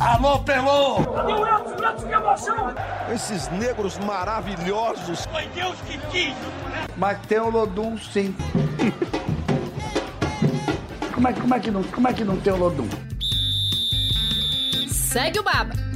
Alô, 0.00 0.38
Pelô! 0.38 1.02
Cadê 1.12 1.32
o 1.32 1.46
Elton? 1.46 1.70
O 1.70 1.84
Elton, 1.84 2.06
que 2.06 2.12
emoção! 2.12 2.74
Esses 3.12 3.48
negros 3.48 3.98
maravilhosos! 3.98 5.26
Foi 5.26 5.46
Deus 5.48 5.76
que 5.86 5.98
quis! 6.10 6.34
Mas 6.96 7.18
tem 7.26 7.40
o 7.40 7.50
Lodum, 7.50 7.98
sim. 7.98 8.34
como, 11.12 11.28
é, 11.28 11.32
como, 11.32 11.54
é 11.54 11.60
que 11.60 11.70
não, 11.70 11.82
como 11.82 12.08
é 12.08 12.12
que 12.12 12.24
não 12.24 12.36
tem 12.36 12.52
o 12.52 12.56
Lodum? 12.56 12.88
Segue 14.88 15.40
o 15.40 15.42
Baba! 15.42 15.87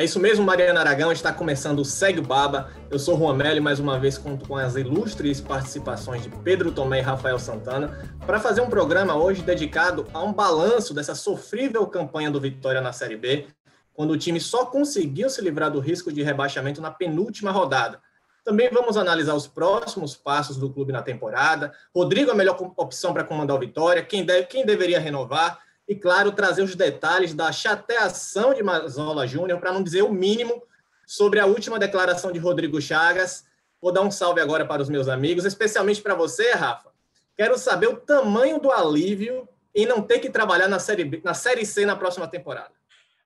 É 0.00 0.04
isso 0.04 0.18
mesmo, 0.18 0.46
Mariana 0.46 0.80
Aragão. 0.80 1.12
Está 1.12 1.30
começando 1.30 1.80
o 1.80 1.84
Segue 1.84 2.20
o 2.20 2.22
Baba. 2.22 2.70
Eu 2.90 2.98
sou 2.98 3.18
Juan 3.18 3.34
Melo 3.34 3.58
e 3.58 3.60
mais 3.60 3.78
uma 3.78 3.98
vez 3.98 4.16
conto 4.16 4.48
com 4.48 4.56
as 4.56 4.74
ilustres 4.74 5.42
participações 5.42 6.22
de 6.22 6.30
Pedro 6.30 6.72
Tomé 6.72 7.00
e 7.00 7.02
Rafael 7.02 7.38
Santana 7.38 8.10
para 8.24 8.40
fazer 8.40 8.62
um 8.62 8.70
programa 8.70 9.14
hoje 9.14 9.42
dedicado 9.42 10.06
a 10.14 10.22
um 10.22 10.32
balanço 10.32 10.94
dessa 10.94 11.14
sofrível 11.14 11.86
campanha 11.86 12.30
do 12.30 12.40
Vitória 12.40 12.80
na 12.80 12.94
Série 12.94 13.18
B, 13.18 13.48
quando 13.92 14.12
o 14.12 14.16
time 14.16 14.40
só 14.40 14.64
conseguiu 14.64 15.28
se 15.28 15.42
livrar 15.42 15.70
do 15.70 15.80
risco 15.80 16.10
de 16.10 16.22
rebaixamento 16.22 16.80
na 16.80 16.90
penúltima 16.90 17.50
rodada. 17.50 18.00
Também 18.42 18.70
vamos 18.72 18.96
analisar 18.96 19.34
os 19.34 19.46
próximos 19.46 20.16
passos 20.16 20.56
do 20.56 20.70
clube 20.70 20.94
na 20.94 21.02
temporada. 21.02 21.74
Rodrigo 21.94 22.30
é 22.30 22.32
a 22.32 22.36
melhor 22.36 22.56
opção 22.74 23.12
para 23.12 23.22
comandar 23.22 23.54
o 23.54 23.60
Vitória, 23.60 24.02
quem, 24.02 24.24
deve, 24.24 24.46
quem 24.46 24.64
deveria 24.64 24.98
renovar 24.98 25.58
e, 25.90 25.96
claro, 25.96 26.30
trazer 26.30 26.62
os 26.62 26.76
detalhes 26.76 27.34
da 27.34 27.50
chateação 27.50 28.54
de 28.54 28.62
Mazola 28.62 29.26
Júnior, 29.26 29.58
para 29.58 29.72
não 29.72 29.82
dizer 29.82 30.02
o 30.02 30.12
mínimo, 30.12 30.62
sobre 31.04 31.40
a 31.40 31.46
última 31.46 31.80
declaração 31.80 32.30
de 32.30 32.38
Rodrigo 32.38 32.80
Chagas. 32.80 33.44
Vou 33.82 33.90
dar 33.90 34.02
um 34.02 34.10
salve 34.10 34.40
agora 34.40 34.64
para 34.64 34.80
os 34.80 34.88
meus 34.88 35.08
amigos, 35.08 35.44
especialmente 35.44 36.00
para 36.00 36.14
você, 36.14 36.52
Rafa. 36.52 36.90
Quero 37.36 37.58
saber 37.58 37.88
o 37.88 37.96
tamanho 37.96 38.60
do 38.60 38.70
alívio 38.70 39.48
em 39.74 39.84
não 39.84 40.00
ter 40.00 40.20
que 40.20 40.30
trabalhar 40.30 40.68
na 40.68 40.78
Série, 40.78 41.02
B, 41.02 41.20
na 41.24 41.34
série 41.34 41.66
C 41.66 41.84
na 41.84 41.96
próxima 41.96 42.28
temporada. 42.28 42.70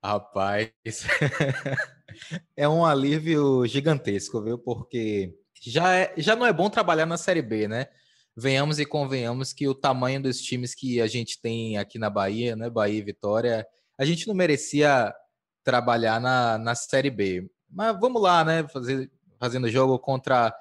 Rapaz, 0.02 0.70
é 2.56 2.66
um 2.66 2.82
alívio 2.82 3.66
gigantesco, 3.66 4.40
viu? 4.40 4.56
Porque 4.56 5.34
já, 5.60 5.94
é, 5.94 6.14
já 6.16 6.34
não 6.34 6.46
é 6.46 6.52
bom 6.52 6.70
trabalhar 6.70 7.04
na 7.04 7.18
Série 7.18 7.42
B, 7.42 7.68
né? 7.68 7.88
Venhamos 8.36 8.78
e 8.78 8.84
convenhamos 8.84 9.52
que 9.52 9.68
o 9.68 9.74
tamanho 9.74 10.22
dos 10.22 10.40
times 10.40 10.74
que 10.74 11.00
a 11.00 11.06
gente 11.06 11.40
tem 11.40 11.78
aqui 11.78 11.98
na 11.98 12.10
Bahia, 12.10 12.56
né, 12.56 12.68
Bahia 12.68 12.98
e 12.98 13.02
Vitória, 13.02 13.66
a 13.98 14.04
gente 14.04 14.26
não 14.26 14.34
merecia 14.34 15.14
trabalhar 15.62 16.20
na, 16.20 16.58
na 16.58 16.74
Série 16.74 17.10
B. 17.10 17.48
Mas 17.70 17.98
vamos 17.98 18.20
lá, 18.20 18.44
né, 18.44 18.66
fazer, 18.68 19.10
fazendo 19.38 19.70
jogo 19.70 19.98
contra 19.98 20.54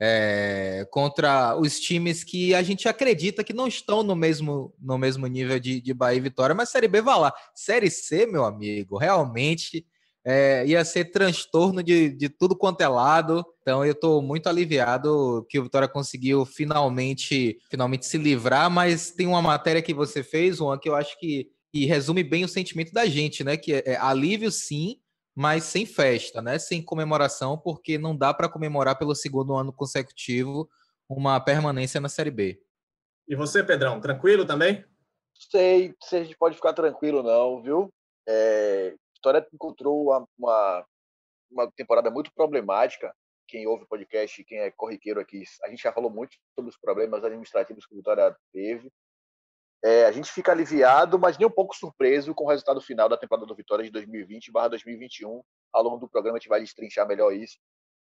é, 0.00 0.86
contra 0.92 1.56
os 1.56 1.80
times 1.80 2.22
que 2.22 2.54
a 2.54 2.62
gente 2.62 2.88
acredita 2.88 3.42
que 3.42 3.52
não 3.52 3.66
estão 3.66 4.02
no 4.04 4.14
mesmo, 4.14 4.72
no 4.78 4.96
mesmo 4.96 5.26
nível 5.26 5.58
de, 5.58 5.80
de 5.80 5.92
Bahia 5.92 6.18
e 6.18 6.20
Vitória, 6.20 6.54
mas 6.54 6.68
Série 6.68 6.86
B 6.86 7.02
vai 7.02 7.18
lá. 7.18 7.32
Série 7.52 7.90
C, 7.90 8.24
meu 8.24 8.44
amigo, 8.44 8.96
realmente 8.96 9.84
é, 10.24 10.66
ia 10.66 10.84
ser 10.84 11.06
transtorno 11.06 11.82
de, 11.82 12.10
de 12.10 12.28
tudo 12.28 12.56
quanto 12.56 12.80
é 12.80 12.88
lado. 12.88 13.44
Então 13.62 13.84
eu 13.84 13.92
estou 13.92 14.20
muito 14.22 14.48
aliviado 14.48 15.46
que 15.48 15.58
o 15.58 15.64
Vitória 15.64 15.88
conseguiu 15.88 16.44
finalmente, 16.44 17.58
finalmente 17.70 18.06
se 18.06 18.18
livrar, 18.18 18.70
mas 18.70 19.10
tem 19.10 19.26
uma 19.26 19.42
matéria 19.42 19.82
que 19.82 19.94
você 19.94 20.22
fez, 20.22 20.58
Juan, 20.58 20.78
que 20.78 20.88
eu 20.88 20.94
acho 20.94 21.18
que, 21.18 21.50
que 21.72 21.86
resume 21.86 22.22
bem 22.22 22.44
o 22.44 22.48
sentimento 22.48 22.92
da 22.92 23.06
gente, 23.06 23.42
né? 23.42 23.56
Que 23.56 23.74
é, 23.74 23.82
é 23.86 23.96
alívio 23.96 24.50
sim, 24.50 25.00
mas 25.34 25.64
sem 25.64 25.86
festa, 25.86 26.42
né? 26.42 26.58
Sem 26.58 26.82
comemoração, 26.82 27.56
porque 27.56 27.96
não 27.96 28.16
dá 28.16 28.34
para 28.34 28.48
comemorar 28.48 28.98
pelo 28.98 29.14
segundo 29.14 29.54
ano 29.54 29.72
consecutivo 29.72 30.68
uma 31.08 31.40
permanência 31.40 32.00
na 32.00 32.08
Série 32.08 32.30
B. 32.30 32.60
E 33.26 33.34
você, 33.34 33.62
Pedrão, 33.62 34.00
tranquilo 34.00 34.44
também? 34.44 34.84
Sei 35.34 35.94
se 36.02 36.16
a 36.16 36.24
gente 36.24 36.36
pode 36.36 36.56
ficar 36.56 36.72
tranquilo, 36.72 37.22
não, 37.22 37.62
viu? 37.62 37.88
É, 38.26 38.94
Vitória 39.18 39.46
encontrou 39.52 40.04
uma, 40.04 40.28
uma, 40.38 40.86
uma, 41.50 41.72
temporada 41.72 42.10
muito 42.10 42.32
problemática. 42.32 43.14
Quem 43.46 43.66
ouve 43.66 43.84
o 43.84 43.88
podcast, 43.88 44.44
quem 44.44 44.58
é 44.58 44.70
corriqueiro 44.70 45.20
aqui, 45.20 45.42
a 45.64 45.68
gente 45.68 45.82
já 45.82 45.92
falou 45.92 46.10
muito 46.10 46.36
sobre 46.54 46.70
os 46.70 46.78
problemas 46.78 47.24
administrativos 47.24 47.86
que 47.86 47.94
o 47.94 47.96
Vitória 47.96 48.36
teve. 48.52 48.90
É, 49.82 50.06
a 50.06 50.12
gente 50.12 50.30
fica 50.32 50.52
aliviado, 50.52 51.18
mas 51.18 51.38
nem 51.38 51.46
um 51.46 51.50
pouco 51.50 51.74
surpreso 51.74 52.34
com 52.34 52.44
o 52.44 52.48
resultado 52.48 52.80
final 52.80 53.08
da 53.08 53.16
temporada 53.16 53.46
do 53.46 53.54
Vitória 53.54 53.84
de 53.84 53.90
2020/2021. 53.90 55.42
Ao 55.72 55.82
longo 55.82 55.98
do 55.98 56.08
programa 56.08 56.36
a 56.36 56.40
gente 56.40 56.48
vai 56.48 56.60
destrinchar 56.60 57.06
melhor 57.06 57.32
isso, 57.32 57.58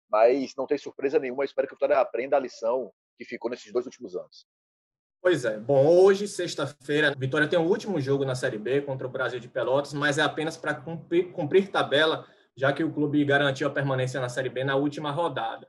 mas 0.10 0.54
não 0.56 0.68
tem 0.68 0.78
surpresa 0.78 1.20
nenhuma. 1.20 1.46
Espero 1.46 1.68
que 1.68 1.74
o 1.74 1.78
Vitória 1.78 2.00
aprenda 2.00 2.38
a 2.38 2.40
lição 2.40 2.92
que 3.18 3.26
ficou 3.26 3.50
nesses 3.50 3.72
dois 3.72 3.86
últimos 3.86 4.16
anos. 4.16 4.46
Pois 5.24 5.46
é. 5.46 5.58
Bom, 5.58 5.88
hoje, 5.88 6.28
sexta-feira, 6.28 7.16
Vitória 7.18 7.48
tem 7.48 7.58
o 7.58 7.64
último 7.64 7.98
jogo 8.02 8.26
na 8.26 8.36
Série 8.36 8.58
B 8.58 8.82
contra 8.82 9.08
o 9.08 9.10
Brasil 9.10 9.40
de 9.40 9.48
Pelotas, 9.48 9.94
mas 9.94 10.18
é 10.18 10.22
apenas 10.22 10.58
para 10.58 10.76
cumprir, 10.76 11.32
cumprir, 11.32 11.70
tabela, 11.70 12.28
já 12.58 12.74
que 12.74 12.84
o 12.84 12.92
clube 12.92 13.24
garantiu 13.24 13.66
a 13.66 13.72
permanência 13.72 14.20
na 14.20 14.28
Série 14.28 14.50
B 14.50 14.66
na 14.66 14.76
última 14.76 15.12
rodada. 15.12 15.66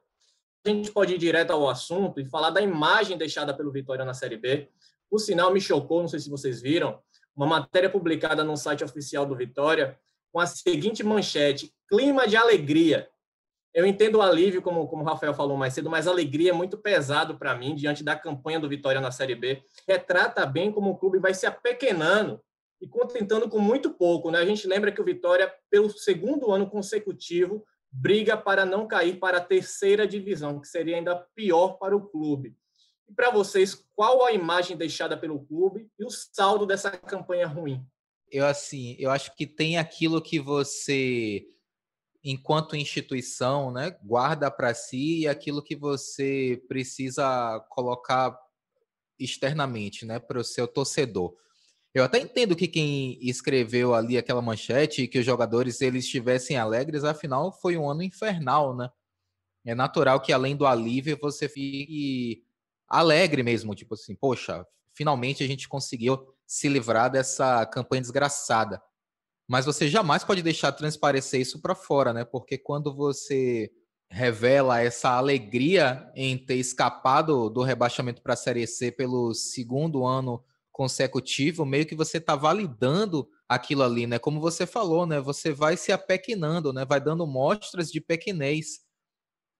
A 0.66 0.68
gente 0.68 0.90
pode 0.90 1.14
ir 1.14 1.18
direto 1.18 1.52
ao 1.52 1.68
assunto 1.68 2.20
e 2.20 2.28
falar 2.28 2.50
da 2.50 2.60
imagem 2.60 3.16
deixada 3.16 3.54
pelo 3.54 3.70
Vitória 3.70 4.04
na 4.04 4.12
Série 4.12 4.36
B. 4.36 4.68
O 5.08 5.20
sinal 5.20 5.52
me 5.52 5.60
chocou, 5.60 6.00
não 6.00 6.08
sei 6.08 6.18
se 6.18 6.28
vocês 6.28 6.60
viram, 6.60 6.98
uma 7.36 7.46
matéria 7.46 7.88
publicada 7.88 8.42
no 8.42 8.56
site 8.56 8.82
oficial 8.82 9.24
do 9.24 9.36
Vitória 9.36 9.96
com 10.32 10.40
a 10.40 10.46
seguinte 10.46 11.04
manchete: 11.04 11.72
clima 11.88 12.26
de 12.26 12.36
alegria 12.36 13.08
eu 13.74 13.84
entendo 13.84 14.16
o 14.18 14.22
alívio, 14.22 14.62
como, 14.62 14.86
como 14.86 15.02
o 15.02 15.04
Rafael 15.04 15.34
falou 15.34 15.56
mais 15.56 15.74
cedo, 15.74 15.90
mas 15.90 16.06
a 16.06 16.10
alegria 16.12 16.50
é 16.50 16.54
muito 16.54 16.78
pesado 16.78 17.36
para 17.36 17.56
mim 17.56 17.74
diante 17.74 18.04
da 18.04 18.14
campanha 18.14 18.60
do 18.60 18.68
Vitória 18.68 19.00
na 19.00 19.10
Série 19.10 19.34
B. 19.34 19.64
Retrata 19.86 20.46
bem 20.46 20.70
como 20.70 20.90
o 20.90 20.96
clube 20.96 21.18
vai 21.18 21.34
se 21.34 21.44
apequenando 21.44 22.40
e 22.80 22.86
contentando 22.86 23.48
com 23.48 23.58
muito 23.58 23.90
pouco. 23.90 24.30
Né? 24.30 24.38
A 24.38 24.46
gente 24.46 24.68
lembra 24.68 24.92
que 24.92 25.00
o 25.00 25.04
Vitória, 25.04 25.52
pelo 25.68 25.90
segundo 25.90 26.52
ano 26.52 26.70
consecutivo, 26.70 27.66
briga 27.90 28.36
para 28.36 28.64
não 28.64 28.86
cair 28.86 29.18
para 29.18 29.38
a 29.38 29.44
terceira 29.44 30.06
divisão, 30.06 30.60
que 30.60 30.68
seria 30.68 30.96
ainda 30.96 31.26
pior 31.34 31.76
para 31.76 31.96
o 31.96 32.08
clube. 32.08 32.56
E 33.08 33.12
para 33.12 33.30
vocês, 33.30 33.84
qual 33.96 34.24
a 34.24 34.32
imagem 34.32 34.76
deixada 34.76 35.16
pelo 35.16 35.44
clube 35.44 35.88
e 35.98 36.04
o 36.04 36.10
saldo 36.10 36.64
dessa 36.64 36.92
campanha 36.92 37.48
ruim? 37.48 37.84
Eu 38.30 38.46
assim, 38.46 38.96
eu 39.00 39.10
acho 39.10 39.34
que 39.34 39.46
tem 39.46 39.78
aquilo 39.78 40.22
que 40.22 40.38
você 40.38 41.44
enquanto 42.24 42.74
instituição, 42.74 43.70
né, 43.70 43.96
guarda 44.02 44.50
para 44.50 44.72
si 44.72 45.28
aquilo 45.28 45.62
que 45.62 45.76
você 45.76 46.62
precisa 46.66 47.60
colocar 47.68 48.36
externamente, 49.18 50.06
né, 50.06 50.18
para 50.18 50.40
o 50.40 50.44
seu 50.44 50.66
torcedor. 50.66 51.36
Eu 51.92 52.02
até 52.02 52.18
entendo 52.18 52.56
que 52.56 52.66
quem 52.66 53.18
escreveu 53.20 53.94
ali 53.94 54.18
aquela 54.18 54.42
manchete 54.42 55.06
que 55.06 55.18
os 55.18 55.24
jogadores 55.24 55.80
eles 55.80 56.04
estivessem 56.04 56.56
alegres, 56.56 57.04
afinal 57.04 57.52
foi 57.52 57.76
um 57.76 57.88
ano 57.88 58.02
infernal, 58.02 58.74
né? 58.74 58.90
É 59.64 59.74
natural 59.74 60.20
que 60.20 60.32
além 60.32 60.56
do 60.56 60.66
alívio 60.66 61.16
você 61.20 61.48
fique 61.48 62.44
alegre 62.88 63.42
mesmo, 63.42 63.74
tipo 63.74 63.94
assim, 63.94 64.14
poxa, 64.14 64.66
finalmente 64.92 65.44
a 65.44 65.46
gente 65.46 65.68
conseguiu 65.68 66.34
se 66.46 66.68
livrar 66.68 67.10
dessa 67.10 67.64
campanha 67.66 68.02
desgraçada. 68.02 68.82
Mas 69.48 69.66
você 69.66 69.88
jamais 69.88 70.24
pode 70.24 70.42
deixar 70.42 70.72
transparecer 70.72 71.40
isso 71.40 71.60
para 71.60 71.74
fora, 71.74 72.12
né? 72.12 72.24
Porque 72.24 72.56
quando 72.56 72.94
você 72.94 73.70
revela 74.10 74.80
essa 74.80 75.10
alegria 75.10 76.10
em 76.14 76.38
ter 76.38 76.56
escapado 76.56 77.50
do 77.50 77.62
rebaixamento 77.62 78.22
para 78.22 78.34
a 78.34 78.36
Série 78.36 78.66
C 78.66 78.92
pelo 78.92 79.34
segundo 79.34 80.04
ano 80.06 80.42
consecutivo, 80.72 81.64
meio 81.64 81.86
que 81.86 81.94
você 81.94 82.18
está 82.18 82.34
validando 82.34 83.28
aquilo 83.48 83.82
ali, 83.82 84.06
né? 84.06 84.18
Como 84.18 84.40
você 84.40 84.66
falou, 84.66 85.06
né? 85.06 85.20
Você 85.20 85.52
vai 85.52 85.76
se 85.76 85.92
apequenando, 85.92 86.72
né? 86.72 86.84
Vai 86.84 87.00
dando 87.00 87.26
mostras 87.26 87.90
de 87.90 88.00
pequenez, 88.00 88.80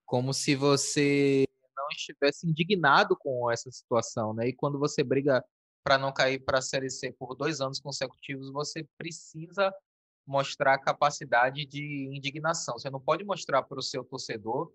como 0.06 0.32
se 0.32 0.54
você 0.54 1.44
não 1.76 1.86
estivesse 1.90 2.46
indignado 2.48 3.16
com 3.16 3.50
essa 3.50 3.70
situação, 3.70 4.34
né? 4.34 4.48
E 4.48 4.52
quando 4.52 4.78
você 4.78 5.02
briga 5.04 5.44
para 5.84 5.98
não 5.98 6.10
cair 6.10 6.40
para 6.40 6.58
a 6.58 6.62
Série 6.62 6.88
C 6.88 7.12
por 7.12 7.36
dois 7.36 7.60
anos 7.60 7.78
consecutivos, 7.78 8.50
você 8.50 8.88
precisa 8.96 9.72
mostrar 10.26 10.78
capacidade 10.78 11.66
de 11.66 12.08
indignação. 12.10 12.78
Você 12.78 12.88
não 12.88 12.98
pode 12.98 13.22
mostrar 13.22 13.62
para 13.62 13.78
o 13.78 13.82
seu 13.82 14.02
torcedor 14.02 14.72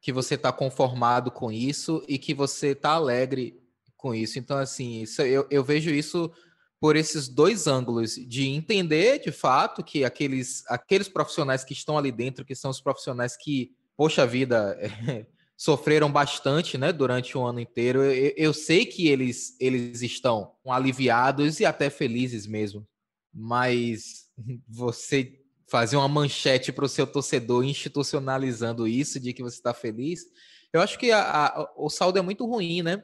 que 0.00 0.12
você 0.12 0.34
está 0.34 0.50
conformado 0.50 1.30
com 1.30 1.52
isso 1.52 2.02
e 2.08 2.18
que 2.18 2.32
você 2.32 2.68
está 2.68 2.92
alegre 2.92 3.62
com 3.96 4.14
isso. 4.14 4.38
Então, 4.38 4.56
assim, 4.56 5.02
isso, 5.02 5.22
eu, 5.22 5.46
eu 5.50 5.62
vejo 5.62 5.90
isso 5.90 6.32
por 6.80 6.96
esses 6.96 7.28
dois 7.28 7.68
ângulos 7.68 8.16
de 8.16 8.48
entender 8.48 9.20
de 9.20 9.30
fato 9.30 9.84
que 9.84 10.04
aqueles, 10.04 10.64
aqueles 10.66 11.08
profissionais 11.08 11.62
que 11.62 11.72
estão 11.72 11.96
ali 11.96 12.10
dentro, 12.10 12.44
que 12.44 12.56
são 12.56 12.70
os 12.70 12.80
profissionais 12.80 13.36
que, 13.36 13.72
poxa 13.96 14.26
vida, 14.26 14.76
sofreram 15.62 16.10
bastante, 16.10 16.76
né, 16.76 16.92
durante 16.92 17.38
o 17.38 17.44
ano 17.44 17.60
inteiro. 17.60 18.02
Eu, 18.02 18.32
eu, 18.36 18.52
sei 18.52 18.84
que 18.84 19.06
eles, 19.06 19.56
eles 19.60 20.02
estão 20.02 20.56
aliviados 20.66 21.60
e 21.60 21.64
até 21.64 21.88
felizes 21.88 22.48
mesmo, 22.48 22.84
mas 23.32 24.26
você 24.66 25.38
fazer 25.68 25.96
uma 25.96 26.08
manchete 26.08 26.72
para 26.72 26.84
o 26.84 26.88
seu 26.88 27.06
torcedor 27.06 27.64
institucionalizando 27.64 28.88
isso 28.88 29.20
de 29.20 29.32
que 29.32 29.40
você 29.40 29.54
está 29.54 29.72
feliz, 29.72 30.24
eu 30.72 30.80
acho 30.80 30.98
que 30.98 31.12
a, 31.12 31.46
a, 31.46 31.72
o 31.76 31.88
saldo 31.88 32.18
é 32.18 32.22
muito 32.22 32.44
ruim, 32.44 32.82
né? 32.82 33.00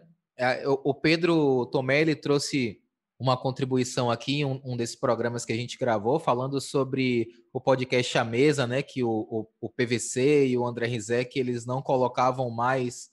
O 0.85 0.93
Pedro 0.93 1.65
Tomé 1.67 2.01
ele 2.01 2.17
trouxe 2.17 2.81
uma 3.19 3.37
contribuição 3.37 4.11
aqui, 4.11 4.45
um, 4.45 4.61
um 4.65 4.77
desses 4.77 4.95
programas 4.95 5.45
que 5.45 5.53
a 5.53 5.57
gente 5.57 5.77
gravou, 5.77 6.21
falando 6.21 6.61
sobre 6.61 7.29
o 7.53 7.61
podcast 7.61 8.17
A 8.17 8.25
Mesa, 8.25 8.67
né? 8.67 8.83
Que 8.83 9.03
o, 9.03 9.11
o, 9.11 9.49
o 9.61 9.71
PVC 9.71 10.47
e 10.47 10.57
o 10.57 10.65
André 10.65 10.87
Rizek, 10.87 11.39
eles 11.39 11.67
não 11.67 11.83
colocavam 11.83 12.49
mais 12.49 13.11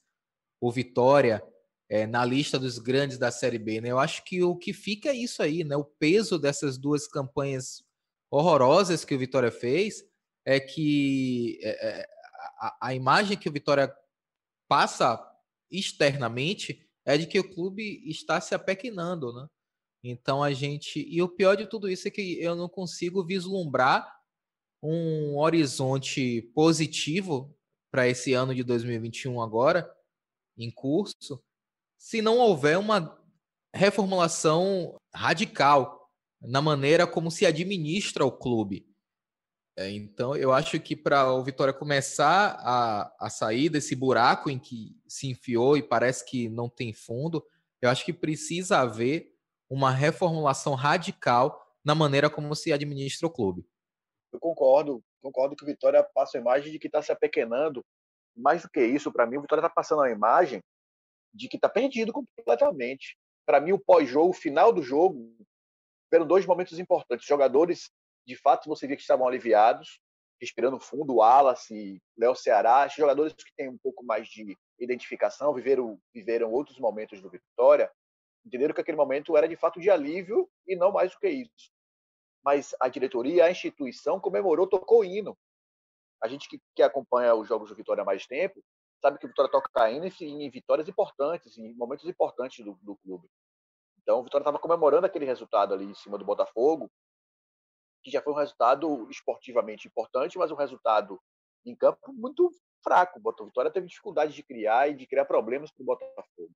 o 0.61 0.71
Vitória 0.71 1.43
é, 1.89 2.05
na 2.05 2.23
lista 2.23 2.59
dos 2.59 2.77
grandes 2.77 3.17
da 3.17 3.31
Série 3.31 3.57
B, 3.57 3.81
né? 3.81 3.89
Eu 3.89 3.99
acho 3.99 4.23
que 4.23 4.43
o 4.43 4.55
que 4.55 4.73
fica 4.73 5.09
é 5.09 5.15
isso 5.15 5.41
aí, 5.41 5.63
né? 5.63 5.75
O 5.75 5.83
peso 5.83 6.37
dessas 6.37 6.77
duas 6.77 7.07
campanhas 7.07 7.83
horrorosas 8.29 9.03
que 9.03 9.15
o 9.15 9.19
Vitória 9.19 9.51
fez 9.51 10.03
é 10.45 10.59
que 10.59 11.59
é, 11.63 11.87
é 11.87 12.05
a, 12.59 12.87
a 12.89 12.93
imagem 12.93 13.37
que 13.37 13.49
o 13.49 13.51
Vitória 13.51 13.93
passa 14.67 15.19
externamente 15.71 16.87
é 17.05 17.17
de 17.17 17.27
que 17.27 17.39
o 17.39 17.53
clube 17.53 18.03
está 18.07 18.39
se 18.41 18.53
apequenando, 18.53 19.33
né? 19.33 19.47
Então 20.07 20.43
a 20.43 20.53
gente. 20.53 21.03
E 21.09 21.21
o 21.21 21.27
pior 21.27 21.55
de 21.55 21.65
tudo 21.65 21.89
isso 21.89 22.07
é 22.07 22.11
que 22.11 22.39
eu 22.39 22.55
não 22.55 22.69
consigo 22.69 23.25
vislumbrar 23.25 24.07
um 24.81 25.37
horizonte 25.37 26.43
positivo 26.53 27.57
para 27.91 28.07
esse 28.07 28.33
ano 28.33 28.53
de 28.53 28.63
2021 28.63 29.41
agora, 29.41 29.89
em 30.57 30.69
curso, 30.69 31.41
se 31.97 32.21
não 32.21 32.37
houver 32.37 32.77
uma 32.77 33.19
reformulação 33.73 34.95
radical 35.13 36.11
na 36.39 36.61
maneira 36.61 37.07
como 37.07 37.31
se 37.31 37.45
administra 37.45 38.23
o 38.25 38.31
clube. 38.31 38.87
É, 39.77 39.89
então, 39.89 40.35
eu 40.35 40.53
acho 40.53 40.79
que 40.79 40.95
para 40.95 41.33
o 41.33 41.43
Vitória 41.43 41.73
começar 41.73 42.57
a, 42.59 43.13
a 43.19 43.29
sair 43.29 43.69
desse 43.69 43.95
buraco 43.95 44.49
em 44.49 44.59
que 44.59 44.95
se 45.07 45.27
enfiou 45.27 45.75
e 45.75 45.83
parece 45.83 46.23
que 46.23 46.47
não 46.47 46.69
tem 46.69 46.93
fundo, 46.93 47.43
eu 47.81 47.89
acho 47.89 48.05
que 48.05 48.13
precisa 48.13 48.79
haver 48.79 49.34
uma 49.75 49.91
reformulação 49.91 50.73
radical 50.73 51.61
na 51.83 51.93
maneira 51.93 52.29
como 52.29 52.55
se 52.55 52.71
administra 52.71 53.27
o 53.27 53.29
clube. 53.31 53.67
Eu 54.31 54.39
concordo, 54.39 55.03
concordo 55.21 55.53
que 55.53 55.63
o 55.63 55.67
Vitória 55.67 56.01
passa 56.01 56.37
a 56.37 56.41
imagem 56.41 56.71
de 56.71 56.79
que 56.79 56.87
está 56.87 57.01
se 57.01 57.11
apequenando. 57.11 57.83
Mais 58.33 58.61
do 58.61 58.69
que 58.69 58.85
isso, 58.85 59.11
para 59.11 59.25
mim, 59.25 59.35
o 59.35 59.41
Vitória 59.41 59.59
está 59.59 59.69
passando 59.69 60.01
a 60.01 60.09
imagem 60.09 60.61
de 61.33 61.49
que 61.49 61.57
está 61.57 61.67
perdido 61.67 62.13
completamente. 62.13 63.17
Para 63.45 63.59
mim, 63.59 63.73
o 63.73 63.79
pós-jogo, 63.79 64.29
o 64.29 64.33
final 64.33 64.71
do 64.71 64.81
jogo, 64.81 65.35
foram 66.09 66.25
dois 66.25 66.45
momentos 66.45 66.79
importantes. 66.79 67.27
Jogadores 67.27 67.89
de 68.25 68.35
fato 68.37 68.69
você 68.69 68.87
via 68.87 68.95
que 68.95 69.01
estavam 69.01 69.27
aliviados, 69.27 69.99
respirando 70.39 70.79
fundo, 70.79 71.13
o 71.13 71.17
Wallace, 71.17 72.01
Léo 72.17 72.33
Ceará, 72.33 72.87
jogadores 72.87 73.33
que 73.33 73.53
têm 73.57 73.69
um 73.69 73.77
pouco 73.77 74.05
mais 74.05 74.27
de 74.29 74.57
identificação, 74.79 75.53
viveram, 75.53 75.99
viveram 76.13 76.51
outros 76.51 76.79
momentos 76.79 77.21
do 77.21 77.29
Vitória, 77.29 77.91
entenderam 78.45 78.73
que 78.73 78.81
aquele 78.81 78.97
momento 78.97 79.35
era 79.35 79.47
de 79.47 79.55
fato 79.55 79.79
de 79.79 79.89
alívio 79.89 80.49
e 80.67 80.75
não 80.75 80.91
mais 80.91 81.11
do 81.11 81.19
que 81.19 81.27
isso. 81.27 81.71
Mas 82.43 82.75
a 82.79 82.87
diretoria, 82.87 83.45
a 83.45 83.51
instituição 83.51 84.19
comemorou, 84.19 84.67
tocou 84.67 85.03
hino. 85.03 85.35
A 86.21 86.27
gente 86.27 86.47
que, 86.47 86.61
que 86.75 86.83
acompanha 86.83 87.33
os 87.33 87.47
jogos 87.47 87.69
do 87.69 87.75
Vitória 87.75 88.03
há 88.03 88.05
mais 88.05 88.27
tempo, 88.27 88.63
sabe 89.01 89.17
que 89.17 89.25
o 89.25 89.29
Vitória 89.29 89.51
toca 89.51 89.89
hino 89.89 90.05
em, 90.05 90.45
em 90.45 90.49
vitórias 90.49 90.87
importantes, 90.87 91.57
em 91.57 91.73
momentos 91.73 92.05
importantes 92.07 92.63
do, 92.63 92.77
do 92.81 92.95
clube. 92.97 93.27
Então, 94.01 94.19
o 94.19 94.23
Vitória 94.23 94.43
estava 94.43 94.59
comemorando 94.59 95.07
aquele 95.07 95.25
resultado 95.25 95.73
ali 95.73 95.85
em 95.85 95.95
cima 95.95 96.17
do 96.17 96.25
Botafogo, 96.25 96.89
que 98.03 98.11
já 98.11 98.21
foi 98.21 98.33
um 98.33 98.37
resultado 98.37 99.09
esportivamente 99.09 99.87
importante, 99.87 100.37
mas 100.37 100.51
um 100.51 100.55
resultado 100.55 101.19
em 101.65 101.75
campo 101.75 102.13
muito 102.13 102.51
fraco. 102.83 103.19
O 103.19 103.45
Vitória 103.45 103.71
teve 103.71 103.87
dificuldade 103.87 104.33
de 104.33 104.43
criar 104.43 104.87
e 104.89 104.93
de 104.93 105.07
criar 105.07 105.25
problemas 105.25 105.71
para 105.71 105.81
o 105.81 105.85
Botafogo. 105.85 106.51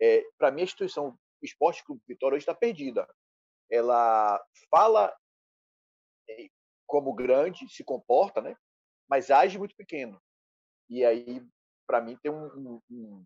É, 0.00 0.22
para 0.36 0.50
mim, 0.50 0.60
a 0.60 0.64
instituição 0.64 1.08
o 1.08 1.18
Esporte 1.42 1.84
Clube 1.84 2.02
Vitória 2.06 2.36
hoje 2.36 2.42
está 2.42 2.54
perdida. 2.54 3.06
Ela 3.70 4.42
fala 4.70 5.14
é, 6.28 6.48
como 6.86 7.14
grande, 7.14 7.68
se 7.68 7.82
comporta, 7.84 8.40
né? 8.40 8.56
mas 9.08 9.30
age 9.30 9.58
muito 9.58 9.76
pequeno. 9.76 10.18
E 10.88 11.04
aí, 11.04 11.46
para 11.86 12.00
mim, 12.00 12.16
tem 12.22 12.32
um, 12.32 12.46
um, 12.46 12.80
um, 12.90 13.24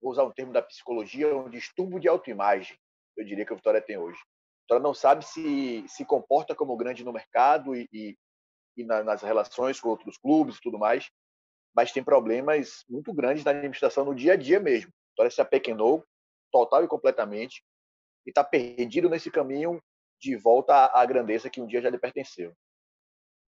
Vou 0.00 0.12
usar 0.12 0.24
um 0.24 0.30
termo 0.30 0.52
da 0.52 0.62
psicologia, 0.62 1.34
um 1.34 1.50
distúrbio 1.50 1.98
de 1.98 2.08
autoimagem, 2.08 2.78
eu 3.16 3.24
diria 3.24 3.44
que 3.44 3.52
o 3.52 3.56
Vitória 3.56 3.80
tem 3.80 3.96
hoje. 3.96 4.20
Então, 4.64 4.78
não 4.78 4.94
sabe 4.94 5.24
se 5.24 5.84
se 5.88 6.04
comporta 6.04 6.54
como 6.54 6.76
grande 6.76 7.02
no 7.02 7.12
mercado 7.12 7.74
e, 7.74 7.88
e, 7.92 8.18
e 8.76 8.84
na, 8.84 9.02
nas 9.02 9.22
relações 9.22 9.80
com 9.80 9.88
outros 9.88 10.18
clubes 10.18 10.56
e 10.56 10.60
tudo 10.60 10.78
mais, 10.78 11.10
mas 11.74 11.90
tem 11.90 12.04
problemas 12.04 12.84
muito 12.88 13.12
grandes 13.12 13.44
na 13.44 13.50
administração 13.50 14.04
no 14.04 14.14
dia 14.14 14.34
a 14.34 14.36
dia 14.36 14.60
mesmo. 14.60 14.92
Então, 15.12 15.28
se 15.30 15.40
apequenou 15.40 16.04
total 16.50 16.84
e 16.84 16.88
completamente 16.88 17.62
e 18.26 18.30
está 18.30 18.44
perdido 18.44 19.08
nesse 19.08 19.30
caminho 19.30 19.82
de 20.20 20.36
volta 20.36 20.90
à, 20.92 21.04
grandeza 21.06 21.48
que 21.48 21.60
um 21.60 21.66
dia 21.66 21.80
já 21.80 21.90
lhe 21.90 21.98
pertenceu. 21.98 22.52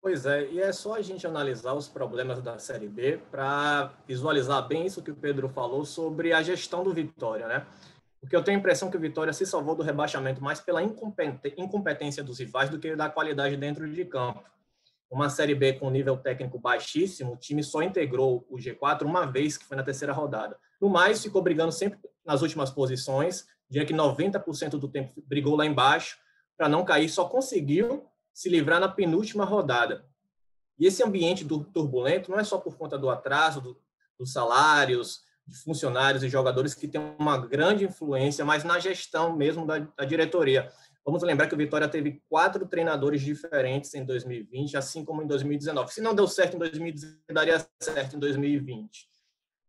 Pois 0.01 0.25
é, 0.25 0.47
e 0.47 0.61
é 0.61 0.73
só 0.73 0.95
a 0.95 1.03
gente 1.03 1.27
analisar 1.27 1.75
os 1.75 1.89
problemas 1.89 2.41
da 2.41 2.59
Série 2.59 2.89
B 2.89 3.19
para 3.31 3.93
visualizar 4.07 4.67
bem 4.67 4.87
isso 4.87 5.03
que 5.03 5.11
o 5.11 5.17
Pedro 5.17 5.49
falou 5.49 5.85
sobre 5.85 6.33
a 6.33 6.43
gestão 6.43 6.83
do 6.83 6.95
Vitória, 6.95 7.47
né? 7.47 7.67
porque 8.21 8.37
eu 8.37 8.45
tenho 8.45 8.59
a 8.59 8.61
impressão 8.61 8.91
que 8.91 8.97
o 8.97 9.01
Vitória 9.01 9.33
se 9.33 9.47
salvou 9.47 9.75
do 9.75 9.83
rebaixamento 9.83 10.43
mais 10.43 10.61
pela 10.61 10.83
incompetência 10.83 12.23
dos 12.23 12.39
rivais 12.39 12.69
do 12.69 12.79
que 12.79 12.95
da 12.95 13.09
qualidade 13.09 13.57
dentro 13.57 13.91
de 13.91 14.05
campo. 14.05 14.45
Uma 15.11 15.31
Série 15.31 15.55
B 15.55 15.73
com 15.73 15.91
nível 15.91 16.17
técnico 16.19 16.59
baixíssimo, 16.59 17.33
o 17.33 17.37
time 17.37 17.65
só 17.65 17.83
integrou 17.83 18.47
o 18.49 18.57
G4 18.59 19.03
uma 19.03 19.25
vez, 19.25 19.57
que 19.57 19.65
foi 19.65 19.77
na 19.77 19.83
terceira 19.83 20.13
rodada. 20.13 20.57
No 20.81 20.89
mais, 20.89 21.23
ficou 21.23 21.43
brigando 21.43 21.73
sempre 21.73 21.99
nas 22.25 22.43
últimas 22.43 22.71
posições, 22.71 23.47
diria 23.69 23.87
que 23.87 23.95
90% 23.95 24.71
do 24.71 24.89
tempo 24.89 25.13
brigou 25.27 25.57
lá 25.57 25.67
embaixo 25.67 26.19
para 26.57 26.69
não 26.69 26.85
cair, 26.85 27.09
só 27.09 27.25
conseguiu 27.25 28.07
se 28.33 28.49
livrar 28.49 28.81
na 28.81 28.89
penúltima 28.89 29.45
rodada. 29.45 30.05
E 30.79 30.87
esse 30.87 31.03
ambiente 31.03 31.45
turbulento 31.45 32.31
não 32.31 32.39
é 32.39 32.45
só 32.45 32.59
por 32.59 32.77
conta 32.77 32.97
do 32.97 33.11
atraso 33.11 33.61
do, 33.61 33.81
dos 34.19 34.33
salários, 34.33 35.23
de 35.47 35.57
funcionários 35.59 36.23
e 36.23 36.29
jogadores 36.29 36.75
que 36.75 36.89
têm 36.89 37.01
uma 37.19 37.37
grande 37.37 37.85
influência, 37.85 38.45
mas 38.45 38.65
na 38.65 38.79
gestão 38.79 39.37
mesmo 39.37 39.67
da, 39.67 39.79
da 39.79 40.05
diretoria. 40.05 40.71
Vamos 41.05 41.23
lembrar 41.23 41.49
que 41.49 41.55
o 41.55 41.59
Vitória 41.59 41.89
teve 41.89 42.23
quatro 42.29 42.67
treinadores 42.67 43.21
diferentes 43.21 43.93
em 43.95 44.05
2020, 44.05 44.77
assim 44.77 45.05
como 45.05 45.23
em 45.23 45.27
2019. 45.27 45.93
Se 45.93 46.01
não 46.01 46.15
deu 46.15 46.29
certo 46.29 46.57
em 46.57 46.59
2019, 46.59 47.21
daria 47.33 47.67
certo 47.81 48.17
em 48.17 48.19
2020. 48.19 49.10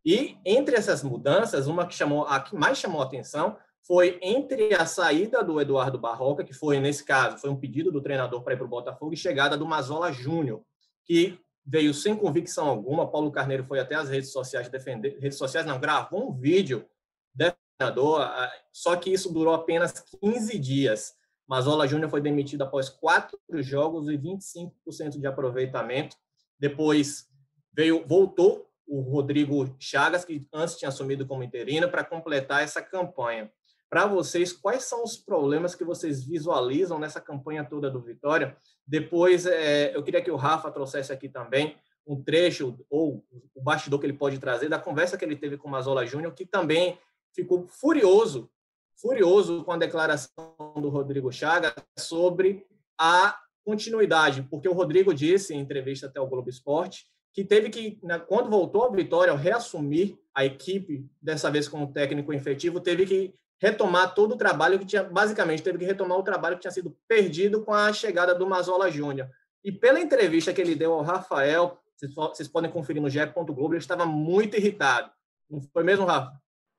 E 0.04 0.36
entre 0.44 0.76
essas 0.76 1.02
mudanças, 1.02 1.66
uma 1.66 1.86
que 1.86 1.94
chamou 1.94 2.24
a 2.24 2.40
que 2.40 2.56
mais 2.56 2.78
chamou 2.78 3.00
a 3.00 3.04
atenção 3.04 3.56
foi 3.86 4.18
entre 4.22 4.74
a 4.74 4.86
saída 4.86 5.42
do 5.42 5.60
Eduardo 5.60 5.98
Barroca, 5.98 6.44
que 6.44 6.52
foi 6.52 6.78
nesse 6.78 7.04
caso, 7.04 7.38
foi 7.38 7.50
um 7.50 7.56
pedido 7.56 7.90
do 7.90 8.00
treinador 8.00 8.42
para 8.42 8.54
ir 8.54 8.56
para 8.56 8.66
o 8.66 8.70
Botafogo, 8.70 9.12
e 9.12 9.16
chegada 9.16 9.56
do 9.56 9.66
Mazola 9.66 10.12
Júnior, 10.12 10.62
que 11.04 11.38
veio 11.64 11.92
sem 11.92 12.16
convicção 12.16 12.68
alguma. 12.68 13.10
Paulo 13.10 13.30
Carneiro 13.32 13.64
foi 13.64 13.80
até 13.80 13.96
as 13.96 14.08
redes 14.08 14.30
sociais 14.30 14.68
defender, 14.68 15.18
redes 15.18 15.38
sociais 15.38 15.66
não, 15.66 15.80
gravou 15.80 16.30
um 16.30 16.32
vídeo 16.32 16.86
defendedor, 17.34 18.28
só 18.72 18.94
que 18.96 19.12
isso 19.12 19.32
durou 19.32 19.54
apenas 19.54 19.92
15 20.20 20.58
dias. 20.58 21.14
Mazola 21.48 21.86
Júnior 21.86 22.08
foi 22.08 22.20
demitido 22.20 22.62
após 22.62 22.88
quatro 22.88 23.38
jogos 23.62 24.08
e 24.08 24.16
25% 24.16 25.18
de 25.18 25.26
aproveitamento. 25.26 26.16
Depois 26.58 27.28
veio, 27.74 28.06
voltou 28.06 28.71
o 28.92 29.00
Rodrigo 29.00 29.74
Chagas, 29.78 30.22
que 30.22 30.46
antes 30.52 30.76
tinha 30.76 30.90
assumido 30.90 31.26
como 31.26 31.42
interino, 31.42 31.88
para 31.88 32.04
completar 32.04 32.62
essa 32.62 32.82
campanha. 32.82 33.50
Para 33.88 34.04
vocês, 34.06 34.52
quais 34.52 34.84
são 34.84 35.02
os 35.02 35.16
problemas 35.16 35.74
que 35.74 35.82
vocês 35.82 36.22
visualizam 36.22 36.98
nessa 36.98 37.18
campanha 37.18 37.64
toda 37.64 37.90
do 37.90 38.02
Vitória? 38.02 38.54
Depois, 38.86 39.46
é, 39.46 39.96
eu 39.96 40.02
queria 40.02 40.20
que 40.20 40.30
o 40.30 40.36
Rafa 40.36 40.70
trouxesse 40.70 41.10
aqui 41.10 41.26
também 41.26 41.74
um 42.06 42.22
trecho, 42.22 42.78
ou 42.90 43.24
o 43.54 43.62
bastidor 43.62 43.98
que 43.98 44.04
ele 44.04 44.12
pode 44.12 44.38
trazer, 44.38 44.68
da 44.68 44.78
conversa 44.78 45.16
que 45.16 45.24
ele 45.24 45.36
teve 45.36 45.56
com 45.56 45.68
o 45.68 45.70
Mazola 45.70 46.04
Júnior, 46.04 46.34
que 46.34 46.44
também 46.44 46.98
ficou 47.34 47.66
furioso, 47.66 48.50
furioso 49.00 49.64
com 49.64 49.72
a 49.72 49.78
declaração 49.78 50.54
do 50.76 50.90
Rodrigo 50.90 51.32
Chagas 51.32 51.72
sobre 51.98 52.66
a 52.98 53.38
continuidade, 53.64 54.42
porque 54.50 54.68
o 54.68 54.74
Rodrigo 54.74 55.14
disse 55.14 55.54
em 55.54 55.60
entrevista 55.60 56.08
até 56.08 56.20
o 56.20 56.26
Globo 56.26 56.50
Esporte 56.50 57.10
que 57.32 57.44
teve 57.44 57.70
que, 57.70 57.98
né, 58.02 58.18
quando 58.18 58.50
voltou 58.50 58.82
ao 58.82 58.92
Vitória, 58.92 59.34
reassumir 59.34 60.18
a 60.34 60.44
equipe, 60.44 61.06
dessa 61.20 61.50
vez 61.50 61.68
como 61.68 61.92
técnico 61.92 62.32
efetivo, 62.32 62.80
teve 62.80 63.06
que 63.06 63.34
retomar 63.60 64.14
todo 64.14 64.32
o 64.32 64.36
trabalho 64.36 64.78
que 64.78 64.84
tinha, 64.84 65.04
basicamente, 65.04 65.62
teve 65.62 65.78
que 65.78 65.84
retomar 65.84 66.18
o 66.18 66.22
trabalho 66.22 66.56
que 66.56 66.62
tinha 66.62 66.72
sido 66.72 66.96
perdido 67.06 67.62
com 67.62 67.72
a 67.72 67.92
chegada 67.92 68.34
do 68.34 68.46
Mazola 68.46 68.90
Júnior. 68.90 69.28
E 69.64 69.70
pela 69.70 70.00
entrevista 70.00 70.52
que 70.52 70.60
ele 70.60 70.74
deu 70.74 70.92
ao 70.92 71.02
Rafael, 71.02 71.78
vocês 71.96 72.48
podem 72.48 72.70
conferir 72.70 73.00
no. 73.00 73.08
Globo, 73.54 73.74
ele 73.74 73.78
estava 73.78 74.04
muito 74.04 74.56
irritado. 74.56 75.10
Não 75.48 75.60
foi 75.72 75.84
mesmo, 75.84 76.04
Rafa? 76.04 76.32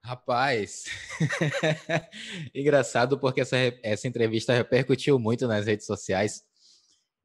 Rapaz, 0.06 0.84
engraçado 2.54 3.18
porque 3.18 3.40
essa, 3.40 3.56
essa 3.82 4.06
entrevista 4.06 4.52
repercutiu 4.52 5.18
muito 5.18 5.48
nas 5.48 5.66
redes 5.66 5.86
sociais 5.86 6.44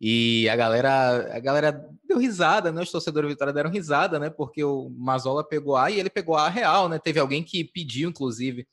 e 0.01 0.49
a 0.49 0.55
galera, 0.55 1.37
a 1.37 1.41
galera 1.41 1.89
deu 2.07 2.19
risada, 2.19 2.71
né? 2.71 2.83
Os 2.83 2.91
torcedores 2.91 3.29
do 3.29 3.33
Vitória 3.33 3.53
deram 3.53 3.71
risada, 3.71 4.19
né? 4.19 4.31
Porque 4.31 4.63
o 4.63 4.89
Mazola 4.91 5.43
pegou 5.43 5.77
A 5.77 5.91
e 5.91 5.99
ele 5.99 6.09
pegou 6.09 6.37
A 6.37 6.49
real, 6.49 6.89
né? 6.89 6.99
Teve 6.99 7.19
alguém 7.19 7.43
que 7.43 7.65
pediu, 7.65 8.09
inclusive, 8.09 8.67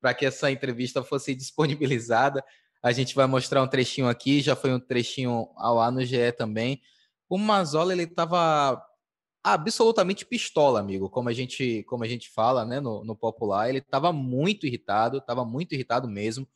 para 0.00 0.14
que 0.14 0.24
essa 0.24 0.50
entrevista 0.50 1.02
fosse 1.02 1.34
disponibilizada. 1.34 2.42
A 2.82 2.90
gente 2.90 3.14
vai 3.14 3.26
mostrar 3.26 3.62
um 3.62 3.68
trechinho 3.68 4.08
aqui, 4.08 4.40
já 4.40 4.56
foi 4.56 4.72
um 4.72 4.80
trechinho 4.80 5.48
ao 5.56 5.78
ar 5.78 5.92
no 5.92 6.04
GE 6.04 6.32
também. 6.32 6.80
O 7.28 7.36
Mazola, 7.38 7.92
ele 7.92 8.04
estava 8.04 8.82
absolutamente 9.44 10.24
pistola, 10.24 10.80
amigo, 10.80 11.10
como 11.10 11.28
a 11.28 11.32
gente, 11.32 11.82
como 11.84 12.04
a 12.04 12.08
gente 12.08 12.30
fala, 12.30 12.64
né, 12.64 12.80
no, 12.80 13.04
no 13.04 13.14
popular. 13.14 13.68
Ele 13.68 13.78
estava 13.78 14.12
muito 14.12 14.66
irritado, 14.66 15.18
estava 15.18 15.44
muito 15.44 15.74
irritado 15.74 16.08
mesmo. 16.08 16.48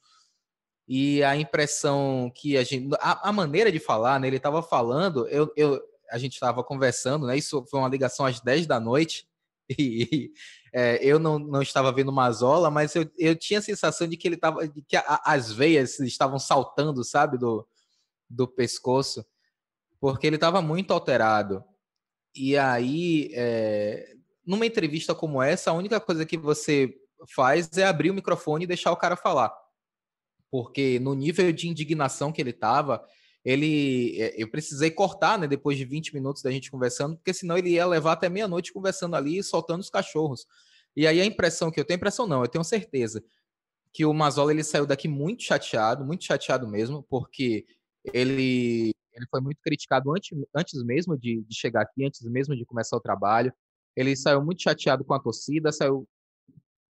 E 0.89 1.23
a 1.25 1.37
impressão 1.37 2.31
que 2.35 2.57
a 2.57 2.63
gente, 2.63 2.95
a, 3.01 3.29
a 3.29 3.33
maneira 3.33 3.73
de 3.73 3.79
falar, 3.81 4.21
né, 4.21 4.29
ele 4.29 4.37
estava 4.37 4.63
falando, 4.63 5.27
eu, 5.29 5.53
eu, 5.57 5.81
a 6.11 6.19
gente 6.19 6.35
estava 6.35 6.63
conversando, 6.63 7.27
né, 7.27 7.37
isso 7.37 7.65
foi 7.69 7.81
uma 7.81 7.89
ligação 7.89 8.25
às 8.25 8.41
10 8.41 8.67
da 8.67 8.79
noite, 8.79 9.27
e, 9.77 10.31
é, 10.73 10.99
eu 11.03 11.19
não, 11.19 11.39
não 11.39 11.63
estava 11.63 11.91
vendo 11.91 12.13
Mazola, 12.13 12.71
mas 12.71 12.95
eu, 12.95 13.11
eu 13.19 13.35
tinha 13.35 13.59
a 13.59 13.63
sensação 13.63 14.07
de 14.07 14.17
que 14.17 14.29
ele 14.29 14.37
estava, 14.37 14.69
de 14.69 14.83
que 14.83 14.97
a, 14.97 15.23
as 15.25 15.51
veias 15.51 15.99
estavam 16.01 16.39
saltando, 16.39 17.03
sabe, 17.03 17.37
do, 17.37 17.67
do 18.29 18.47
pescoço, 18.47 19.25
porque 19.99 20.27
ele 20.27 20.37
estava 20.37 20.63
muito 20.63 20.93
alterado. 20.93 21.65
E 22.35 22.57
aí, 22.57 23.31
é, 23.33 24.15
numa 24.47 24.67
entrevista 24.67 25.15
como 25.15 25.43
essa, 25.43 25.71
a 25.71 25.75
única 25.75 25.99
coisa 25.99 26.27
que 26.27 26.37
você 26.37 26.95
faz 27.35 27.77
é 27.77 27.85
abrir 27.85 28.11
o 28.11 28.15
microfone 28.15 28.65
e 28.65 28.69
deixar 28.69 28.93
o 28.93 28.97
cara 28.97 29.17
falar. 29.17 29.53
Porque 30.51 30.99
no 31.01 31.15
nível 31.15 31.53
de 31.53 31.69
indignação 31.69 32.33
que 32.33 32.41
ele 32.41 32.51
estava, 32.51 33.05
ele 33.45 34.21
é, 34.21 34.35
eu 34.41 34.51
precisei 34.51 34.91
cortar, 34.91 35.39
né, 35.39 35.47
depois 35.47 35.79
de 35.79 35.85
20 35.85 36.15
minutos 36.15 36.43
da 36.43 36.51
gente 36.51 36.71
conversando, 36.71 37.17
porque 37.17 37.33
senão 37.33 37.57
ele 37.57 37.71
ia 37.71 37.87
levar 37.87 38.13
até 38.13 38.29
meia-noite 38.29 38.73
conversando 38.73 39.17
ali, 39.17 39.43
soltando 39.43 39.81
os 39.81 39.91
cachorros. 39.91 40.47
E 40.97 41.07
aí 41.07 41.21
a 41.21 41.25
impressão 41.25 41.71
que 41.71 41.79
eu 41.79 41.85
tenho, 41.85 41.97
impressão 41.97 42.27
não, 42.27 42.43
eu 42.43 42.49
tenho 42.49 42.65
certeza 42.65 43.23
que 43.93 44.05
o 44.05 44.13
Mazola 44.13 44.53
ele 44.53 44.65
saiu 44.65 44.87
daqui 44.87 45.09
muito 45.09 45.43
chateado, 45.43 46.05
muito 46.05 46.25
chateado 46.25 46.69
mesmo, 46.69 47.03
porque 47.09 47.65
ele 48.13 48.93
ele 49.17 49.27
foi 49.31 49.41
muito 49.41 49.59
criticado 49.63 50.13
antes, 50.13 50.37
antes 50.55 50.85
mesmo 50.85 51.17
de, 51.17 51.43
de 51.43 51.57
chegar 51.57 51.83
aqui, 51.83 52.05
antes 52.05 52.21
mesmo 52.23 52.55
de 52.55 52.67
começar 52.67 52.97
o 52.97 53.01
trabalho. 53.01 53.53
Ele 53.97 54.15
saiu 54.15 54.45
muito 54.45 54.63
chateado 54.63 55.05
com 55.05 55.15
a 55.15 55.19
torcida, 55.19 55.73
saiu 55.73 56.07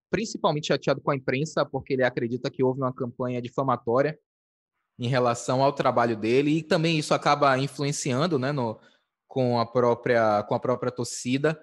principalmente 0.10 0.68
chateado 0.68 1.02
com 1.02 1.12
a 1.12 1.16
imprensa, 1.16 1.66
porque 1.66 1.94
ele 1.94 2.04
acredita 2.04 2.50
que 2.50 2.64
houve 2.64 2.82
uma 2.82 2.94
campanha 2.94 3.42
difamatória 3.42 4.18
em 4.98 5.08
relação 5.08 5.62
ao 5.62 5.74
trabalho 5.74 6.16
dele 6.16 6.52
e 6.52 6.64
também 6.64 6.98
isso 6.98 7.14
acaba 7.14 7.58
influenciando, 7.58 8.40
né, 8.40 8.52
no, 8.52 8.80
com 9.28 9.60
a 9.60 9.66
própria 9.66 10.44
com 10.44 10.56
a 10.56 10.60
própria 10.60 10.92
torcida. 10.92 11.60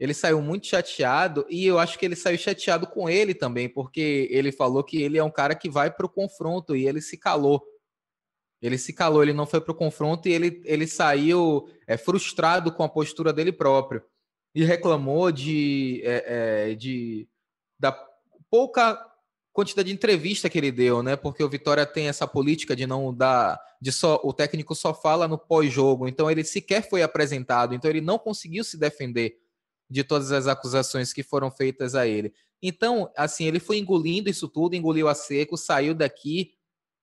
Ele 0.00 0.14
saiu 0.14 0.42
muito 0.42 0.66
chateado 0.66 1.46
e 1.48 1.66
eu 1.66 1.78
acho 1.78 1.98
que 1.98 2.04
ele 2.04 2.16
saiu 2.16 2.36
chateado 2.38 2.86
com 2.86 3.08
ele 3.08 3.34
também, 3.34 3.68
porque 3.68 4.28
ele 4.30 4.50
falou 4.50 4.82
que 4.82 5.00
ele 5.00 5.18
é 5.18 5.24
um 5.24 5.30
cara 5.30 5.54
que 5.54 5.70
vai 5.70 5.90
para 5.90 6.06
o 6.06 6.10
confronto 6.10 6.74
e 6.74 6.86
ele 6.86 7.00
se 7.00 7.16
calou. 7.16 7.62
Ele 8.60 8.78
se 8.78 8.92
calou, 8.92 9.22
ele 9.22 9.34
não 9.34 9.46
foi 9.46 9.60
para 9.60 9.72
o 9.72 9.76
confronto 9.76 10.26
e 10.26 10.32
ele, 10.32 10.62
ele 10.64 10.86
saiu 10.86 11.68
é, 11.86 11.98
frustrado 11.98 12.72
com 12.72 12.82
a 12.82 12.88
postura 12.88 13.32
dele 13.32 13.52
próprio. 13.52 14.02
E 14.54 14.64
reclamou 14.64 15.30
de, 15.30 16.00
é, 16.04 16.70
é, 16.70 16.74
de 16.74 17.28
da 17.84 17.92
pouca 18.50 18.98
quantidade 19.52 19.88
de 19.88 19.94
entrevista 19.94 20.48
que 20.48 20.56
ele 20.56 20.72
deu, 20.72 21.02
né? 21.02 21.16
Porque 21.16 21.44
o 21.44 21.48
Vitória 21.50 21.84
tem 21.84 22.08
essa 22.08 22.26
política 22.26 22.74
de 22.74 22.86
não 22.86 23.14
dar, 23.14 23.60
de 23.78 23.92
só 23.92 24.18
o 24.24 24.32
técnico 24.32 24.74
só 24.74 24.94
fala 24.94 25.28
no 25.28 25.36
pós-jogo, 25.36 26.08
então 26.08 26.30
ele 26.30 26.42
sequer 26.42 26.88
foi 26.88 27.02
apresentado, 27.02 27.74
então 27.74 27.90
ele 27.90 28.00
não 28.00 28.18
conseguiu 28.18 28.64
se 28.64 28.78
defender 28.78 29.38
de 29.90 30.02
todas 30.02 30.32
as 30.32 30.46
acusações 30.46 31.12
que 31.12 31.22
foram 31.22 31.50
feitas 31.50 31.94
a 31.94 32.06
ele. 32.06 32.32
Então, 32.62 33.12
assim, 33.14 33.44
ele 33.44 33.60
foi 33.60 33.76
engolindo 33.76 34.30
isso 34.30 34.48
tudo, 34.48 34.74
engoliu 34.74 35.06
a 35.08 35.14
seco, 35.14 35.58
saiu 35.58 35.94
daqui 35.94 36.54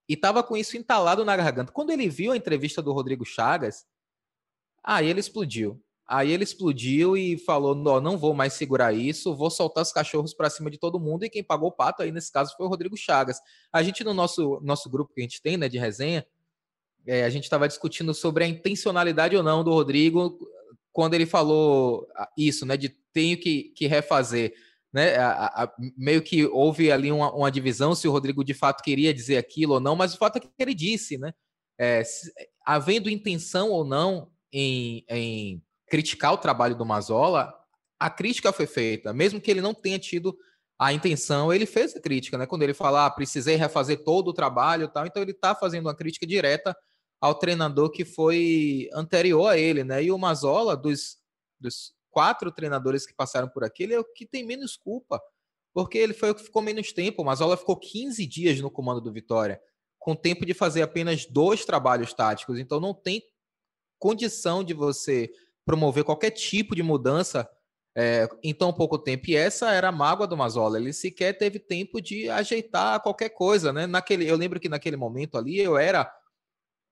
e 0.10 0.16
estava 0.16 0.42
com 0.42 0.58
isso 0.58 0.76
entalado 0.76 1.24
na 1.24 1.38
garganta. 1.38 1.72
Quando 1.72 1.92
ele 1.92 2.10
viu 2.10 2.32
a 2.32 2.38
entrevista 2.38 2.82
do 2.82 2.92
Rodrigo 2.92 3.24
Chagas, 3.24 3.86
aí 4.84 5.08
ele 5.08 5.20
explodiu. 5.20 5.80
Aí 6.12 6.32
ele 6.32 6.44
explodiu 6.44 7.15
e 7.15 7.38
falou: 7.38 7.74
não, 7.74 8.01
não 8.01 8.18
vou 8.18 8.34
mais 8.34 8.53
segurar 8.53 8.94
isso, 8.94 9.36
vou 9.36 9.50
soltar 9.50 9.82
os 9.82 9.94
cachorros 9.94 10.34
para 10.34 10.50
cima 10.50 10.70
de 10.70 10.77
todo 10.77 11.00
mundo. 11.00 11.24
E 11.24 11.30
quem 11.30 11.44
pagou 11.44 11.70
o 11.70 11.72
pato 11.72 12.01
aí 12.01 12.12
nesse 12.12 12.32
caso 12.32 12.53
foi 12.58 12.65
o 12.65 12.70
Rodrigo 12.70 12.98
Chagas. 12.98 13.39
A 13.72 13.82
gente, 13.82 14.03
no 14.03 14.13
nosso, 14.13 14.60
nosso 14.62 14.89
grupo 14.89 15.13
que 15.13 15.22
a 15.22 15.24
gente 15.24 15.41
tem, 15.41 15.56
né, 15.56 15.70
de 15.70 15.77
resenha, 15.77 16.25
é, 17.08 17.24
a 17.24 17.30
gente 17.30 17.46
estava 17.46 17.68
discutindo 17.68 18.13
sobre 18.13 18.44
a 18.44 18.48
intencionalidade 18.48 19.38
ou 19.38 19.41
não 19.41 19.63
do 19.63 19.72
Rodrigo 19.72 20.38
quando 20.91 21.13
ele 21.13 21.25
falou 21.25 22.06
ah, 22.15 22.30
isso, 22.38 22.65
né, 22.65 22.75
de 22.75 22.89
tenho 23.13 23.39
que, 23.39 23.72
que 23.75 23.88
refazer 23.88 24.53
né? 24.94 25.15
A, 25.18 25.63
a, 25.63 25.74
meio 25.98 26.22
que 26.22 26.46
houve 26.46 26.91
ali 26.91 27.12
uma, 27.12 27.34
uma, 27.34 27.51
divisão 27.51 27.96
se 27.96 28.08
o 28.08 28.12
Rodrigo 28.12 28.44
de 28.44 28.53
fato 28.53 28.84
queria 28.84 29.13
dizer 29.13 29.38
aquilo 29.38 29.75
ou 29.75 29.80
não, 29.80 29.96
mas 29.96 30.13
o 30.13 30.18
fato 30.18 30.38
é 30.38 30.39
que 30.39 30.50
ele 30.60 30.74
disse, 30.74 31.18
né? 31.18 31.34
É, 31.77 32.03
se, 32.03 32.32
havendo 32.65 33.10
intenção 33.10 33.70
ou 33.70 33.86
não 33.86 34.30
em, 34.51 35.06
em, 35.10 35.63
criticar 35.91 36.31
o 36.31 36.38
trabalho 36.38 36.74
do 36.74 36.86
Mazola, 36.86 37.53
a 38.00 38.10
crítica 38.10 38.53
foi 38.53 38.65
feita, 38.65 39.12
mesmo 39.12 39.41
que 39.41 39.51
ele 39.51 39.60
não 39.60 39.74
tenha 39.74 40.00
tido 40.00 40.38
a 40.79 40.93
intenção, 40.93 41.51
ele 41.51 41.65
fez 41.65 41.93
a 41.93 42.00
crítica, 42.00 42.38
né? 42.38 42.45
Quando 42.45 42.63
ele 42.63 42.74
fala, 42.74 43.05
ah, 43.05 43.10
precisei 43.12 43.57
refazer 43.57 44.01
todo 44.05 44.29
o 44.29 44.33
trabalho, 44.33 44.88
tal, 44.88 45.05
então 45.05 45.21
ele 45.21 45.31
está 45.31 45.53
fazendo 45.53 45.88
uma 45.88 45.95
crítica 45.95 46.25
direta 46.25 46.74
ao 47.19 47.36
treinador 47.36 47.91
que 47.91 48.05
foi 48.05 48.89
anterior 48.93 49.48
a 49.48 49.57
ele, 49.57 49.83
né? 49.83 50.01
E 50.01 50.13
o 50.13 50.17
Mazola 50.17 50.77
dos, 50.77 51.17
dos 51.60 51.93
quatro 52.10 52.53
treinadores 52.53 53.05
que 53.05 53.13
passaram 53.13 53.50
por 53.50 53.65
aqui, 53.65 53.83
ele 53.83 53.93
é 53.93 54.00
o 54.00 54.05
que 54.05 54.25
tem 54.25 54.45
menos 54.45 54.77
culpa, 54.77 55.21
porque 55.74 55.98
ele 55.98 56.13
foi 56.13 56.31
o 56.31 56.36
que 56.36 56.43
ficou 56.43 56.62
menos 56.62 56.93
tempo. 56.93 57.21
O 57.21 57.25
Mazola 57.25 57.57
ficou 57.57 57.75
15 57.77 58.25
dias 58.25 58.62
no 58.62 58.71
comando 58.71 59.01
do 59.01 59.12
Vitória, 59.12 59.62
com 60.00 60.15
tempo 60.15 60.45
de 60.45 60.53
fazer 60.53 60.83
apenas 60.83 61.25
dois 61.25 61.65
trabalhos 61.65 62.13
táticos. 62.13 62.57
Então 62.57 62.79
não 62.79 62.93
tem 62.93 63.21
condição 64.00 64.63
de 64.63 64.74
você 64.74 65.29
promover 65.72 66.04
qualquer 66.04 66.32
tipo 66.32 66.75
de 66.75 66.84
mudança 66.84 67.50
é, 67.96 68.28
em 68.44 68.54
tão 68.54 68.74
pouco 68.74 69.00
tempo. 69.00 69.30
E 69.30 69.38
essa 69.38 69.72
era 69.72 69.88
a 69.88 69.92
mágoa 69.92 70.28
do 70.28 70.36
Mazola. 70.36 70.78
Ele 70.78 70.92
sequer 70.92 71.38
teve 71.38 71.60
tempo 71.60 72.01
de 72.01 72.30
ajeitar 72.30 73.01
qualquer 73.01 73.30
coisa, 73.30 73.72
né? 73.72 73.88
Naquele, 73.88 74.30
eu 74.30 74.36
lembro 74.36 74.60
que 74.60 74.68
naquele 74.68 74.98
momento 74.98 75.38
ali 75.38 75.58
eu 75.58 75.78
era 75.78 76.13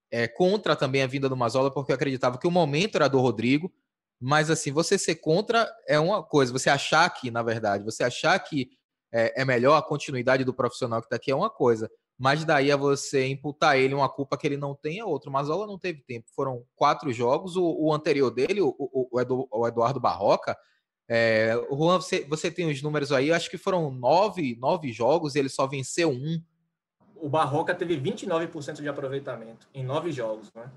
é, 0.09 0.29
contra 0.29 0.77
também 0.77 1.01
a 1.01 1.07
vinda 1.07 1.27
do 1.27 1.35
Mazola, 1.35 1.69
porque 1.69 1.91
eu 1.91 1.95
acreditava 1.95 2.37
que 2.37 2.47
o 2.47 2.51
momento 2.51 2.95
era 2.95 3.09
do 3.09 3.19
Rodrigo. 3.19 3.69
Mas 4.17 4.49
assim, 4.49 4.71
você 4.71 4.97
ser 4.97 5.15
contra 5.15 5.69
é 5.85 5.99
uma 5.99 6.23
coisa, 6.23 6.53
você 6.53 6.69
achar 6.69 7.09
que, 7.09 7.29
na 7.29 7.43
verdade, 7.43 7.83
você 7.83 8.03
achar 8.05 8.39
que 8.39 8.69
é, 9.11 9.41
é 9.41 9.45
melhor 9.45 9.75
a 9.75 9.81
continuidade 9.81 10.45
do 10.45 10.53
profissional 10.53 11.01
que 11.01 11.07
está 11.07 11.17
aqui 11.17 11.31
é 11.31 11.35
uma 11.35 11.49
coisa. 11.49 11.91
Mas 12.19 12.43
daí 12.43 12.69
a 12.69 12.75
você 12.75 13.27
imputar 13.27 13.79
ele 13.79 13.93
uma 13.93 14.09
culpa 14.09 14.37
que 14.37 14.45
ele 14.45 14.57
não 14.57 14.75
tem 14.75 14.99
é 14.99 15.05
outra. 15.05 15.29
O 15.29 15.33
Mazola 15.33 15.65
não 15.65 15.79
teve 15.79 16.01
tempo. 16.01 16.27
Foram 16.35 16.65
quatro 16.75 17.13
jogos. 17.13 17.55
O, 17.55 17.63
o 17.63 17.93
anterior 17.93 18.29
dele, 18.29 18.59
o, 18.59 18.75
o, 18.77 19.07
o 19.49 19.65
Eduardo 19.65 20.01
Barroca, 20.01 20.57
é, 21.11 21.55
Juan, 21.71 21.99
você, 21.99 22.23
você 22.25 22.51
tem 22.51 22.69
os 22.69 22.83
números 22.83 23.11
aí, 23.11 23.29
eu 23.29 23.35
acho 23.35 23.49
que 23.49 23.57
foram 23.57 23.89
nove, 23.89 24.55
nove 24.59 24.91
jogos 24.91 25.33
e 25.33 25.39
ele 25.39 25.49
só 25.49 25.65
venceu 25.65 26.11
um. 26.11 26.39
O 27.15 27.27
Barroca 27.27 27.73
teve 27.73 27.99
29% 27.99 28.81
de 28.81 28.87
aproveitamento 28.87 29.67
em 29.73 29.83
nove 29.83 30.11
jogos, 30.11 30.53
né? 30.53 30.69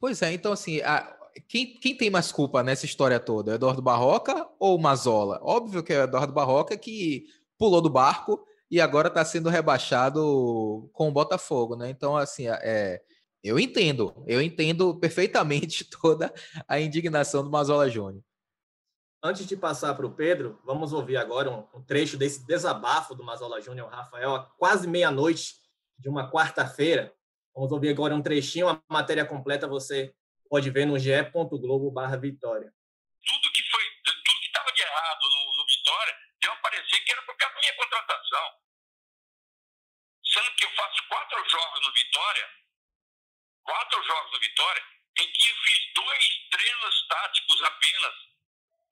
Pois 0.00 0.22
é, 0.22 0.32
então 0.32 0.52
assim, 0.52 0.80
a, 0.80 1.16
quem, 1.46 1.74
quem 1.74 1.96
tem 1.96 2.10
mais 2.10 2.32
culpa 2.32 2.64
nessa 2.64 2.84
história 2.84 3.20
toda? 3.20 3.52
O 3.52 3.54
Eduardo 3.54 3.80
Barroca 3.80 4.48
ou 4.58 4.76
o 4.76 4.80
Mazola? 4.80 5.38
Óbvio 5.40 5.84
que 5.84 5.92
é 5.92 6.00
o 6.00 6.04
Eduardo 6.04 6.32
Barroca 6.32 6.76
que 6.76 7.26
pulou 7.56 7.80
do 7.80 7.88
barco 7.88 8.44
e 8.70 8.80
agora 8.80 9.08
está 9.08 9.24
sendo 9.24 9.48
rebaixado 9.48 10.90
com 10.92 11.08
o 11.08 11.12
Botafogo, 11.12 11.76
né? 11.76 11.90
Então, 11.90 12.16
assim, 12.16 12.48
é, 12.48 13.02
eu 13.42 13.58
entendo, 13.58 14.24
eu 14.26 14.40
entendo 14.40 14.98
perfeitamente 14.98 15.84
toda 16.00 16.32
a 16.66 16.80
indignação 16.80 17.44
do 17.44 17.50
Mazola 17.50 17.88
Júnior. 17.90 18.24
Antes 19.22 19.46
de 19.46 19.56
passar 19.56 19.94
para 19.94 20.06
o 20.06 20.14
Pedro, 20.14 20.60
vamos 20.64 20.92
ouvir 20.92 21.16
agora 21.16 21.50
um, 21.50 21.66
um, 21.78 21.82
trecho 21.82 22.16
desse 22.16 22.46
desabafo 22.46 23.14
do 23.14 23.24
Mazola 23.24 23.60
Júnior, 23.60 23.88
Rafael, 23.88 24.46
quase 24.58 24.86
meia-noite 24.86 25.54
de 25.98 26.08
uma 26.08 26.30
quarta-feira. 26.30 27.12
Vamos 27.54 27.72
ouvir 27.72 27.90
agora 27.90 28.14
um 28.14 28.20
trechinho, 28.20 28.68
a 28.68 28.82
matéria 28.90 29.24
completa 29.24 29.66
você 29.66 30.12
pode 30.48 30.68
ver 30.70 30.86
no 30.86 30.98
ge.globo 30.98 31.90
barra 31.90 32.16
Vitória. 32.16 32.72
Tudo 33.26 33.52
que 33.52 33.62
foi, 33.70 33.82
tudo 34.04 34.22
que 34.24 34.46
estava 34.46 34.70
de 34.72 34.82
errado 34.82 35.20
no, 35.22 35.56
no, 35.56 35.66
Vitória, 35.66 36.14
deu 36.42 36.52
a 36.52 36.56
parecer 36.56 37.04
que 37.04 37.12
era 37.12 37.22
por 37.22 37.36
causa 37.36 37.54
da 37.54 37.60
minha 37.60 37.76
contratação. 37.94 38.60
Sendo 40.24 40.54
que 40.56 40.64
eu 40.64 40.74
faço 40.74 41.08
quatro 41.08 41.48
jogos 41.48 41.80
no 41.86 41.92
Vitória, 41.92 42.50
quatro 43.62 44.02
jogos 44.02 44.32
no 44.32 44.40
Vitória, 44.40 44.84
em 45.18 45.32
que 45.32 45.50
eu 45.50 45.56
fiz 45.56 45.92
dois 45.94 46.48
treinos 46.50 47.06
táticos 47.08 47.62
apenas. 47.62 48.14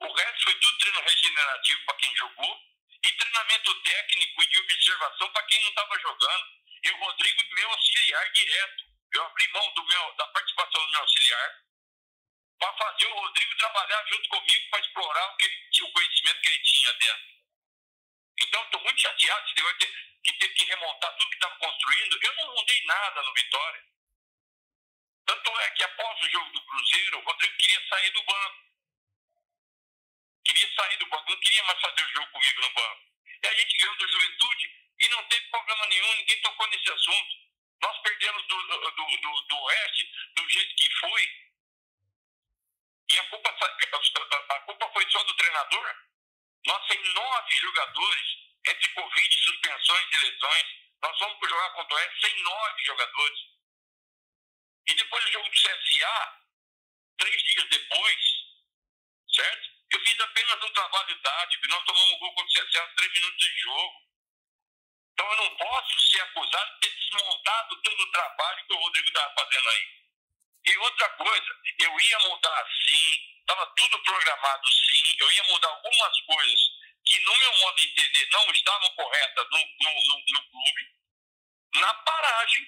O 0.00 0.12
resto 0.12 0.44
foi 0.44 0.54
tudo 0.60 0.78
treino 0.78 1.00
regenerativo 1.00 1.84
para 1.84 1.96
quem 1.96 2.16
jogou 2.16 2.60
e 3.04 3.12
treinamento 3.12 3.82
técnico 3.82 4.42
e 4.42 4.48
de 4.48 4.58
observação 4.58 5.32
para 5.32 5.46
quem 5.46 5.62
não 5.62 5.68
estava 5.70 5.98
jogando. 5.98 6.46
E 6.84 6.90
o 6.90 6.96
Rodrigo, 6.98 7.54
meu 7.54 7.70
auxiliar 7.70 8.32
direto. 8.32 8.92
Eu 9.14 9.26
abri 9.26 9.46
mão 9.48 9.74
do 9.74 9.84
meu, 9.84 10.14
da 10.14 10.26
participação 10.28 10.84
do 10.86 10.90
meu 10.90 11.00
auxiliar 11.00 11.62
para 12.58 12.72
fazer 12.78 13.06
o 13.06 13.14
Rodrigo 13.14 13.56
trabalhar 13.56 14.06
junto 14.06 14.28
comigo 14.28 14.70
para 14.70 14.80
explorar 14.80 15.32
o, 15.32 15.36
que 15.36 15.46
ele, 15.46 15.82
o 15.82 15.92
conhecimento 15.92 16.40
que 16.40 16.48
ele 16.48 16.62
tinha 16.62 16.92
dentro. 16.94 17.41
Então, 18.40 18.64
estou 18.64 18.80
muito 18.82 19.00
chateado 19.00 19.62
vai 19.62 19.74
ter 19.74 20.12
que 20.22 20.32
ter 20.34 20.48
que 20.48 20.64
remontar 20.64 21.12
tudo 21.16 21.28
que 21.28 21.34
estava 21.34 21.56
construindo. 21.56 22.18
Eu 22.22 22.34
não 22.36 22.54
mudei 22.54 22.84
nada 22.84 23.22
no 23.22 23.34
Vitória. 23.34 23.84
Tanto 25.26 25.60
é 25.60 25.70
que 25.70 25.84
após 25.84 26.20
o 26.20 26.30
jogo 26.30 26.50
do 26.52 26.66
Cruzeiro, 26.66 27.18
o 27.18 27.24
Rodrigo 27.24 27.56
queria 27.56 27.88
sair 27.88 28.10
do 28.10 28.22
banco. 28.24 28.62
Queria 30.44 30.74
sair 30.74 30.96
do 30.98 31.06
banco, 31.06 31.30
não 31.30 31.40
queria 31.40 31.64
mais 31.64 31.80
fazer 31.80 32.04
o 32.04 32.12
jogo 32.12 32.30
comigo 32.32 32.60
no 32.60 32.70
banco. 32.74 33.02
E 33.42 33.46
a 33.46 33.54
gente 33.54 33.78
ganhou 33.78 33.96
da 33.96 34.06
juventude 34.06 34.82
e 34.98 35.08
não 35.08 35.24
teve 35.28 35.46
problema 35.48 35.86
nenhum, 35.86 36.16
ninguém 36.16 36.42
tocou 36.42 36.66
nesse 36.68 36.92
assunto. 36.92 37.36
Nós 37.80 37.98
perdemos 38.02 38.46
do, 38.46 38.62
do, 38.62 38.90
do, 38.90 39.40
do 39.42 39.56
Oeste 39.56 40.12
do 40.36 40.48
jeito 40.48 40.76
que 40.76 40.94
foi. 40.98 41.42
E 43.10 43.18
a 43.18 43.24
culpa, 43.24 43.50
a 43.50 44.60
culpa 44.60 44.90
foi 44.92 45.10
só 45.10 45.22
do 45.24 45.34
treinador. 45.34 46.11
Nós 46.66 46.86
temos 46.86 47.14
nove 47.14 47.56
jogadores 47.56 48.42
entre 48.66 48.88
Covid, 48.90 49.44
suspensões 49.44 50.08
e 50.12 50.16
lesões. 50.18 50.66
Nós 51.02 51.18
vamos 51.18 51.48
jogar 51.48 51.70
contra 51.70 51.94
o 51.94 51.98
Oeste 51.98 52.20
sem 52.20 52.42
nove 52.42 52.84
jogadores. 52.84 53.40
E 54.86 54.94
depois 54.94 55.24
do 55.24 55.32
jogo 55.32 55.48
do 55.48 55.54
CSA, 55.54 56.42
três 57.18 57.42
dias 57.42 57.68
depois, 57.68 58.20
certo? 59.34 59.70
Eu 59.92 60.00
fiz 60.00 60.20
apenas 60.20 60.62
um 60.62 60.72
trabalho 60.72 61.22
tático 61.22 61.66
e 61.66 61.68
nós 61.68 61.84
tomamos 61.84 62.10
um 62.12 62.18
gol 62.18 62.34
contra 62.34 62.64
o 62.64 62.68
CSA 62.68 62.94
três 62.96 63.12
minutos 63.12 63.44
de 63.44 63.60
jogo. 63.60 64.02
Então 65.12 65.30
eu 65.30 65.36
não 65.36 65.56
posso 65.56 66.00
ser 66.00 66.20
acusado 66.20 66.74
de 66.74 66.80
ter 66.80 66.96
desmontado 66.96 67.82
todo 67.82 68.00
o 68.00 68.10
trabalho 68.12 68.66
que 68.66 68.72
o 68.72 68.78
Rodrigo 68.78 69.08
estava 69.08 69.34
fazendo 69.34 69.68
aí. 69.68 70.02
E 70.64 70.78
outra 70.78 71.08
coisa, 71.10 71.60
eu 71.80 72.00
ia 72.00 72.18
mudar 72.20 72.66
sim, 72.86 73.31
estava 73.42 73.66
tudo 73.76 74.02
programado 74.02 74.68
sim, 74.68 75.16
eu 75.20 75.32
ia 75.32 75.42
mudar 75.44 75.68
algumas 75.68 76.20
coisas 76.22 76.60
que, 77.04 77.20
no 77.20 77.36
meu 77.36 77.58
modo 77.58 77.76
de 77.76 77.88
entender, 77.88 78.28
não 78.32 78.50
estavam 78.50 78.94
corretas 78.94 79.46
no, 79.50 79.58
no, 79.58 79.92
no, 79.92 80.18
no 80.18 80.50
clube, 80.50 80.82
na 81.74 81.94
paragem, 81.94 82.66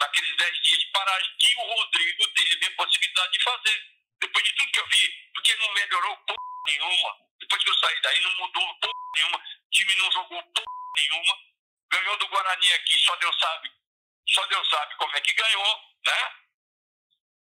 naqueles 0.00 0.36
10 0.36 0.62
dias 0.62 0.78
de 0.78 0.86
paragem, 0.92 1.36
que 1.38 1.56
o 1.56 1.74
Rodrigo 1.74 2.28
teve 2.28 2.66
a 2.66 2.76
possibilidade 2.76 3.32
de 3.32 3.42
fazer. 3.42 3.94
Depois 4.20 4.44
de 4.44 4.54
tudo 4.54 4.72
que 4.72 4.80
eu 4.80 4.88
vi, 4.88 5.30
porque 5.34 5.56
não 5.56 5.72
melhorou 5.72 6.16
porra 6.18 6.38
nenhuma. 6.66 7.16
Depois 7.40 7.62
que 7.62 7.70
eu 7.70 7.78
saí 7.78 8.00
daí, 8.00 8.20
não 8.20 8.36
mudou 8.36 8.74
porra 8.80 8.92
nenhuma. 9.16 9.38
O 9.38 9.70
time 9.70 9.94
não 9.96 10.12
jogou 10.12 10.42
porra 10.42 10.66
nenhuma 10.96 11.54
ganhou 11.94 12.16
do 12.18 12.28
Guarani 12.28 12.72
aqui, 12.72 12.98
só 12.98 13.14
Deus 13.16 13.38
sabe, 13.38 13.70
só 14.28 14.46
Deus 14.46 14.68
sabe 14.68 14.96
como 14.96 15.16
é 15.16 15.20
que 15.20 15.34
ganhou, 15.34 15.80
né? 16.06 16.43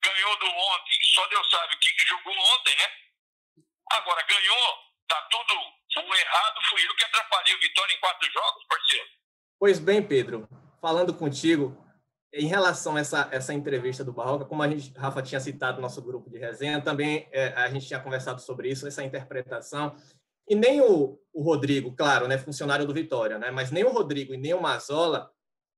Ganhou 0.02 0.38
do 0.38 0.46
ontem, 0.46 0.96
só 1.14 1.26
Deus 1.28 1.50
sabe 1.50 1.74
o 1.74 1.78
que, 1.78 2.08
jogou 2.08 2.32
ontem, 2.32 2.76
né? 2.76 3.64
Agora, 3.92 4.22
ganhou, 4.26 4.78
tá 5.08 5.28
tudo. 5.30 5.80
Errado 6.20 6.60
fui 6.68 6.86
eu 6.86 6.96
que 6.96 7.04
atrapalhei 7.04 7.54
o 7.54 7.60
Vitória 7.60 7.94
em 7.94 8.00
quatro 8.00 8.32
jogos, 8.32 8.64
parceiro. 8.68 9.06
Pois 9.58 9.78
bem, 9.78 10.02
Pedro, 10.02 10.48
falando 10.80 11.14
contigo, 11.14 11.76
em 12.32 12.46
relação 12.46 12.96
a 12.96 13.00
essa, 13.00 13.28
essa 13.32 13.52
entrevista 13.52 14.04
do 14.04 14.12
Barroca, 14.12 14.44
como 14.44 14.62
a 14.62 14.68
gente, 14.68 14.92
Rafa 14.96 15.22
tinha 15.22 15.40
citado 15.40 15.76
no 15.76 15.82
nosso 15.82 16.00
grupo 16.00 16.30
de 16.30 16.38
resenha, 16.38 16.80
também 16.80 17.28
é, 17.32 17.48
a 17.54 17.68
gente 17.68 17.86
tinha 17.86 18.00
conversado 18.00 18.40
sobre 18.40 18.70
isso, 18.70 18.86
essa 18.86 19.02
interpretação. 19.02 19.94
E 20.48 20.54
nem 20.54 20.80
o, 20.80 21.20
o 21.32 21.42
Rodrigo, 21.42 21.94
claro, 21.94 22.26
né, 22.26 22.38
funcionário 22.38 22.86
do 22.86 22.94
Vitória, 22.94 23.38
né, 23.38 23.50
mas 23.50 23.70
nem 23.70 23.84
o 23.84 23.90
Rodrigo 23.90 24.32
e 24.32 24.38
nem 24.38 24.54
o 24.54 24.60
Mazola 24.60 25.30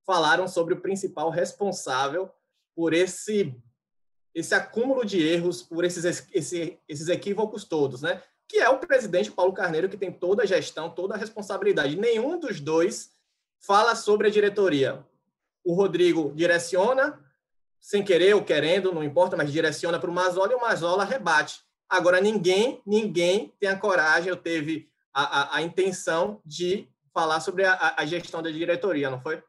falaram 0.07 0.47
sobre 0.47 0.75
o 0.75 0.81
principal 0.81 1.31
responsável 1.31 2.31
por 2.75 2.93
esse 2.93 3.55
esse 4.35 4.55
acúmulo 4.55 5.05
de 5.05 5.21
erros, 5.27 5.63
por 5.63 5.85
esses, 5.85 6.05
esse, 6.33 6.79
esses 6.89 7.09
equívocos 7.09 7.65
todos, 7.65 8.03
né? 8.03 8.23
Que 8.49 8.59
é 8.59 8.69
o 8.69 8.79
presidente 8.79 9.31
Paulo 9.31 9.53
Carneiro, 9.53 9.89
que 9.89 9.97
tem 9.97 10.13
toda 10.13 10.43
a 10.43 10.47
gestão, 10.47 10.91
toda 10.91 11.15
a 11.15 11.19
responsabilidade. 11.19 11.97
Nenhum 11.97 12.39
dos 12.39 12.61
dois 12.61 13.13
fala 13.61 13.95
sobre 13.95 14.29
a 14.29 14.31
diretoria. 14.31 15.05
O 15.65 15.75
Rodrigo 15.75 16.33
direciona, 16.35 17.19
sem 17.81 18.03
querer 18.03 18.35
ou 18.35 18.45
querendo, 18.45 18.93
não 18.93 19.03
importa, 19.03 19.37
mas 19.37 19.53
direciona 19.53 19.99
para 19.99 20.11
o 20.11 20.15
Mazola 20.15 20.53
e 20.53 20.55
o 20.55 20.61
Mazola 20.61 21.05
rebate. 21.05 21.61
Agora, 21.89 22.21
ninguém, 22.21 22.81
ninguém 22.87 23.53
tem 23.61 23.69
a 23.69 23.79
coragem 23.79 24.31
ou 24.31 24.37
teve 24.37 24.89
a, 25.13 25.23
a, 25.23 25.57
a 25.59 25.63
intenção 25.63 26.41
de 26.45 26.89
falar 27.13 27.41
sobre 27.41 27.65
a, 27.65 27.95
a, 27.99 28.07
gestão 28.07 28.43
da 28.43 28.51
diretoria, 28.51 29.11
não 29.11 29.21
foi? 29.21 29.43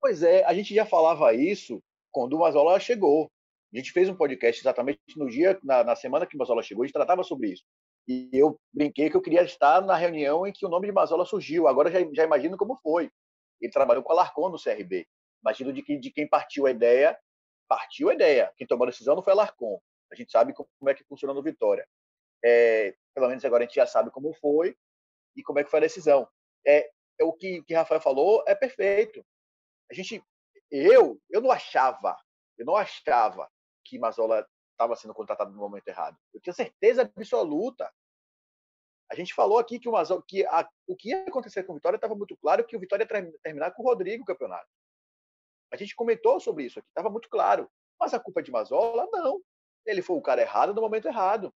Pois 0.00 0.22
é, 0.22 0.44
a 0.44 0.54
gente 0.54 0.74
já 0.74 0.86
falava 0.86 1.34
isso 1.34 1.82
quando 2.10 2.34
o 2.34 2.38
Mazola 2.38 2.80
chegou. 2.80 3.30
A 3.72 3.76
gente 3.78 3.92
fez 3.92 4.08
um 4.08 4.14
podcast 4.14 4.60
exatamente 4.60 5.00
no 5.16 5.28
dia, 5.28 5.58
na, 5.62 5.82
na 5.82 5.96
semana 5.96 6.26
que 6.26 6.36
Mazola 6.36 6.62
chegou, 6.62 6.82
a 6.82 6.86
gente 6.86 6.92
tratava 6.92 7.22
sobre 7.24 7.52
isso. 7.52 7.64
E 8.06 8.28
eu 8.32 8.60
brinquei 8.72 9.08
que 9.08 9.16
eu 9.16 9.22
queria 9.22 9.42
estar 9.42 9.80
na 9.80 9.96
reunião 9.96 10.46
em 10.46 10.52
que 10.52 10.66
o 10.66 10.68
nome 10.68 10.86
de 10.86 10.92
Mazola 10.92 11.24
surgiu. 11.24 11.66
Agora 11.66 11.90
já, 11.90 12.00
já 12.12 12.24
imagino 12.24 12.56
como 12.56 12.76
foi. 12.76 13.10
Ele 13.60 13.72
trabalhou 13.72 14.02
com 14.02 14.12
a 14.12 14.16
Alarcon 14.16 14.50
no 14.50 14.62
CRB. 14.62 15.06
Imagino 15.42 15.72
de, 15.72 15.82
que, 15.82 15.96
de 15.96 16.10
quem 16.10 16.28
partiu 16.28 16.66
a 16.66 16.70
ideia, 16.70 17.18
partiu 17.66 18.10
a 18.10 18.14
ideia. 18.14 18.52
Quem 18.56 18.66
tomou 18.66 18.86
a 18.86 18.90
decisão 18.90 19.14
não 19.14 19.22
foi 19.22 19.32
a 19.32 19.36
Alarcon. 19.36 19.80
A 20.10 20.14
gente 20.14 20.30
sabe 20.30 20.52
como 20.52 20.90
é 20.90 20.94
que 20.94 21.04
funciona 21.04 21.32
no 21.32 21.42
Vitória. 21.42 21.86
É, 22.44 22.94
pelo 23.14 23.28
menos 23.28 23.44
agora 23.44 23.64
a 23.64 23.66
gente 23.66 23.76
já 23.76 23.86
sabe 23.86 24.10
como 24.10 24.34
foi 24.34 24.76
e 25.36 25.42
como 25.42 25.60
é 25.60 25.64
que 25.64 25.70
foi 25.70 25.78
a 25.78 25.82
decisão. 25.82 26.28
É, 26.66 26.90
é 27.18 27.24
o 27.24 27.32
que, 27.32 27.62
que 27.62 27.72
Rafael 27.72 28.00
falou 28.00 28.44
é 28.46 28.54
perfeito. 28.54 29.24
A 29.90 29.94
gente, 29.94 30.22
eu, 30.70 31.18
eu 31.30 31.40
não 31.40 31.50
achava, 31.50 32.16
eu 32.58 32.66
não 32.66 32.76
achava 32.76 33.48
que 33.92 33.98
Mazola 33.98 34.48
estava 34.70 34.96
sendo 34.96 35.12
contratado 35.12 35.52
no 35.52 35.58
momento 35.58 35.86
errado. 35.86 36.16
Eu 36.32 36.40
tinha 36.40 36.54
certeza 36.54 37.02
absoluta. 37.02 37.92
A 39.10 39.14
gente 39.14 39.34
falou 39.34 39.58
aqui 39.58 39.78
que 39.78 39.86
o 39.86 39.92
Mazola, 39.92 40.24
que 40.26 40.46
a, 40.46 40.66
o 40.86 40.96
que 40.96 41.10
ia 41.10 41.24
acontecer 41.24 41.62
com 41.64 41.72
o 41.72 41.74
Vitória 41.74 41.96
estava 41.96 42.14
muito 42.14 42.34
claro 42.38 42.66
que 42.66 42.74
o 42.74 42.80
Vitória 42.80 43.04
ia 43.04 43.32
terminar 43.42 43.72
com 43.72 43.82
o 43.82 43.84
Rodrigo 43.84 44.22
o 44.22 44.26
campeonato. 44.26 44.66
A 45.70 45.76
gente 45.76 45.94
comentou 45.94 46.40
sobre 46.40 46.64
isso 46.64 46.78
aqui, 46.78 46.88
estava 46.88 47.10
muito 47.10 47.28
claro. 47.28 47.70
Mas 48.00 48.14
a 48.14 48.18
culpa 48.18 48.40
é 48.40 48.42
de 48.42 48.50
Mazola? 48.50 49.06
Não. 49.12 49.42
Ele 49.84 50.00
foi 50.00 50.16
o 50.16 50.22
cara 50.22 50.40
errado 50.40 50.72
no 50.72 50.80
momento 50.80 51.06
errado. 51.06 51.52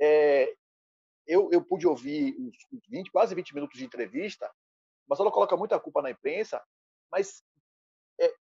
É, 0.00 0.54
eu, 1.26 1.50
eu 1.52 1.62
pude 1.62 1.86
ouvir 1.86 2.34
uns 2.38 2.56
20, 2.88 3.10
quase 3.10 3.34
20 3.34 3.54
minutos 3.54 3.78
de 3.78 3.84
entrevista, 3.84 4.50
mas 5.06 5.20
ela 5.20 5.30
coloca 5.30 5.58
muita 5.58 5.78
culpa 5.78 6.00
na 6.00 6.10
imprensa, 6.10 6.64
mas 7.12 7.44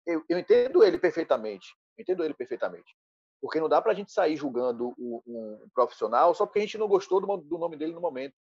eu, 0.07 0.25
eu, 0.29 0.39
entendo 0.39 0.83
ele 0.83 0.99
perfeitamente. 0.99 1.75
entendo 1.99 2.25
ele 2.25 2.35
perfeitamente. 2.35 2.97
Porque 3.41 3.61
não 3.61 3.69
dá 3.69 3.83
para 3.83 3.93
a 3.93 3.95
gente 3.95 4.13
sair 4.13 4.37
julgando 4.37 4.95
um, 4.99 5.69
profissional 5.75 6.35
só 6.35 6.47
porque 6.47 6.61
a 6.61 6.63
gente 6.63 6.79
não 6.79 6.89
gostou 6.89 7.21
do, 7.21 7.37
do 7.37 7.59
nome 7.59 7.77
dele 7.77 7.93
no 7.93 8.01
momento. 8.01 8.35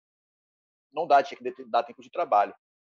Não 0.93 1.07
dá, 1.07 1.23
tinha 1.23 1.37
que 1.37 1.65
dar 1.65 1.83
tempo 1.83 2.01
de 2.01 2.11
trabalho. 2.11 2.53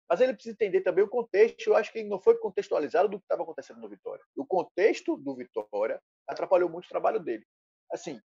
Mas 0.09 0.21
ele 0.21 0.33
precisa 0.33 0.53
entender 0.53 0.81
também 0.81 1.03
o 1.03 1.09
contexto. 1.09 1.67
Eu 1.67 1.75
acho 1.75 1.91
que 1.91 1.99
ele 1.99 2.09
não 2.09 2.19
foi 2.19 2.37
contextualizado 2.37 3.09
do 3.09 3.17
que 3.17 3.25
estava 3.25 3.43
acontecendo 3.43 3.81
no 3.81 3.89
Vitória. 3.89 4.23
O 4.35 4.45
contexto 4.45 5.17
do 5.17 5.35
Vitória 5.35 6.01
atrapalhou 6.27 6.69
muito 6.69 6.85
o 6.85 6.89
trabalho 6.89 7.19
dele. 7.19 7.45
Assim, 7.91 8.21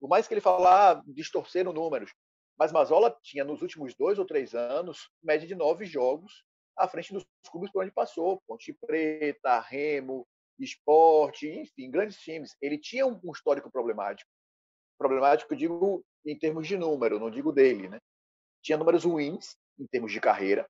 por 0.00 0.08
mais 0.08 0.26
que 0.26 0.34
ele 0.34 0.40
falar 0.40 0.96
ah, 0.96 1.02
distorcendo 1.06 1.72
números, 1.72 2.12
mas 2.58 2.72
Mazola 2.72 3.16
tinha 3.22 3.44
nos 3.44 3.62
últimos 3.62 3.94
dois 3.94 4.18
ou 4.18 4.24
três 4.24 4.54
anos 4.54 5.10
média 5.22 5.46
de 5.46 5.54
nove 5.54 5.84
jogos 5.84 6.44
à 6.80 6.88
frente 6.88 7.12
dos 7.12 7.24
clubes 7.50 7.70
por 7.70 7.82
onde 7.82 7.92
passou, 7.92 8.40
Ponte 8.46 8.72
Preta, 8.72 9.60
Remo, 9.60 10.26
Esporte, 10.58 11.48
enfim, 11.48 11.90
grandes 11.90 12.18
times. 12.18 12.56
Ele 12.60 12.78
tinha 12.78 13.06
um 13.06 13.32
histórico 13.32 13.70
problemático. 13.70 14.30
Problemático, 14.98 15.54
digo 15.54 16.04
em 16.24 16.38
termos 16.38 16.66
de 16.66 16.76
número, 16.76 17.20
não 17.20 17.30
digo 17.30 17.52
dele, 17.52 17.88
né? 17.88 17.98
Tinha 18.62 18.78
números 18.78 19.04
ruins 19.04 19.56
em 19.78 19.86
termos 19.86 20.12
de 20.12 20.20
carreira. 20.20 20.66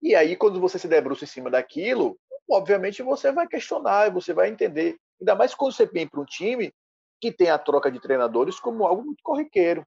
E 0.00 0.14
aí, 0.14 0.36
quando 0.36 0.60
você 0.60 0.78
se 0.78 0.88
debruça 0.88 1.24
em 1.24 1.28
cima 1.28 1.50
daquilo, 1.50 2.18
obviamente 2.50 3.02
você 3.02 3.30
vai 3.32 3.46
questionar, 3.46 4.10
você 4.10 4.32
vai 4.32 4.48
entender. 4.48 4.96
Ainda 5.20 5.34
mais 5.34 5.54
quando 5.54 5.72
você 5.72 5.86
vem 5.86 6.08
para 6.08 6.20
um 6.20 6.24
time 6.24 6.72
que 7.20 7.32
tem 7.32 7.50
a 7.50 7.58
troca 7.58 7.90
de 7.90 8.00
treinadores 8.00 8.58
como 8.58 8.84
algo 8.84 9.04
muito 9.04 9.22
corriqueiro. 9.22 9.86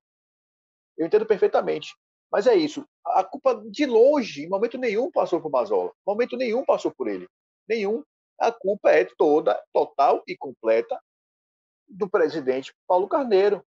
Eu 0.97 1.05
entendo 1.05 1.25
perfeitamente. 1.25 1.93
Mas 2.35 2.47
é 2.47 2.53
isso. 2.53 2.85
A 3.05 3.23
culpa, 3.23 3.63
de 3.71 3.85
longe, 3.85 4.43
em 4.43 4.49
momento 4.49 4.77
nenhum 4.77 5.09
passou 5.09 5.39
por 5.39 5.49
Mazola. 5.49 5.91
Em 5.91 6.11
momento 6.11 6.35
nenhum 6.35 6.65
passou 6.65 6.91
por 6.91 7.07
ele. 7.07 7.29
Nenhum. 7.65 8.03
A 8.37 8.51
culpa 8.51 8.91
é 8.91 9.07
toda, 9.17 9.57
total 9.71 10.21
e 10.27 10.35
completa 10.35 10.99
do 11.87 12.09
presidente 12.09 12.73
Paulo 12.85 13.07
Carneiro, 13.07 13.63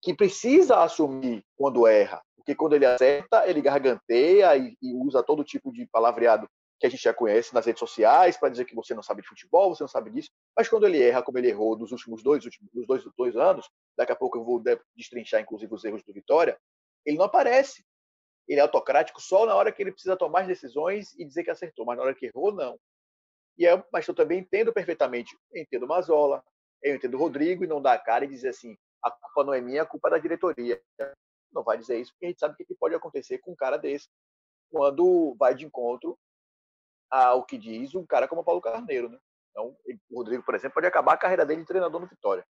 que 0.00 0.14
precisa 0.14 0.76
assumir 0.76 1.44
quando 1.56 1.88
erra. 1.88 2.22
Porque 2.36 2.54
quando 2.54 2.74
ele 2.74 2.86
acerta, 2.86 3.44
ele 3.48 3.60
garganteia 3.60 4.56
e, 4.56 4.76
e 4.80 4.94
usa 4.94 5.20
todo 5.20 5.42
tipo 5.42 5.72
de 5.72 5.84
palavreado 5.88 6.48
que 6.78 6.86
a 6.86 6.88
gente 6.88 7.02
já 7.02 7.12
conhece 7.12 7.52
nas 7.52 7.66
redes 7.66 7.80
sociais 7.80 8.36
para 8.36 8.48
dizer 8.48 8.64
que 8.64 8.76
você 8.76 8.94
não 8.94 9.02
sabe 9.02 9.22
de 9.22 9.28
futebol, 9.28 9.74
você 9.74 9.82
não 9.82 9.88
sabe 9.88 10.12
disso. 10.12 10.30
Mas 10.56 10.68
quando 10.68 10.86
ele 10.86 11.02
erra, 11.02 11.20
como 11.20 11.36
ele 11.36 11.48
errou 11.48 11.76
nos 11.76 11.90
últimos 11.90 12.22
dois, 12.22 12.44
últimos, 12.44 12.70
dois, 12.86 13.02
dois 13.16 13.36
anos, 13.36 13.68
daqui 13.96 14.12
a 14.12 14.16
pouco 14.16 14.38
eu 14.38 14.44
vou 14.44 14.62
destrinchar, 14.94 15.40
inclusive, 15.40 15.74
os 15.74 15.82
erros 15.82 16.04
do 16.04 16.12
Vitória, 16.12 16.56
ele 17.04 17.16
não 17.16 17.24
aparece. 17.24 17.87
Ele 18.48 18.60
é 18.60 18.62
autocrático 18.62 19.20
só 19.20 19.44
na 19.44 19.54
hora 19.54 19.70
que 19.70 19.82
ele 19.82 19.92
precisa 19.92 20.16
tomar 20.16 20.40
as 20.40 20.46
decisões 20.46 21.14
e 21.18 21.24
dizer 21.24 21.44
que 21.44 21.50
acertou, 21.50 21.84
mas 21.84 21.98
na 21.98 22.04
hora 22.04 22.14
que 22.14 22.26
errou, 22.26 22.52
não. 22.52 22.78
E 23.58 23.66
é, 23.66 23.84
mas 23.92 24.06
eu 24.06 24.14
também 24.14 24.38
entendo 24.38 24.72
perfeitamente, 24.72 25.36
eu 25.52 25.62
entendo 25.62 25.82
o 25.84 25.88
Mazola, 25.88 26.42
eu 26.82 26.94
entendo 26.94 27.14
o 27.14 27.18
Rodrigo, 27.18 27.64
e 27.64 27.66
não 27.66 27.82
dá 27.82 27.92
a 27.92 27.98
cara 27.98 28.24
e 28.24 28.28
dizer 28.28 28.50
assim, 28.50 28.76
a 29.02 29.10
culpa 29.10 29.44
não 29.44 29.52
é 29.52 29.60
minha, 29.60 29.82
a 29.82 29.86
culpa 29.86 30.08
é 30.08 30.12
da 30.12 30.18
diretoria. 30.18 30.80
Não 31.52 31.62
vai 31.62 31.76
dizer 31.76 32.00
isso, 32.00 32.12
porque 32.12 32.26
a 32.26 32.28
gente 32.28 32.40
sabe 32.40 32.54
o 32.54 32.56
que 32.56 32.74
pode 32.74 32.94
acontecer 32.94 33.38
com 33.38 33.52
um 33.52 33.56
cara 33.56 33.76
desse. 33.76 34.08
quando 34.70 35.34
vai 35.38 35.54
de 35.54 35.64
encontro 35.64 36.18
ao 37.10 37.44
que 37.44 37.56
diz 37.56 37.94
um 37.94 38.06
cara 38.06 38.28
como 38.28 38.44
Paulo 38.44 38.60
Carneiro. 38.60 39.08
Né? 39.08 39.18
Então, 39.50 39.76
o 40.10 40.18
Rodrigo, 40.18 40.42
por 40.44 40.54
exemplo, 40.54 40.74
pode 40.74 40.86
acabar 40.86 41.14
a 41.14 41.18
carreira 41.18 41.44
dele 41.44 41.62
de 41.62 41.66
treinador 41.66 42.00
no 42.00 42.06
Vitória. 42.06 42.46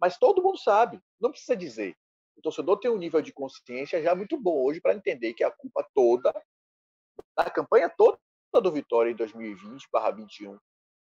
Mas 0.00 0.18
todo 0.18 0.42
mundo 0.42 0.58
sabe, 0.58 1.00
não 1.20 1.30
precisa 1.30 1.56
dizer. 1.56 1.96
O 2.40 2.42
torcedor 2.42 2.80
tem 2.80 2.90
um 2.90 2.96
nível 2.96 3.20
de 3.20 3.34
consciência 3.34 4.02
já 4.02 4.14
muito 4.14 4.34
bom 4.40 4.64
hoje 4.64 4.80
para 4.80 4.94
entender 4.94 5.34
que 5.34 5.44
a 5.44 5.50
culpa 5.50 5.86
toda, 5.94 6.32
da 7.36 7.50
campanha 7.50 7.86
toda 7.90 8.18
do 8.62 8.72
Vitória 8.72 9.10
em 9.10 9.14
2020/21, 9.14 10.58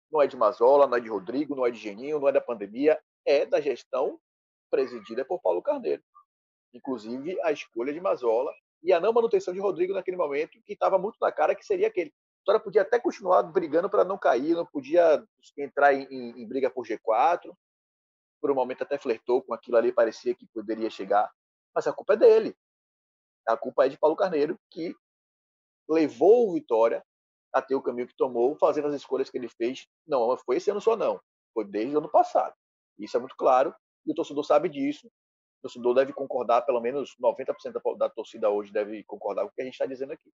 não 0.09 0.21
é 0.21 0.27
de 0.27 0.37
Mazola, 0.37 0.87
não 0.87 0.97
é 0.97 1.01
de 1.01 1.09
Rodrigo, 1.09 1.53
não 1.53 1.65
é 1.65 1.69
de 1.69 1.77
Geninho, 1.77 2.17
não 2.17 2.29
é 2.29 2.31
da 2.31 2.39
pandemia, 2.39 2.97
é 3.25 3.45
da 3.45 3.59
gestão 3.59 4.17
presidida 4.71 5.25
por 5.25 5.41
Paulo 5.41 5.61
Carneiro. 5.61 6.01
Inclusive 6.73 7.37
a 7.41 7.51
escolha 7.51 7.91
de 7.91 7.99
Mazola 7.99 8.53
e 8.81 8.93
a 8.93 8.99
não 9.01 9.11
manutenção 9.11 9.53
de 9.53 9.59
Rodrigo 9.59 9.93
naquele 9.93 10.15
momento, 10.15 10.57
que 10.63 10.71
estava 10.71 10.97
muito 10.97 11.17
na 11.19 11.29
cara 11.29 11.53
que 11.53 11.65
seria 11.65 11.87
aquele. 11.87 12.13
Vitória 12.39 12.61
podia 12.61 12.83
até 12.83 13.01
continuar 13.01 13.43
brigando 13.43 13.89
para 13.89 14.05
não 14.05 14.17
cair, 14.17 14.55
não 14.55 14.65
podia 14.65 15.21
entrar 15.57 15.93
em, 15.93 16.03
em, 16.03 16.41
em, 16.41 16.47
briga 16.47 16.69
por 16.69 16.87
G4. 16.87 17.53
Por 18.47 18.53
um 18.53 18.55
momento 18.55 18.83
até 18.83 18.97
flertou 18.97 19.43
com 19.43 19.53
aquilo 19.53 19.75
ali, 19.75 19.91
parecia 19.91 20.33
que 20.33 20.47
poderia 20.47 20.89
chegar. 20.89 21.29
Mas 21.75 21.85
a 21.85 21.91
culpa 21.91 22.13
é 22.13 22.15
dele. 22.15 22.55
A 23.45 23.57
culpa 23.57 23.85
é 23.85 23.89
de 23.89 23.97
Paulo 23.97 24.15
Carneiro, 24.15 24.57
que 24.71 24.95
levou 25.89 26.47
o 26.47 26.53
Vitória 26.53 27.03
a 27.51 27.61
ter 27.61 27.75
o 27.75 27.81
caminho 27.81 28.07
que 28.07 28.15
tomou, 28.15 28.57
fazendo 28.57 28.87
as 28.87 28.95
escolhas 28.95 29.29
que 29.29 29.37
ele 29.37 29.49
fez. 29.49 29.85
Não, 30.07 30.37
foi 30.37 30.55
esse 30.55 30.71
ano 30.71 30.79
só 30.79 30.95
não. 30.95 31.19
Foi 31.53 31.65
desde 31.65 31.93
o 31.93 31.99
ano 31.99 32.09
passado. 32.09 32.55
Isso 32.97 33.17
é 33.17 33.19
muito 33.19 33.35
claro. 33.35 33.75
E 34.05 34.13
o 34.13 34.15
torcedor 34.15 34.45
sabe 34.45 34.69
disso. 34.69 35.07
O 35.07 35.63
torcedor 35.63 35.93
deve 35.93 36.13
concordar, 36.13 36.61
pelo 36.61 36.79
menos 36.79 37.17
90% 37.21 37.97
da 37.97 38.09
torcida 38.09 38.49
hoje 38.49 38.71
deve 38.71 39.03
concordar 39.03 39.41
com 39.41 39.49
o 39.49 39.51
que 39.51 39.61
a 39.61 39.65
gente 39.65 39.73
está 39.73 39.85
dizendo 39.85 40.13
aqui. 40.13 40.31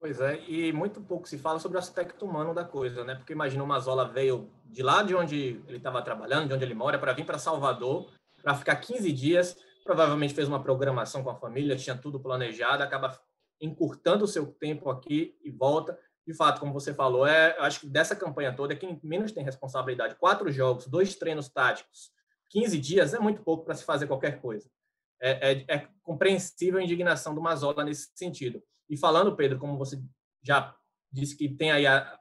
Pois 0.00 0.20
é, 0.20 0.42
e 0.48 0.72
muito 0.72 1.00
pouco 1.00 1.26
se 1.26 1.38
fala 1.38 1.58
sobre 1.58 1.76
o 1.76 1.80
aspecto 1.80 2.26
humano 2.26 2.52
da 2.52 2.64
coisa, 2.64 3.04
né? 3.04 3.14
Porque 3.14 3.32
imagina 3.32 3.64
o 3.64 3.66
Mazola 3.66 4.06
veio 4.06 4.50
de 4.66 4.82
lá 4.82 5.02
de 5.02 5.14
onde 5.14 5.62
ele 5.66 5.78
estava 5.78 6.02
trabalhando, 6.02 6.48
de 6.48 6.54
onde 6.54 6.64
ele 6.64 6.74
mora, 6.74 6.98
para 6.98 7.12
vir 7.12 7.24
para 7.24 7.38
Salvador, 7.38 8.10
para 8.42 8.54
ficar 8.54 8.76
15 8.76 9.10
dias. 9.12 9.56
Provavelmente 9.82 10.34
fez 10.34 10.46
uma 10.46 10.62
programação 10.62 11.22
com 11.22 11.30
a 11.30 11.34
família, 11.34 11.76
tinha 11.76 11.96
tudo 11.96 12.20
planejado, 12.20 12.82
acaba 12.82 13.18
encurtando 13.60 14.24
o 14.24 14.28
seu 14.28 14.46
tempo 14.46 14.90
aqui 14.90 15.38
e 15.42 15.50
volta. 15.50 15.98
De 16.26 16.34
fato, 16.34 16.60
como 16.60 16.72
você 16.72 16.92
falou, 16.92 17.26
é, 17.26 17.56
acho 17.58 17.80
que 17.80 17.86
dessa 17.86 18.16
campanha 18.16 18.54
toda, 18.54 18.72
é 18.72 18.76
quem 18.76 18.98
menos 19.02 19.32
tem 19.32 19.44
responsabilidade. 19.44 20.16
Quatro 20.16 20.50
jogos, 20.50 20.86
dois 20.86 21.14
treinos 21.14 21.48
táticos, 21.48 22.12
15 22.50 22.78
dias 22.78 23.14
é 23.14 23.18
muito 23.18 23.42
pouco 23.42 23.64
para 23.64 23.74
se 23.74 23.84
fazer 23.84 24.06
qualquer 24.06 24.40
coisa. 24.40 24.70
É, 25.20 25.52
é, 25.52 25.64
é 25.68 25.88
compreensível 26.02 26.78
a 26.78 26.82
indignação 26.82 27.34
do 27.34 27.40
Mazola 27.40 27.84
nesse 27.84 28.10
sentido. 28.14 28.62
E 28.88 28.96
falando, 28.96 29.36
Pedro, 29.36 29.58
como 29.58 29.78
você 29.78 30.00
já 30.42 30.74
disse 31.10 31.36
que 31.36 31.48
tem 31.48 31.70
aí 31.70 31.86
a, 31.86 32.18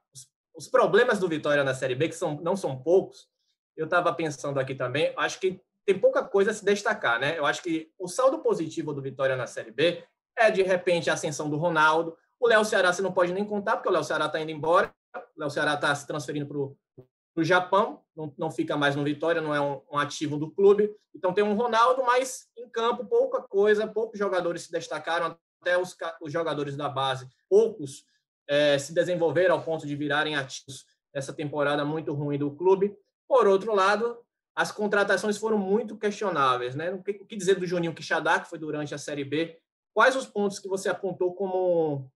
os, 0.56 0.67
problemas 0.67 1.19
do 1.19 1.28
Vitória 1.28 1.63
na 1.63 1.73
Série 1.73 1.95
B, 1.95 2.10
que 2.10 2.15
são, 2.15 2.39
não 2.41 2.56
são 2.56 2.82
poucos, 2.82 3.28
eu 3.76 3.86
estava 3.86 4.13
pensando 4.13 4.60
aqui 4.60 4.76
também, 4.76 5.13
acho 5.17 5.39
que 5.39 5.60
tem 5.86 5.99
pouca 5.99 6.23
coisa 6.23 6.52
a 6.52 6.54
se 6.54 6.63
destacar, 6.63 7.19
né? 7.19 7.38
Eu 7.38 7.45
acho 7.45 7.62
que 7.62 7.91
o 7.99 8.08
saldo 8.08 8.39
positivo 8.39 8.93
do 8.93 9.02
Vitória 9.02 9.36
na 9.36 9.47
Série 9.47 9.71
B 9.71 10.04
é, 10.38 10.49
de 10.49 10.62
repente, 10.63 11.10
a 11.10 11.13
ascensão 11.13 11.49
do 11.49 11.58
Ronaldo. 11.58 12.17
O 12.39 12.47
Léo 12.47 12.65
Ceará 12.65 12.91
você 12.91 13.02
não 13.02 13.12
pode 13.12 13.34
nem 13.34 13.45
contar, 13.45 13.78
porque 13.78 13.89
o 13.89 13.91
Léo 13.91 14.04
Ceará 14.04 14.26
está 14.26 14.39
indo 14.39 14.52
embora. 14.52 14.93
O 15.15 15.39
Léo 15.39 15.49
Ceará 15.49 15.76
está 15.76 15.93
se 15.93 16.08
transferindo 16.08 16.47
para 16.47 16.58
o 16.58 17.43
Japão, 17.43 18.02
não, 18.15 18.34
não 18.38 18.52
fica 18.52 18.76
mais 18.76 18.95
no 18.95 19.04
Vitória, 19.04 19.41
não 19.41 19.54
é 19.54 19.62
um, 19.62 19.82
um, 19.91 19.97
ativo 19.97 20.38
do 20.38 20.52
clube. 20.52 20.93
Então 21.15 21.34
tem 21.34 21.43
um 21.43 21.54
Ronaldo, 21.54 22.04
mas 22.04 22.47
em 22.58 22.67
campo 22.69 23.06
pouca 23.06 23.41
coisa, 23.41 23.88
poucos 23.88 24.19
jogadores 24.19 24.63
se 24.63 24.71
destacaram 24.71 25.38
até 25.63 25.78
os, 25.78 25.95
os 26.21 26.32
jogadores 26.32 26.76
da 26.76 26.89
base, 26.89 27.28
poucos 27.49 28.06
é, 28.47 28.78
se 28.78 28.93
desenvolveram 28.93 29.56
ao 29.56 29.63
ponto 29.63 29.88
de 29.88 29.95
virarem 29.95 30.36
ativos 30.36 30.86
nessa 31.15 31.32
temporada 31.32 31.86
muito 31.86 32.13
ruim 32.13 32.38
do 32.38 32.54
clube. 32.54 32.95
Por 33.28 33.47
outro 33.47 33.73
lado, 33.73 34.19
as 34.54 34.71
contratações 34.71 35.38
foram 35.38 35.58
muito 35.58 35.97
questionáveis. 35.97 36.76
Né? 36.76 36.91
O, 36.91 37.02
que, 37.02 37.12
o 37.12 37.26
que 37.26 37.38
dizer 37.38 37.56
do 37.56 37.65
Juninho 37.65 37.95
Quixadá, 37.95 38.39
que 38.39 38.49
foi 38.49 38.60
durante 38.60 38.93
a 38.93 38.97
Série 38.97 39.23
B? 39.23 39.58
Quais 39.93 40.15
os 40.15 40.26
pontos 40.26 40.60
que 40.60 40.67
você 40.67 40.89
apontou 40.89 41.34
como 41.34 42.12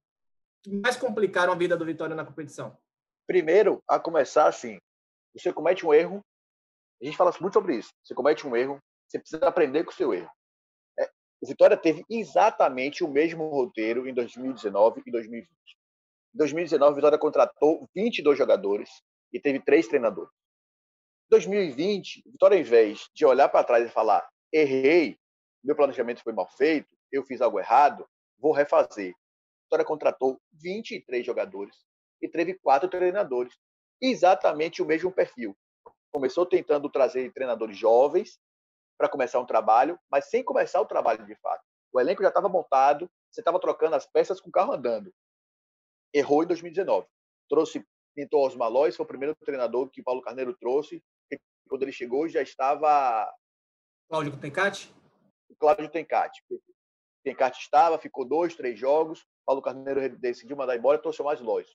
que 0.61 0.75
mais 0.75 0.97
complicaram 0.97 1.53
a 1.53 1.55
vida 1.55 1.77
do 1.77 1.85
Vitória 1.85 2.15
na 2.15 2.25
competição? 2.25 2.77
Primeiro, 3.25 3.81
a 3.87 3.99
começar 3.99 4.47
assim, 4.47 4.77
você 5.33 5.53
comete 5.53 5.85
um 5.85 5.93
erro, 5.93 6.21
a 7.01 7.05
gente 7.05 7.15
fala 7.15 7.31
muito 7.39 7.53
sobre 7.53 7.75
isso, 7.75 7.91
você 8.03 8.15
comete 8.15 8.47
um 8.47 8.55
erro, 8.55 8.79
você 9.07 9.19
precisa 9.19 9.47
aprender 9.47 9.83
com 9.83 9.91
o 9.91 9.93
seu 9.93 10.13
erro. 10.13 10.31
O 11.39 11.47
Vitória 11.47 11.77
teve 11.77 12.03
exatamente 12.09 13.03
o 13.03 13.07
mesmo 13.07 13.47
roteiro 13.49 14.07
em 14.07 14.13
2019 14.13 15.03
e 15.05 15.11
2020. 15.11 15.49
Em 16.33 16.37
2019, 16.37 16.91
o 16.91 16.95
Vitória 16.95 17.17
contratou 17.17 17.87
22 17.95 18.37
jogadores 18.37 18.89
e 19.31 19.39
teve 19.39 19.59
três 19.59 19.87
treinadores. 19.87 20.31
Em 21.27 21.29
2020, 21.29 22.23
o 22.25 22.31
Vitória, 22.31 22.55
ao 22.55 22.61
invés 22.61 23.07
de 23.13 23.25
olhar 23.25 23.49
para 23.49 23.63
trás 23.63 23.85
e 23.85 23.91
falar, 23.91 24.27
errei, 24.51 25.17
meu 25.63 25.75
planejamento 25.75 26.23
foi 26.23 26.33
mal 26.33 26.49
feito, 26.49 26.87
eu 27.11 27.23
fiz 27.23 27.39
algo 27.39 27.59
errado, 27.59 28.07
vou 28.39 28.51
refazer. 28.51 29.11
A 29.11 29.63
Vitória 29.65 29.85
contratou 29.85 30.41
23 30.53 31.25
jogadores 31.25 31.75
e 32.21 32.27
teve 32.27 32.55
quatro 32.55 32.89
treinadores. 32.89 33.53
Exatamente 34.01 34.81
o 34.81 34.85
mesmo 34.85 35.11
perfil. 35.11 35.55
Começou 36.11 36.45
tentando 36.45 36.89
trazer 36.89 37.31
treinadores 37.31 37.77
jovens 37.77 38.39
para 38.97 39.09
começar 39.09 39.39
um 39.39 39.45
trabalho, 39.45 39.99
mas 40.09 40.25
sem 40.25 40.43
começar 40.43 40.81
o 40.81 40.85
trabalho 40.85 41.25
de 41.25 41.35
fato. 41.35 41.63
O 41.93 41.99
elenco 41.99 42.21
já 42.21 42.29
estava 42.29 42.49
montado, 42.49 43.09
você 43.31 43.41
estava 43.41 43.59
trocando 43.59 43.95
as 43.95 44.05
peças 44.05 44.41
com 44.41 44.49
o 44.49 44.51
carro 44.51 44.73
andando. 44.73 45.13
Errou 46.13 46.43
em 46.43 46.47
2019. 46.47 47.07
Trouxe, 47.49 47.85
pintou 48.15 48.45
Osmar 48.45 48.69
Lois, 48.69 48.95
foi 48.95 49.05
o 49.05 49.07
primeiro 49.07 49.35
treinador 49.35 49.89
que 49.89 50.03
Paulo 50.03 50.21
Carneiro 50.21 50.55
trouxe. 50.57 51.03
Quando 51.69 51.83
ele 51.83 51.91
chegou, 51.91 52.27
já 52.27 52.41
estava. 52.41 53.31
Cláudio 54.09 54.37
Tencati? 54.37 54.93
Cláudio 55.59 55.89
Tencati. 55.89 56.43
Tencati 57.23 57.59
estava, 57.59 57.97
ficou 57.97 58.25
dois, 58.25 58.55
três 58.55 58.79
jogos. 58.79 59.25
Paulo 59.45 59.61
Carneiro 59.61 60.17
decidiu 60.17 60.55
mandar 60.55 60.75
embora 60.75 60.97
e 60.97 61.01
trouxe 61.01 61.21
mais 61.21 61.41
Lois. 61.41 61.67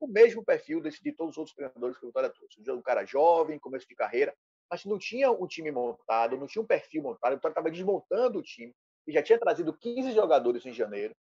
O 0.00 0.06
mesmo 0.06 0.44
perfil 0.44 0.80
desse, 0.80 1.02
de 1.02 1.12
todos 1.12 1.32
os 1.32 1.38
outros 1.38 1.54
treinadores 1.54 1.96
que 1.96 2.04
o 2.04 2.08
Vitória 2.08 2.30
trouxe. 2.30 2.70
Um 2.70 2.82
cara 2.82 3.04
jovem, 3.04 3.58
começo 3.58 3.86
de 3.88 3.94
carreira, 3.94 4.36
mas 4.70 4.84
não 4.84 4.98
tinha 4.98 5.30
um 5.30 5.46
time 5.46 5.70
montado, 5.70 6.36
não 6.36 6.46
tinha 6.46 6.62
um 6.62 6.66
perfil 6.66 7.02
montado, 7.02 7.36
então 7.36 7.48
estava 7.48 7.70
desmontando 7.70 8.38
o 8.38 8.42
time, 8.42 8.74
e 9.06 9.12
já 9.12 9.22
tinha 9.22 9.38
trazido 9.38 9.76
15 9.76 10.12
jogadores 10.12 10.66
em 10.66 10.72
janeiro. 10.72 11.14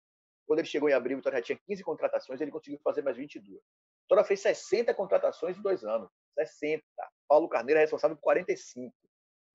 Quando 0.45 0.60
ele 0.60 0.67
chegou 0.67 0.89
em 0.89 0.93
abril, 0.93 1.17
então 1.17 1.32
já 1.32 1.41
tinha 1.41 1.60
15 1.67 1.84
contratações, 1.84 2.39
ele 2.39 2.51
conseguiu 2.51 2.79
fazer 2.84 3.01
mais 3.01 3.17
22. 3.17 3.62
Vitória 4.03 4.23
fez 4.23 4.41
60 4.41 4.93
contratações 4.93 5.58
em 5.58 5.62
dois 5.62 5.84
anos. 5.84 6.10
60. 6.36 6.84
Paulo 7.27 7.47
Carneiro 7.47 7.79
é 7.79 7.82
responsável 7.82 8.15
por 8.17 8.23
45. 8.23 8.93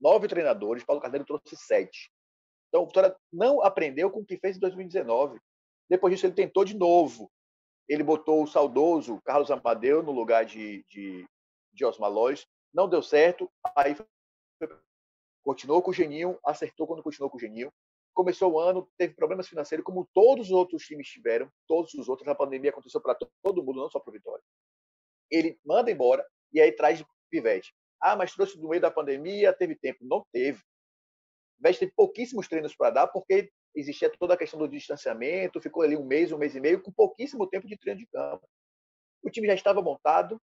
Nove 0.00 0.28
treinadores, 0.28 0.84
Paulo 0.84 1.02
Carneiro 1.02 1.26
trouxe 1.26 1.56
sete. 1.56 2.10
Então, 2.68 2.82
o 2.82 2.86
Vitória 2.86 3.14
não 3.32 3.62
aprendeu 3.62 4.10
com 4.10 4.20
o 4.20 4.24
que 4.24 4.38
fez 4.38 4.56
em 4.56 4.60
2019. 4.60 5.38
Depois 5.88 6.14
disso, 6.14 6.26
ele 6.26 6.34
tentou 6.34 6.64
de 6.64 6.76
novo. 6.76 7.30
Ele 7.88 8.02
botou 8.02 8.42
o 8.42 8.46
saudoso 8.46 9.20
Carlos 9.24 9.50
Amadeu 9.50 10.02
no 10.02 10.12
lugar 10.12 10.44
de, 10.44 10.84
de, 10.88 11.26
de 11.72 11.84
Osmar 11.84 12.10
Lois 12.10 12.46
não 12.78 12.88
deu 12.88 13.02
certo, 13.02 13.50
aí 13.74 13.96
continuou 15.42 15.82
com 15.82 15.90
o 15.90 15.94
Geninho, 15.94 16.38
acertou 16.44 16.86
quando 16.86 17.02
continuou 17.02 17.28
com 17.28 17.36
o 17.36 17.40
Geninho. 17.40 17.72
Começou 18.14 18.52
o 18.52 18.60
ano, 18.60 18.88
teve 18.96 19.14
problemas 19.14 19.48
financeiros, 19.48 19.84
como 19.84 20.08
todos 20.14 20.46
os 20.46 20.52
outros 20.52 20.84
times 20.84 21.08
tiveram, 21.08 21.50
todos 21.66 21.92
os 21.94 22.08
outros. 22.08 22.28
A 22.28 22.36
pandemia 22.36 22.70
aconteceu 22.70 23.00
para 23.00 23.16
todo 23.42 23.64
mundo, 23.64 23.80
não 23.80 23.90
só 23.90 23.98
para 23.98 24.10
o 24.10 24.12
Vitória. 24.12 24.44
Ele 25.28 25.58
manda 25.64 25.90
embora 25.90 26.24
e 26.52 26.60
aí 26.60 26.70
traz 26.70 27.04
Pivete. 27.28 27.74
Ah, 28.00 28.14
mas 28.14 28.32
trouxe 28.32 28.56
no 28.56 28.68
meio 28.68 28.80
da 28.80 28.92
pandemia, 28.92 29.52
teve 29.52 29.74
tempo. 29.74 29.98
Não 30.02 30.24
teve. 30.32 30.62
Pivete 31.56 31.80
teve 31.80 31.92
pouquíssimos 31.96 32.46
treinos 32.46 32.76
para 32.76 32.90
dar, 32.90 33.08
porque 33.08 33.50
existia 33.74 34.08
toda 34.20 34.34
a 34.34 34.38
questão 34.38 34.58
do 34.58 34.68
distanciamento, 34.68 35.60
ficou 35.60 35.82
ali 35.82 35.96
um 35.96 36.06
mês, 36.06 36.30
um 36.30 36.38
mês 36.38 36.54
e 36.54 36.60
meio, 36.60 36.80
com 36.80 36.92
pouquíssimo 36.92 37.48
tempo 37.48 37.66
de 37.66 37.76
treino 37.76 37.98
de 37.98 38.06
campo. 38.06 38.48
O 39.20 39.30
time 39.30 39.48
já 39.48 39.54
estava 39.54 39.82
montado, 39.82 40.40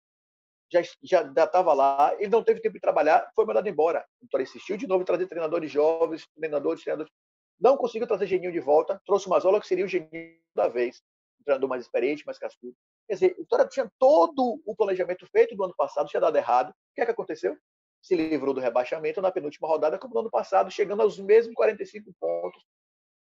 já 0.72 0.82
já 1.04 1.22
estava 1.44 1.74
lá, 1.74 2.16
ele 2.20 2.30
não 2.30 2.44
teve 2.44 2.62
tempo 2.62 2.76
de 2.76 2.80
trabalhar, 2.80 3.30
foi 3.36 3.46
mandado 3.46 3.68
embora. 3.68 4.06
Então 4.22 4.40
ele 4.40 4.48
insistiu 4.48 4.78
de 4.78 4.88
novo 4.88 5.02
em 5.02 5.06
trazer 5.06 5.28
treinadores 5.28 5.72
jovens, 5.72 6.28
treinadores, 6.36 6.84
treinadores. 6.84 7.12
Não 7.60 7.76
conseguiu 7.76 8.08
trazer 8.08 8.28
Geninho 8.28 8.52
de 8.52 8.60
volta, 8.60 9.02
trouxe 9.06 9.28
o 9.28 9.30
Mazola, 9.30 9.60
que 9.60 9.68
seria 9.68 9.86
o 9.86 9.88
Geninho 9.88 10.40
da 10.56 10.68
vez, 10.68 11.02
um 11.42 11.44
treinador 11.44 11.70
mais 11.70 11.84
experiente, 11.84 12.26
mais 12.26 12.38
cascudo. 12.38 12.76
Quer 13.08 13.14
dizer, 13.16 13.36
o 13.38 13.42
Vitória 13.42 13.68
tinha 13.68 13.92
todo 13.98 14.62
o 14.66 14.76
planejamento 14.76 15.26
feito 15.28 15.56
do 15.56 15.64
ano 15.64 15.74
passado, 15.76 16.08
tinha 16.08 16.22
dado 16.22 16.38
errado. 16.38 16.70
O 16.70 16.74
que 16.96 17.02
é 17.02 17.06
que 17.06 17.12
aconteceu? 17.12 17.58
Se 18.02 18.16
livrou 18.16 18.54
do 18.54 18.62
rebaixamento 18.62 19.22
na 19.22 19.32
penúltima 19.32 19.68
rodada, 19.68 19.98
como 19.98 20.14
no 20.14 20.22
ano 20.22 20.30
passado, 20.30 20.72
chegando 20.72 21.02
aos 21.02 21.20
mesmos 21.20 21.56
45 21.56 22.14
pontos. 22.20 22.64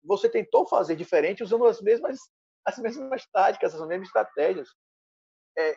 Você 0.05 0.29
tentou 0.29 0.67
fazer 0.67 0.95
diferente 0.95 1.43
usando 1.43 1.65
as 1.67 1.81
mesmas, 1.81 2.19
as 2.65 2.79
mesmas 2.79 3.27
táticas, 3.33 3.75
as 3.75 3.89
mesmas 3.89 4.09
estratégias. 4.09 4.69
É, 5.57 5.75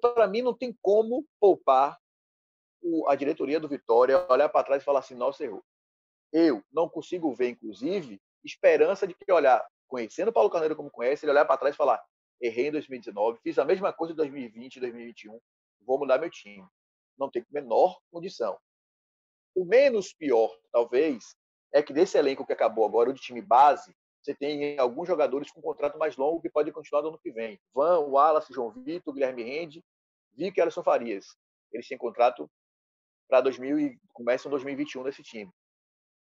para 0.00 0.26
mim 0.26 0.42
não 0.42 0.54
tem 0.54 0.76
como 0.82 1.26
poupar 1.40 1.98
o, 2.82 3.08
a 3.08 3.14
diretoria 3.14 3.60
do 3.60 3.68
Vitória, 3.68 4.26
olhar 4.30 4.48
para 4.48 4.64
trás 4.64 4.82
e 4.82 4.84
falar 4.84 5.00
assim, 5.00 5.14
nossa, 5.14 5.44
errou. 5.44 5.64
Eu 6.32 6.62
não 6.72 6.88
consigo 6.88 7.32
ver, 7.32 7.50
inclusive, 7.50 8.20
esperança 8.44 9.06
de 9.06 9.14
que, 9.14 9.32
olhar, 9.32 9.66
conhecendo 9.86 10.28
o 10.28 10.32
Paulo 10.32 10.50
Carneiro 10.50 10.76
como 10.76 10.90
conhece, 10.90 11.24
ele 11.24 11.32
olhar 11.32 11.44
para 11.44 11.56
trás 11.56 11.74
e 11.74 11.78
falar: 11.78 12.02
errei 12.40 12.68
em 12.68 12.72
2019, 12.72 13.40
fiz 13.42 13.58
a 13.58 13.64
mesma 13.64 13.92
coisa 13.92 14.12
em 14.12 14.16
2020, 14.16 14.80
2021, 14.80 15.40
vou 15.80 15.98
mudar 15.98 16.18
meu 16.18 16.30
time. 16.30 16.66
Não 17.18 17.30
tem 17.30 17.44
menor 17.50 17.98
condição. 18.10 18.58
O 19.54 19.64
menos 19.64 20.12
pior, 20.12 20.56
talvez, 20.70 21.34
é 21.72 21.82
que 21.82 21.92
desse 21.92 22.16
elenco 22.16 22.46
que 22.46 22.52
acabou 22.52 22.84
agora, 22.84 23.10
o 23.10 23.12
de 23.12 23.20
time 23.20 23.42
base, 23.42 23.94
você 24.28 24.34
tem 24.34 24.78
alguns 24.78 25.08
jogadores 25.08 25.50
com 25.50 25.62
contrato 25.62 25.98
mais 25.98 26.14
longo 26.18 26.42
que 26.42 26.50
podem 26.50 26.70
continuar 26.70 27.00
no 27.00 27.08
ano 27.08 27.18
que 27.18 27.32
vem. 27.32 27.58
Van, 27.72 28.00
Wallace, 28.00 28.52
João 28.52 28.70
Vitor, 28.70 29.14
Guilherme 29.14 29.42
Rende, 29.42 29.82
e 30.36 30.60
Alisson 30.60 30.82
Farias. 30.82 31.34
Eles 31.72 31.88
têm 31.88 31.96
contrato 31.96 32.46
para 33.26 33.40
2000 33.40 33.80
e 33.80 33.98
começam 34.12 34.50
2021 34.50 35.02
nesse 35.02 35.22
time. 35.22 35.50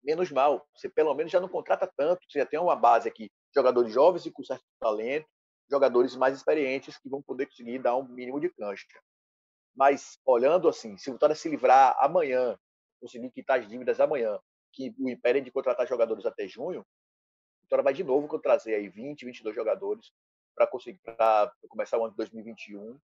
Menos 0.03 0.31
mal, 0.31 0.63
você 0.75 0.87
pelo 0.87 1.11
menos 1.15 1.31
já 1.31 1.39
não 1.39 1.49
contrata 1.49 1.91
tanto, 1.97 2.21
você 2.29 2.37
já 2.37 2.45
tem 2.45 2.59
uma 2.59 2.75
base 2.75 3.09
aqui, 3.09 3.31
jogadores 3.53 3.91
jovens 3.91 4.27
e 4.27 4.31
com 4.31 4.43
certo 4.43 4.63
talento, 4.79 5.27
jogadores 5.67 6.15
mais 6.15 6.37
experientes 6.37 6.99
que 6.99 7.09
vão 7.09 7.23
poder 7.23 7.47
conseguir 7.47 7.79
dar 7.79 7.95
um 7.95 8.07
mínimo 8.07 8.39
de 8.39 8.49
cancha. 8.49 8.85
Mas 9.75 10.19
olhando 10.23 10.69
assim, 10.69 10.95
se 10.97 11.09
o 11.09 11.13
Vitória 11.13 11.35
se 11.35 11.49
livrar 11.49 11.97
amanhã, 11.99 12.59
conseguir 13.01 13.31
quitar 13.31 13.59
as 13.59 13.67
dívidas 13.67 13.99
amanhã, 13.99 14.39
que 14.71 14.93
o 14.99 15.09
império 15.09 15.41
de 15.41 15.51
contratar 15.51 15.87
jogadores 15.87 16.27
até 16.27 16.47
junho, 16.47 16.85
o 17.67 17.69
Vitória 17.69 17.83
vai 17.83 17.93
de 17.93 18.03
novo 18.03 18.39
trazer 18.39 18.75
aí 18.75 18.87
20, 18.87 19.25
22 19.25 19.53
jogadores 19.53 20.11
para 20.55 20.65
conseguir 20.65 20.99
para 21.03 21.51
começar 21.67 21.97
o 21.97 22.03
ano 22.03 22.11
de 22.11 22.17
2021, 22.17 22.97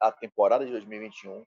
a 0.00 0.10
temporada 0.10 0.66
de 0.66 0.72
2021 0.72 1.44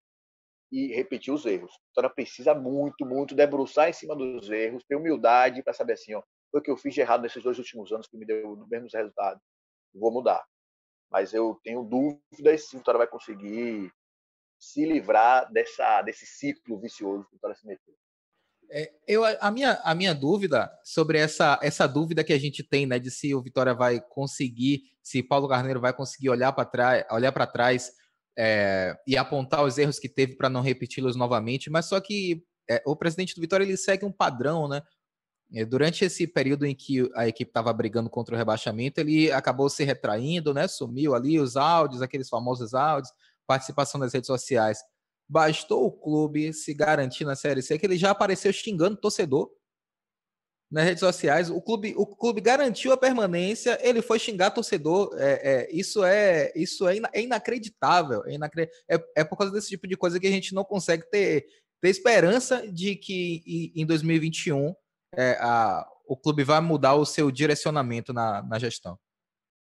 e 0.72 0.88
repetir 0.96 1.34
os 1.34 1.46
erros. 1.46 1.74
A 1.74 1.88
Vitória 1.90 2.10
precisa 2.10 2.56
muito, 2.56 3.06
muito 3.06 3.36
debruçar 3.36 3.90
em 3.90 3.94
cima 3.94 4.16
dos 4.16 4.50
erros, 4.50 4.84
ter 4.86 4.96
humildade 4.96 5.62
para 5.62 5.74
saber 5.74 5.94
assim, 5.94 6.16
ó, 6.16 6.24
foi 6.50 6.62
o 6.62 6.64
que 6.64 6.72
eu 6.72 6.78
fiz 6.78 6.94
de 6.94 7.02
errado 7.02 7.22
nesses 7.22 7.44
dois 7.44 7.58
últimos 7.60 7.92
anos 7.92 8.08
que 8.08 8.18
me 8.18 8.26
deu 8.26 8.50
os 8.50 8.68
mesmos 8.70 8.94
resultados. 8.94 9.44
Vou 9.94 10.12
mudar. 10.12 10.44
Mas 11.12 11.34
eu 11.34 11.60
tenho 11.64 11.84
dúvidas 11.84 12.70
se 12.70 12.76
o 12.76 12.80
Vitória 12.80 13.00
vai 13.00 13.08
conseguir 13.08 13.92
se 14.58 14.86
livrar 14.86 15.52
dessa, 15.52 16.02
desse 16.02 16.26
ciclo 16.26 16.80
vicioso 16.80 17.26
que 17.26 17.34
o 17.34 17.36
Vitória 17.36 17.56
se 17.56 17.68
meteu. 17.68 17.94
É, 18.76 18.92
eu, 19.08 19.24
a, 19.24 19.52
minha, 19.52 19.74
a 19.84 19.94
minha 19.94 20.16
dúvida 20.16 20.68
sobre 20.84 21.20
essa, 21.20 21.60
essa 21.62 21.86
dúvida 21.86 22.24
que 22.24 22.34
a 22.34 22.40
gente 22.40 22.64
tem, 22.64 22.88
né, 22.88 22.98
de 22.98 23.12
se 23.12 23.36
o 23.36 23.42
Vitória 23.42 23.72
vai 23.72 24.02
conseguir, 24.02 24.82
se 25.04 25.22
Paulo 25.22 25.48
Carneiro 25.48 25.80
vai 25.80 25.94
conseguir 25.94 26.32
olhar 26.32 26.52
para 26.54 26.66
trás, 26.66 27.06
olhar 27.12 27.32
para 27.32 27.46
trás 27.46 27.92
é, 28.36 28.98
e 29.06 29.16
apontar 29.16 29.64
os 29.64 29.78
erros 29.78 30.00
que 30.00 30.10
teve 30.10 30.36
para 30.36 30.50
não 30.50 30.62
repeti-los 30.62 31.16
novamente, 31.16 31.70
mas 31.70 31.86
só 31.86 32.02
que 32.02 32.44
é, 32.68 32.82
o 32.84 32.96
presidente 32.96 33.36
do 33.36 33.42
Vitória 33.42 33.64
ele 33.64 33.78
segue 33.78 34.06
um 34.06 34.12
padrão, 34.12 34.68
né? 34.68 34.82
É, 35.54 35.64
durante 35.64 36.04
esse 36.04 36.26
período 36.26 36.66
em 36.66 36.74
que 36.74 37.08
a 37.14 37.28
equipe 37.28 37.52
estava 37.52 37.72
brigando 37.72 38.10
contra 38.10 38.34
o 38.34 38.38
rebaixamento, 38.38 39.00
ele 39.00 39.32
acabou 39.32 39.70
se 39.70 39.84
retraindo, 39.84 40.52
né? 40.52 40.68
Sumiu 40.68 41.14
ali 41.14 41.40
os 41.40 41.56
áudios, 41.56 42.02
aqueles 42.02 42.28
famosos 42.28 42.74
áudios, 42.74 43.14
participação 43.46 44.00
nas 44.00 44.14
redes 44.14 44.26
sociais. 44.26 44.80
Bastou 45.34 45.88
o 45.88 45.92
clube 45.92 46.54
se 46.54 46.76
garantir 46.76 47.26
na 47.26 47.36
Série 47.36 47.64
C 47.64 47.80
que 47.80 47.88
ele 47.88 47.98
já 47.98 48.12
apareceu 48.12 48.54
xingando 48.54 48.94
o 48.94 49.02
torcedor 49.02 49.50
nas 50.70 50.84
redes 50.84 51.00
sociais. 51.00 51.50
O 51.50 51.60
clube, 51.60 51.96
o 51.98 52.06
clube 52.06 52.40
garantiu 52.40 52.92
a 52.92 52.98
permanência, 52.98 53.80
ele 53.82 54.04
foi 54.04 54.20
xingar 54.20 54.52
torcedor. 54.52 55.12
É, 55.18 55.32
é, 55.52 55.76
isso 55.76 56.04
é 56.04 56.54
isso 56.56 56.88
é, 56.88 57.00
é 57.14 57.22
inacreditável. 57.24 58.22
É, 58.28 58.36
é, 58.96 59.04
é, 59.16 59.24
por 59.24 59.36
causa 59.36 59.52
desse 59.52 59.70
tipo 59.70 59.88
de 59.88 59.98
coisa 59.98 60.20
que 60.20 60.28
a 60.28 60.32
gente 60.32 60.54
não 60.54 60.64
consegue 60.64 61.10
ter, 61.10 61.48
ter 61.82 61.90
esperança 61.90 62.72
de 62.72 62.96
que 62.96 63.72
em 63.76 63.88
2021 63.88 64.76
é, 65.16 65.32
a, 65.42 65.84
o 66.06 66.16
clube 66.16 66.44
vai 66.44 66.62
mudar 66.62 66.94
o 66.94 67.08
seu 67.08 67.32
direcionamento 67.32 68.14
na, 68.14 68.44
na 68.44 68.60
gestão. 68.60 69.00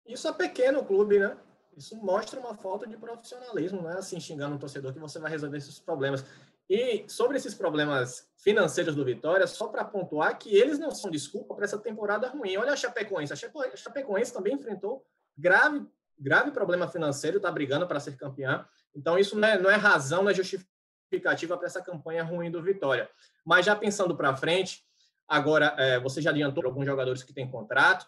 Isso 0.06 0.28
é 0.28 0.32
pequeno 0.32 0.84
clube, 0.84 1.18
né? 1.18 1.36
Isso 1.76 1.94
mostra 1.96 2.40
uma 2.40 2.54
falta 2.54 2.86
de 2.86 2.96
profissionalismo, 2.96 3.82
não 3.82 3.90
é 3.90 3.98
assim 3.98 4.18
xingando 4.18 4.54
um 4.54 4.58
torcedor 4.58 4.94
que 4.94 4.98
você 4.98 5.18
vai 5.18 5.30
resolver 5.30 5.58
esses 5.58 5.78
problemas. 5.78 6.24
E 6.68 7.04
sobre 7.06 7.36
esses 7.36 7.54
problemas 7.54 8.28
financeiros 8.38 8.96
do 8.96 9.04
Vitória, 9.04 9.46
só 9.46 9.68
para 9.68 9.84
pontuar 9.84 10.38
que 10.38 10.56
eles 10.56 10.78
não 10.78 10.90
são 10.90 11.10
desculpa 11.10 11.54
para 11.54 11.64
essa 11.64 11.78
temporada 11.78 12.28
ruim. 12.28 12.56
Olha 12.56 12.72
a 12.72 12.76
Chapecoense. 12.76 13.32
A 13.32 13.36
Chapecoense 13.76 14.32
também 14.32 14.54
enfrentou 14.54 15.04
grave, 15.36 15.86
grave 16.18 16.50
problema 16.50 16.88
financeiro, 16.88 17.36
está 17.36 17.50
brigando 17.52 17.86
para 17.86 18.00
ser 18.00 18.16
campeã. 18.16 18.66
Então, 18.94 19.18
isso 19.18 19.38
não 19.38 19.46
é, 19.46 19.58
não 19.58 19.70
é 19.70 19.76
razão, 19.76 20.22
não 20.22 20.30
é 20.30 20.34
justificativa 20.34 21.56
para 21.56 21.66
essa 21.66 21.82
campanha 21.82 22.24
ruim 22.24 22.50
do 22.50 22.62
Vitória. 22.62 23.08
Mas 23.44 23.66
já 23.66 23.76
pensando 23.76 24.16
para 24.16 24.34
frente, 24.34 24.82
agora 25.28 25.74
é, 25.78 26.00
você 26.00 26.20
já 26.22 26.30
adiantou 26.30 26.64
alguns 26.64 26.86
jogadores 26.86 27.22
que 27.22 27.34
têm 27.34 27.48
contrato, 27.48 28.06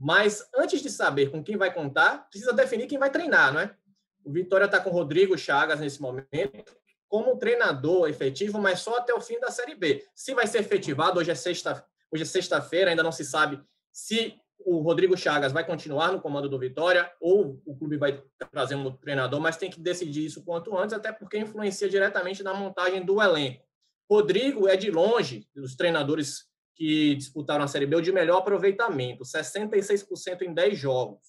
mas 0.00 0.48
antes 0.56 0.80
de 0.80 0.88
saber 0.88 1.30
com 1.30 1.44
quem 1.44 1.58
vai 1.58 1.70
contar, 1.70 2.26
precisa 2.30 2.54
definir 2.54 2.86
quem 2.86 2.98
vai 2.98 3.10
treinar, 3.10 3.52
não 3.52 3.60
é? 3.60 3.76
O 4.24 4.32
Vitória 4.32 4.64
está 4.64 4.80
com 4.80 4.88
o 4.88 4.92
Rodrigo 4.92 5.36
Chagas 5.36 5.78
nesse 5.78 6.00
momento, 6.00 6.74
como 7.06 7.36
treinador 7.36 8.08
efetivo, 8.08 8.58
mas 8.58 8.80
só 8.80 8.96
até 8.96 9.12
o 9.12 9.20
fim 9.20 9.38
da 9.38 9.50
Série 9.50 9.74
B. 9.74 10.06
Se 10.14 10.32
vai 10.32 10.46
ser 10.46 10.60
efetivado, 10.60 11.20
hoje 11.20 11.30
é 11.30 11.34
sexta, 11.34 11.84
hoje 12.10 12.22
é 12.22 12.26
sexta-feira, 12.26 12.90
ainda 12.90 13.02
não 13.02 13.12
se 13.12 13.26
sabe 13.26 13.62
se 13.92 14.40
o 14.64 14.78
Rodrigo 14.78 15.16
Chagas 15.18 15.52
vai 15.52 15.66
continuar 15.66 16.12
no 16.12 16.20
comando 16.20 16.48
do 16.48 16.58
Vitória 16.58 17.10
ou 17.20 17.60
o 17.66 17.76
clube 17.76 17.98
vai 17.98 18.22
trazer 18.50 18.76
um 18.76 18.90
treinador, 18.92 19.38
mas 19.38 19.58
tem 19.58 19.70
que 19.70 19.80
decidir 19.80 20.24
isso 20.24 20.42
quanto 20.44 20.76
antes, 20.78 20.94
até 20.94 21.12
porque 21.12 21.38
influencia 21.38 21.90
diretamente 21.90 22.42
na 22.42 22.54
montagem 22.54 23.04
do 23.04 23.20
elenco. 23.20 23.62
Rodrigo 24.10 24.66
é 24.66 24.76
de 24.76 24.90
longe 24.90 25.46
dos 25.54 25.76
treinadores 25.76 26.49
que 26.80 27.14
disputaram 27.14 27.62
a 27.62 27.68
Série 27.68 27.84
B 27.84 27.96
o 27.96 28.00
de 28.00 28.10
melhor 28.10 28.38
aproveitamento, 28.38 29.22
66% 29.22 30.40
em 30.40 30.54
10 30.54 30.78
jogos. 30.78 31.20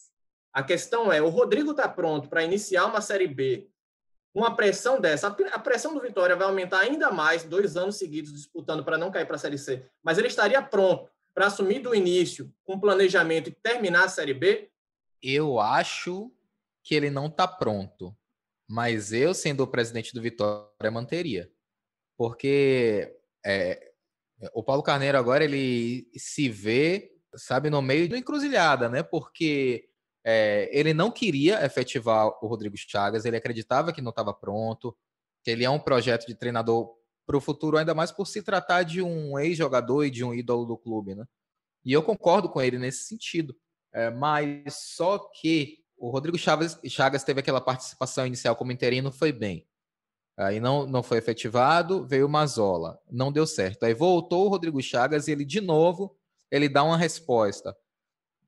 A 0.53 0.63
questão 0.63 1.11
é, 1.11 1.21
o 1.21 1.27
Rodrigo 1.27 1.71
está 1.71 1.89
pronto 1.89 2.29
para 2.29 2.41
iniciar 2.41 2.85
uma 2.85 3.01
Série 3.01 3.27
B 3.27 3.69
uma 4.33 4.55
pressão 4.55 5.01
dessa, 5.01 5.27
a 5.27 5.59
pressão 5.59 5.93
do 5.93 5.99
Vitória 5.99 6.37
vai 6.37 6.47
aumentar 6.47 6.79
ainda 6.79 7.11
mais, 7.11 7.43
dois 7.43 7.75
anos 7.75 7.97
seguidos 7.97 8.31
disputando 8.31 8.81
para 8.81 8.97
não 8.97 9.11
cair 9.11 9.25
para 9.25 9.35
a 9.35 9.39
Série 9.39 9.57
C, 9.57 9.85
mas 10.01 10.17
ele 10.17 10.29
estaria 10.29 10.61
pronto 10.61 11.11
para 11.33 11.47
assumir 11.47 11.79
do 11.79 11.93
início 11.93 12.49
com 12.63 12.79
planejamento 12.79 13.49
e 13.49 13.51
terminar 13.51 14.05
a 14.05 14.07
Série 14.07 14.33
B? 14.33 14.69
Eu 15.21 15.59
acho 15.59 16.31
que 16.81 16.95
ele 16.95 17.09
não 17.09 17.25
está 17.25 17.45
pronto, 17.45 18.15
mas 18.69 19.11
eu, 19.11 19.33
sendo 19.33 19.63
o 19.63 19.67
presidente 19.67 20.13
do 20.13 20.21
Vitória, 20.21 20.89
manteria. 20.89 21.51
Porque 22.17 23.13
é, 23.45 23.90
o 24.53 24.63
Paulo 24.63 24.83
Carneiro 24.83 25.17
agora 25.17 25.43
ele 25.43 26.09
se 26.15 26.49
vê, 26.49 27.11
sabe, 27.35 27.69
no 27.69 27.81
meio 27.81 28.07
de 28.07 28.13
uma 28.13 28.19
encruzilhada, 28.19 28.89
né? 28.89 29.03
Porque 29.03 29.89
é, 30.23 30.69
ele 30.71 30.93
não 30.93 31.11
queria 31.11 31.63
efetivar 31.65 32.27
o 32.43 32.47
Rodrigo 32.47 32.75
Chagas, 32.77 33.25
ele 33.25 33.37
acreditava 33.37 33.93
que 33.93 34.01
não 34.01 34.09
estava 34.09 34.33
pronto, 34.33 34.95
que 35.43 35.51
ele 35.51 35.63
é 35.63 35.69
um 35.69 35.79
projeto 35.79 36.27
de 36.27 36.35
treinador 36.35 36.95
para 37.25 37.37
o 37.37 37.41
futuro, 37.41 37.77
ainda 37.77 37.93
mais 37.93 38.11
por 38.11 38.27
se 38.27 38.41
tratar 38.41 38.83
de 38.83 39.01
um 39.01 39.37
ex-jogador 39.39 40.05
e 40.05 40.11
de 40.11 40.23
um 40.23 40.33
ídolo 40.33 40.65
do 40.65 40.77
clube, 40.77 41.15
né? 41.15 41.25
E 41.83 41.93
eu 41.93 42.03
concordo 42.03 42.49
com 42.49 42.61
ele 42.61 42.77
nesse 42.77 43.05
sentido. 43.05 43.55
É, 43.93 44.09
mas 44.09 44.73
só 44.95 45.17
que 45.17 45.79
o 45.97 46.09
Rodrigo 46.09 46.37
Chagas, 46.37 46.79
Chagas 46.87 47.23
teve 47.23 47.39
aquela 47.39 47.61
participação 47.61 48.25
inicial 48.25 48.55
como 48.55 48.71
interino, 48.71 49.11
foi 49.11 49.31
bem. 49.31 49.67
Aí 50.37 50.59
não, 50.59 50.87
não 50.87 51.03
foi 51.03 51.17
efetivado, 51.17 52.05
veio 52.07 52.25
o 52.25 52.29
Mazola, 52.29 52.99
não 53.09 53.31
deu 53.31 53.45
certo. 53.45 53.83
Aí 53.83 53.93
voltou 53.93 54.45
o 54.45 54.49
Rodrigo 54.49 54.81
Chagas 54.81 55.27
e 55.27 55.31
ele, 55.31 55.45
de 55.45 55.61
novo, 55.61 56.15
ele 56.49 56.67
dá 56.67 56.83
uma 56.83 56.97
resposta 56.97 57.75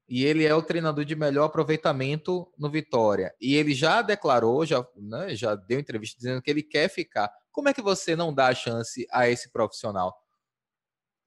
e 0.07 0.25
ele 0.25 0.45
é 0.45 0.53
o 0.53 0.61
treinador 0.61 1.05
de 1.05 1.15
melhor 1.15 1.45
aproveitamento 1.45 2.51
no 2.57 2.69
Vitória. 2.69 3.33
E 3.39 3.55
ele 3.55 3.73
já 3.73 4.01
declarou, 4.01 4.65
já, 4.65 4.85
né, 4.95 5.35
já 5.35 5.55
deu 5.55 5.79
entrevista 5.79 6.17
dizendo 6.17 6.41
que 6.41 6.51
ele 6.51 6.61
quer 6.61 6.89
ficar. 6.89 7.31
Como 7.51 7.69
é 7.69 7.73
que 7.73 7.81
você 7.81 8.15
não 8.15 8.33
dá 8.33 8.47
a 8.47 8.55
chance 8.55 9.07
a 9.11 9.29
esse 9.29 9.51
profissional? 9.51 10.15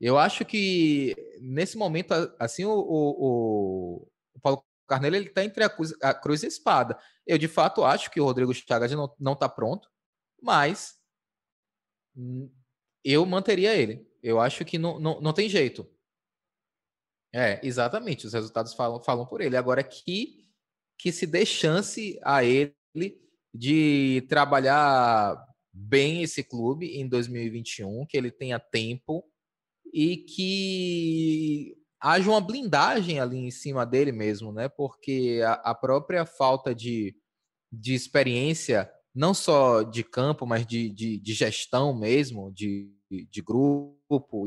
Eu 0.00 0.18
acho 0.18 0.44
que 0.44 1.16
nesse 1.40 1.76
momento, 1.76 2.12
assim, 2.38 2.64
o, 2.64 2.72
o, 2.72 4.08
o 4.34 4.40
Paulo 4.40 4.62
Carneiro 4.86 5.16
ele 5.16 5.28
está 5.28 5.42
entre 5.42 5.64
a 5.64 5.70
cruz, 5.70 5.94
a 6.02 6.14
cruz, 6.14 6.42
e 6.42 6.46
a 6.46 6.48
espada. 6.48 6.98
Eu 7.26 7.38
de 7.38 7.48
fato 7.48 7.82
acho 7.84 8.10
que 8.10 8.20
o 8.20 8.24
Rodrigo 8.24 8.52
Chagas 8.54 8.92
não 8.92 9.32
está 9.32 9.48
pronto, 9.48 9.88
mas 10.42 10.94
eu 13.04 13.24
manteria 13.24 13.74
ele. 13.74 14.06
Eu 14.22 14.40
acho 14.40 14.64
que 14.64 14.78
não, 14.78 14.98
não, 14.98 15.20
não 15.20 15.32
tem 15.32 15.48
jeito. 15.48 15.88
É, 17.32 17.60
exatamente. 17.62 18.26
Os 18.26 18.32
resultados 18.32 18.74
falam, 18.74 19.02
falam 19.02 19.26
por 19.26 19.40
ele. 19.40 19.56
Agora 19.56 19.84
que, 19.84 20.48
que 20.98 21.12
se 21.12 21.26
dê 21.26 21.44
chance 21.44 22.18
a 22.22 22.42
ele 22.42 22.74
de 23.54 24.24
trabalhar 24.28 25.36
bem 25.72 26.22
esse 26.22 26.42
clube 26.42 26.98
em 26.98 27.08
2021, 27.08 28.06
que 28.06 28.16
ele 28.16 28.30
tenha 28.30 28.58
tempo 28.58 29.24
e 29.92 30.16
que 30.16 31.76
haja 32.00 32.30
uma 32.30 32.40
blindagem 32.40 33.20
ali 33.20 33.38
em 33.38 33.50
cima 33.50 33.84
dele 33.84 34.12
mesmo, 34.12 34.52
né? 34.52 34.68
Porque 34.68 35.40
a, 35.44 35.52
a 35.54 35.74
própria 35.74 36.24
falta 36.24 36.74
de, 36.74 37.16
de 37.70 37.94
experiência, 37.94 38.90
não 39.16 39.32
só 39.32 39.82
de 39.82 40.04
campo, 40.04 40.46
mas 40.46 40.66
de, 40.66 40.90
de, 40.90 41.18
de 41.18 41.32
gestão 41.32 41.94
mesmo, 41.94 42.52
de, 42.52 42.92
de 43.10 43.42
grupo, 43.42 43.96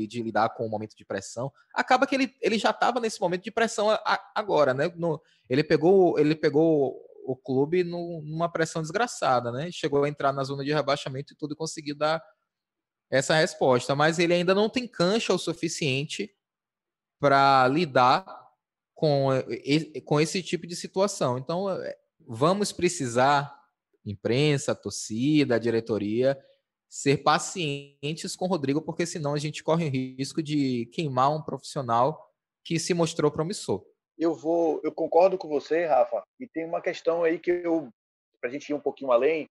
e 0.00 0.06
de 0.06 0.22
lidar 0.22 0.50
com 0.50 0.64
o 0.64 0.70
momento 0.70 0.96
de 0.96 1.04
pressão, 1.04 1.52
acaba 1.74 2.06
que 2.06 2.14
ele, 2.14 2.34
ele 2.40 2.58
já 2.58 2.70
estava 2.70 3.00
nesse 3.00 3.20
momento 3.20 3.42
de 3.42 3.50
pressão 3.50 3.90
a, 3.90 4.32
agora, 4.34 4.72
né? 4.72 4.90
No, 4.96 5.20
ele 5.48 5.62
pegou 5.62 6.18
ele 6.18 6.34
pegou 6.34 6.98
o 7.26 7.36
clube 7.36 7.84
no, 7.84 8.22
numa 8.22 8.50
pressão 8.50 8.80
desgraçada, 8.80 9.52
né? 9.52 9.70
Chegou 9.70 10.04
a 10.04 10.08
entrar 10.08 10.32
na 10.32 10.44
zona 10.44 10.64
de 10.64 10.72
rebaixamento 10.72 11.32
e 11.32 11.36
tudo 11.36 11.52
e 11.52 11.56
conseguiu 11.56 11.94
dar 11.94 12.22
essa 13.10 13.34
resposta, 13.34 13.94
mas 13.94 14.18
ele 14.18 14.32
ainda 14.32 14.54
não 14.54 14.70
tem 14.70 14.86
cancha 14.86 15.34
o 15.34 15.38
suficiente 15.38 16.32
para 17.18 17.66
lidar 17.68 18.24
com, 18.94 19.28
com 20.04 20.20
esse 20.20 20.42
tipo 20.42 20.66
de 20.66 20.76
situação. 20.76 21.36
Então, 21.36 21.68
é, 21.70 21.96
vamos 22.26 22.70
precisar, 22.70 23.59
imprensa, 24.10 24.74
torcida, 24.74 25.58
diretoria, 25.58 26.38
ser 26.90 27.18
pacientes 27.18 28.34
com 28.34 28.46
o 28.46 28.48
Rodrigo, 28.48 28.82
porque 28.82 29.06
senão 29.06 29.32
a 29.32 29.38
gente 29.38 29.62
corre 29.62 29.86
o 29.86 29.90
risco 29.90 30.42
de 30.42 30.86
queimar 30.86 31.30
um 31.30 31.40
profissional 31.40 32.28
que 32.64 32.78
se 32.80 32.92
mostrou 32.92 33.30
promissor. 33.30 33.84
Eu 34.18 34.34
vou, 34.34 34.80
eu 34.82 34.92
concordo 34.92 35.38
com 35.38 35.48
você, 35.48 35.86
Rafa, 35.86 36.22
e 36.38 36.46
tem 36.48 36.66
uma 36.66 36.82
questão 36.82 37.22
aí 37.22 37.38
que 37.38 37.50
eu, 37.50 37.88
para 38.40 38.50
a 38.50 38.52
gente 38.52 38.68
ir 38.68 38.74
um 38.74 38.80
pouquinho 38.80 39.12
além, 39.12 39.48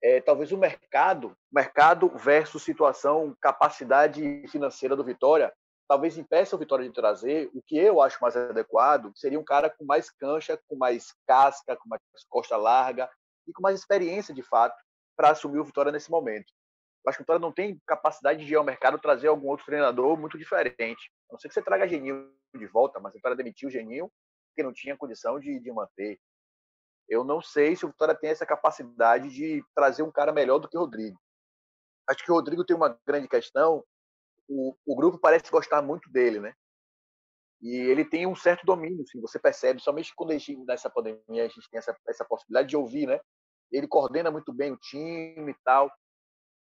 é, 0.00 0.20
talvez 0.20 0.52
o 0.52 0.56
mercado, 0.56 1.36
mercado 1.52 2.08
versus 2.16 2.62
situação, 2.62 3.36
capacidade 3.40 4.46
financeira 4.48 4.94
do 4.94 5.04
Vitória, 5.04 5.52
talvez 5.88 6.16
impeça 6.16 6.54
o 6.54 6.58
Vitória 6.58 6.86
de 6.86 6.94
trazer 6.94 7.50
o 7.52 7.60
que 7.60 7.76
eu 7.76 8.00
acho 8.00 8.18
mais 8.22 8.36
adequado, 8.36 9.10
seria 9.16 9.40
um 9.40 9.44
cara 9.44 9.68
com 9.68 9.84
mais 9.84 10.10
cancha, 10.10 10.58
com 10.68 10.76
mais 10.76 11.12
casca, 11.26 11.76
com 11.76 11.88
mais 11.88 12.00
costa 12.28 12.56
larga 12.56 13.10
e 13.48 13.52
com 13.52 13.62
mais 13.62 13.78
experiência 13.78 14.34
de 14.34 14.42
fato 14.42 14.76
para 15.16 15.30
assumir 15.30 15.58
o 15.58 15.64
Vitória 15.64 15.90
nesse 15.90 16.10
momento. 16.10 16.52
Eu 17.04 17.10
acho 17.10 17.18
que 17.18 17.22
o 17.22 17.24
Vitória 17.24 17.40
não 17.40 17.52
tem 17.52 17.80
capacidade 17.86 18.44
de 18.44 18.52
ir 18.52 18.56
ao 18.56 18.64
mercado 18.64 18.98
trazer 18.98 19.28
algum 19.28 19.48
outro 19.48 19.66
treinador 19.66 20.16
muito 20.18 20.38
diferente. 20.38 21.10
A 21.28 21.32
não 21.32 21.38
ser 21.38 21.48
que 21.48 21.54
você 21.54 21.62
traga 21.62 21.88
Geninho 21.88 22.32
de 22.54 22.66
volta, 22.66 23.00
mas 23.00 23.12
o 23.12 23.16
Vitória 23.16 23.36
demitiu 23.36 23.68
o 23.68 23.72
Geninho 23.72 24.10
porque 24.50 24.62
não 24.62 24.72
tinha 24.72 24.96
condição 24.96 25.40
de, 25.40 25.58
de 25.58 25.72
manter. 25.72 26.18
Eu 27.08 27.24
não 27.24 27.40
sei 27.40 27.74
se 27.74 27.84
o 27.84 27.88
Vitória 27.88 28.14
tem 28.14 28.30
essa 28.30 28.44
capacidade 28.44 29.30
de 29.30 29.64
trazer 29.74 30.02
um 30.02 30.12
cara 30.12 30.32
melhor 30.32 30.58
do 30.58 30.68
que 30.68 30.76
o 30.76 30.80
Rodrigo. 30.80 31.18
Acho 32.08 32.24
que 32.24 32.30
o 32.30 32.34
Rodrigo 32.34 32.64
tem 32.64 32.76
uma 32.76 32.98
grande 33.06 33.28
questão. 33.28 33.84
O, 34.48 34.76
o 34.86 34.96
grupo 34.96 35.18
parece 35.18 35.50
gostar 35.50 35.80
muito 35.82 36.10
dele, 36.10 36.40
né? 36.40 36.54
E 37.60 37.74
ele 37.74 38.04
tem 38.04 38.26
um 38.26 38.36
certo 38.36 38.64
domínio, 38.64 39.02
assim, 39.02 39.20
você 39.20 39.38
percebe, 39.38 39.80
somente 39.80 40.14
quando 40.14 40.30
a 40.30 40.38
gente, 40.38 40.56
nessa 40.64 40.88
pandemia 40.88 41.44
a 41.44 41.48
gente 41.48 41.68
tem 41.68 41.78
essa, 41.78 41.96
essa 42.06 42.24
possibilidade 42.24 42.68
de 42.68 42.76
ouvir, 42.76 43.06
né? 43.06 43.20
Ele 43.70 43.86
coordena 43.86 44.30
muito 44.30 44.52
bem 44.52 44.72
o 44.72 44.76
time 44.76 45.52
e 45.52 45.56
tal, 45.64 45.90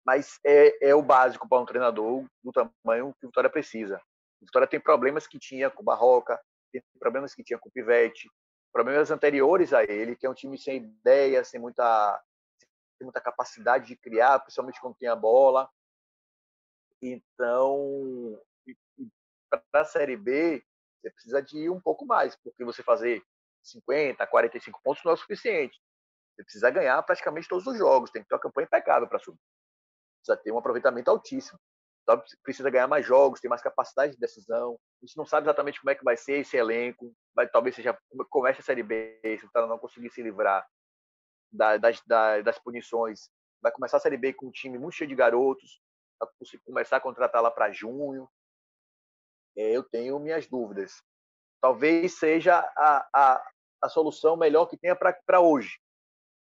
mas 0.05 0.39
é, 0.45 0.89
é 0.89 0.95
o 0.95 1.01
básico 1.01 1.47
para 1.47 1.59
um 1.59 1.65
treinador 1.65 2.25
do 2.43 2.51
tamanho 2.51 3.13
que 3.19 3.25
o 3.25 3.29
Vitória 3.29 3.49
precisa. 3.49 3.97
O 4.41 4.45
Vitória 4.45 4.67
tem 4.67 4.79
problemas 4.79 5.27
que 5.27 5.39
tinha 5.39 5.69
com 5.69 5.81
o 5.81 5.85
Barroca, 5.85 6.39
tem 6.71 6.83
problemas 6.99 7.33
que 7.33 7.43
tinha 7.43 7.57
com 7.57 7.69
o 7.69 7.71
Pivete, 7.71 8.29
problemas 8.71 9.09
anteriores 9.09 9.73
a 9.73 9.83
ele, 9.83 10.15
que 10.15 10.25
é 10.25 10.29
um 10.29 10.33
time 10.33 10.57
sem 10.57 10.77
ideia, 10.77 11.43
sem 11.43 11.59
muita, 11.59 12.21
sem 12.97 13.05
muita 13.05 13.21
capacidade 13.21 13.87
de 13.87 13.95
criar, 13.95 14.39
principalmente 14.39 14.81
quando 14.81 14.97
tem 14.97 15.07
a 15.07 15.15
bola. 15.15 15.69
Então, 17.01 18.39
para 19.49 19.81
a 19.81 19.85
Série 19.85 20.17
B, 20.17 20.63
você 20.99 21.09
precisa 21.09 21.41
de 21.41 21.57
ir 21.57 21.69
um 21.69 21.79
pouco 21.79 22.05
mais, 22.05 22.35
porque 22.35 22.65
você 22.65 22.83
fazer 22.83 23.23
50, 23.63 24.25
45 24.27 24.81
pontos 24.83 25.03
não 25.03 25.11
é 25.11 25.13
o 25.15 25.17
suficiente. 25.17 25.79
Precisa 26.35 26.69
ganhar 26.69 27.01
praticamente 27.03 27.47
todos 27.47 27.65
os 27.65 27.77
jogos, 27.77 28.11
tem 28.11 28.21
que 28.21 28.27
ter 28.27 28.35
uma 28.35 28.41
campanha 28.41 28.65
impecável 28.65 29.07
para 29.07 29.19
subir. 29.19 29.39
Precisa 30.19 30.43
ter 30.43 30.51
um 30.51 30.57
aproveitamento 30.57 31.09
altíssimo. 31.09 31.59
Então, 32.03 32.21
precisa 32.43 32.69
ganhar 32.69 32.87
mais 32.87 33.05
jogos, 33.05 33.39
ter 33.39 33.47
mais 33.47 33.63
capacidade 33.63 34.13
de 34.13 34.19
decisão. 34.19 34.77
A 35.01 35.05
gente 35.05 35.17
não 35.17 35.25
sabe 35.25 35.47
exatamente 35.47 35.79
como 35.79 35.89
é 35.89 35.95
que 35.95 36.03
vai 36.03 36.15
ser 36.15 36.39
esse 36.39 36.55
elenco. 36.55 37.11
Talvez 37.51 37.75
seja 37.75 37.97
comece 38.29 38.61
a 38.61 38.63
Série 38.63 38.83
B, 38.83 39.19
se 39.23 39.45
o 39.45 39.51
cara 39.51 39.65
não 39.65 39.79
conseguir 39.79 40.11
se 40.11 40.21
livrar 40.21 40.67
das, 41.51 42.01
das, 42.05 42.43
das 42.43 42.59
punições. 42.59 43.29
Vai 43.59 43.71
começar 43.71 43.97
a 43.97 43.99
Série 43.99 44.17
B 44.17 44.33
com 44.33 44.47
um 44.47 44.51
time 44.51 44.77
muito 44.77 44.95
cheio 44.95 45.07
de 45.07 45.15
garotos, 45.15 45.81
vai 46.19 46.29
começar 46.63 46.97
a 46.97 47.01
contratar 47.01 47.41
lá 47.41 47.49
para 47.49 47.71
junho. 47.71 48.29
É, 49.57 49.71
eu 49.71 49.83
tenho 49.83 50.19
minhas 50.19 50.47
dúvidas. 50.47 51.01
Talvez 51.59 52.19
seja 52.19 52.59
a, 52.59 53.09
a, 53.11 53.49
a 53.81 53.89
solução 53.89 54.37
melhor 54.37 54.67
que 54.67 54.77
tenha 54.77 54.95
para 54.95 55.41
hoje, 55.41 55.79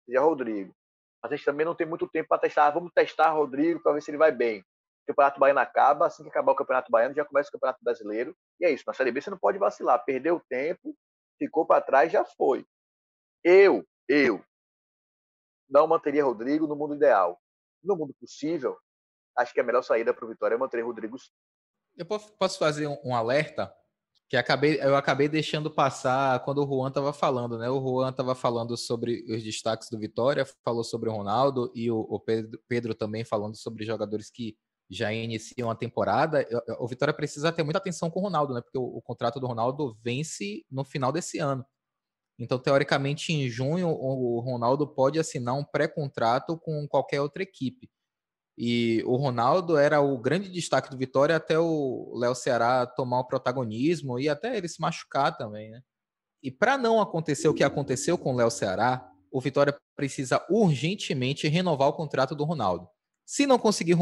seja 0.05 0.21
Rodrigo. 0.21 0.75
Mas 1.23 1.33
a 1.33 1.37
gente 1.37 1.45
também 1.45 1.65
não 1.65 1.75
tem 1.75 1.87
muito 1.87 2.09
tempo 2.09 2.29
para 2.29 2.41
testar. 2.41 2.71
Vamos 2.71 2.93
testar 2.93 3.31
Rodrigo 3.31 3.81
para 3.81 3.93
ver 3.93 4.03
se 4.03 4.11
ele 4.11 4.19
vai 4.19 4.33
bem. 4.33 4.61
O 4.61 5.07
Campeonato 5.09 5.41
Baiano 5.41 5.61
acaba, 5.61 6.07
assim 6.07 6.23
que 6.23 6.29
acabar 6.29 6.53
o 6.53 6.57
Campeonato 6.57 6.91
Baiano, 6.91 7.15
já 7.15 7.25
começa 7.25 7.49
o 7.49 7.53
Campeonato 7.53 7.83
Brasileiro. 7.83 8.37
E 8.61 8.65
é 8.65 8.71
isso, 8.71 8.85
na 8.87 8.93
Série 8.93 9.11
B 9.11 9.21
você 9.21 9.31
não 9.31 9.39
pode 9.39 9.59
vacilar. 9.59 10.05
Perdeu 10.05 10.41
tempo, 10.49 10.97
ficou 11.39 11.67
para 11.67 11.83
trás, 11.83 12.13
já 12.13 12.25
foi. 12.25 12.65
Eu, 13.45 13.85
eu, 14.09 14.45
não 15.69 15.87
manteria 15.87 16.25
Rodrigo 16.25 16.67
no 16.67 16.77
mundo 16.77 16.95
ideal. 16.95 17.41
No 17.83 17.97
mundo 17.97 18.15
possível, 18.21 18.79
acho 19.37 19.53
que 19.53 19.61
a 19.61 19.65
melhor 19.65 19.83
saída 19.83 20.15
para 20.15 20.25
o 20.25 20.29
Vitória 20.29 20.55
é 20.55 20.59
manter 20.59 20.83
Rodrigo. 20.83 21.17
Eu 21.97 22.07
posso 22.07 22.59
fazer 22.59 22.87
um 22.87 23.15
alerta 23.15 23.75
que 24.33 24.37
acabei, 24.39 24.81
eu 24.81 24.97
acabei 24.97 25.29
deixando 25.29 25.71
passar 25.71 26.43
quando 26.43 26.65
o 26.65 26.67
Juan 26.67 26.89
estava 26.89 27.13
falando, 27.13 27.59
né? 27.59 27.69
O 27.69 27.79
Juan 27.83 28.09
estava 28.09 28.35
falando 28.35 28.79
sobre 28.79 29.23
os 29.29 29.43
destaques 29.43 29.91
do 29.91 29.99
Vitória, 29.99 30.47
falou 30.65 30.83
sobre 30.83 31.11
o 31.11 31.13
Ronaldo 31.13 31.71
e 31.75 31.91
o, 31.91 31.99
o 31.99 32.19
Pedro, 32.19 32.59
Pedro, 32.67 32.95
também 32.95 33.27
falando 33.27 33.55
sobre 33.59 33.85
jogadores 33.85 34.31
que 34.31 34.57
já 34.89 35.13
iniciam 35.13 35.71
a 35.71 35.75
temporada, 35.75 36.49
o 36.79 36.89
Vitória 36.89 37.13
precisa 37.13 37.53
ter 37.53 37.63
muita 37.63 37.79
atenção 37.79 38.11
com 38.11 38.21
o 38.21 38.23
Ronaldo, 38.23 38.55
né? 38.55 38.63
Porque 38.63 38.79
o, 38.79 38.85
o, 38.85 39.03
contrato 39.03 39.39
do 39.39 39.47
Ronaldo 39.47 39.99
vence 40.03 40.65
no 40.71 40.83
final 40.83 41.13
desse 41.13 41.39
ano. 41.39 41.63
Então, 42.39 42.59
teoricamente, 42.59 43.35
em 43.35 43.51
junho, 43.51 43.89
o 43.91 44.41
Ronaldo 44.41 44.87
pode 44.87 45.19
assinar 45.19 45.55
um 45.57 45.65
pré-contrato 45.65 46.57
com 46.57 46.89
qualquer 46.89 47.21
outra 47.21 47.43
equipe. 47.43 47.91
E 48.57 49.03
o 49.07 49.17
Ronaldo 49.17 49.77
era 49.77 50.01
o 50.01 50.19
grande 50.19 50.51
destaque 50.51 50.91
do 50.91 50.99
Vitória 50.99 51.37
até 51.37 51.59
o 51.59 52.13
Léo 52.17 52.35
Ceará 52.35 52.87
tomar 52.87 53.21
o 53.21 53.27
protagonismo 53.27 54.19
e 54.19 54.29
até 54.29 54.57
ele 54.57 54.69
se 54.69 54.81
machucar 54.81 55.37
também, 55.37 55.71
né? 55.71 55.81
E 56.43 56.51
para 56.51 56.77
não 56.77 57.01
acontecer 57.01 57.49
o 57.49 57.55
que 57.55 57.63
aconteceu 57.63 58.19
com 58.19 58.33
o 58.33 58.37
Léo 58.37 58.51
Ceará, 58.51 59.09
o 59.31 59.41
Vitória 59.41 59.75
precisa 59.97 60.45
urgentemente 60.51 61.49
renovar 61.49 61.89
o 61.89 61.93
contrato 61.93 62.35
do 62.35 62.45
Ronaldo. 62.45 62.89
Se 63.25 63.47
não 63.47 63.59
conseguir 63.59 63.97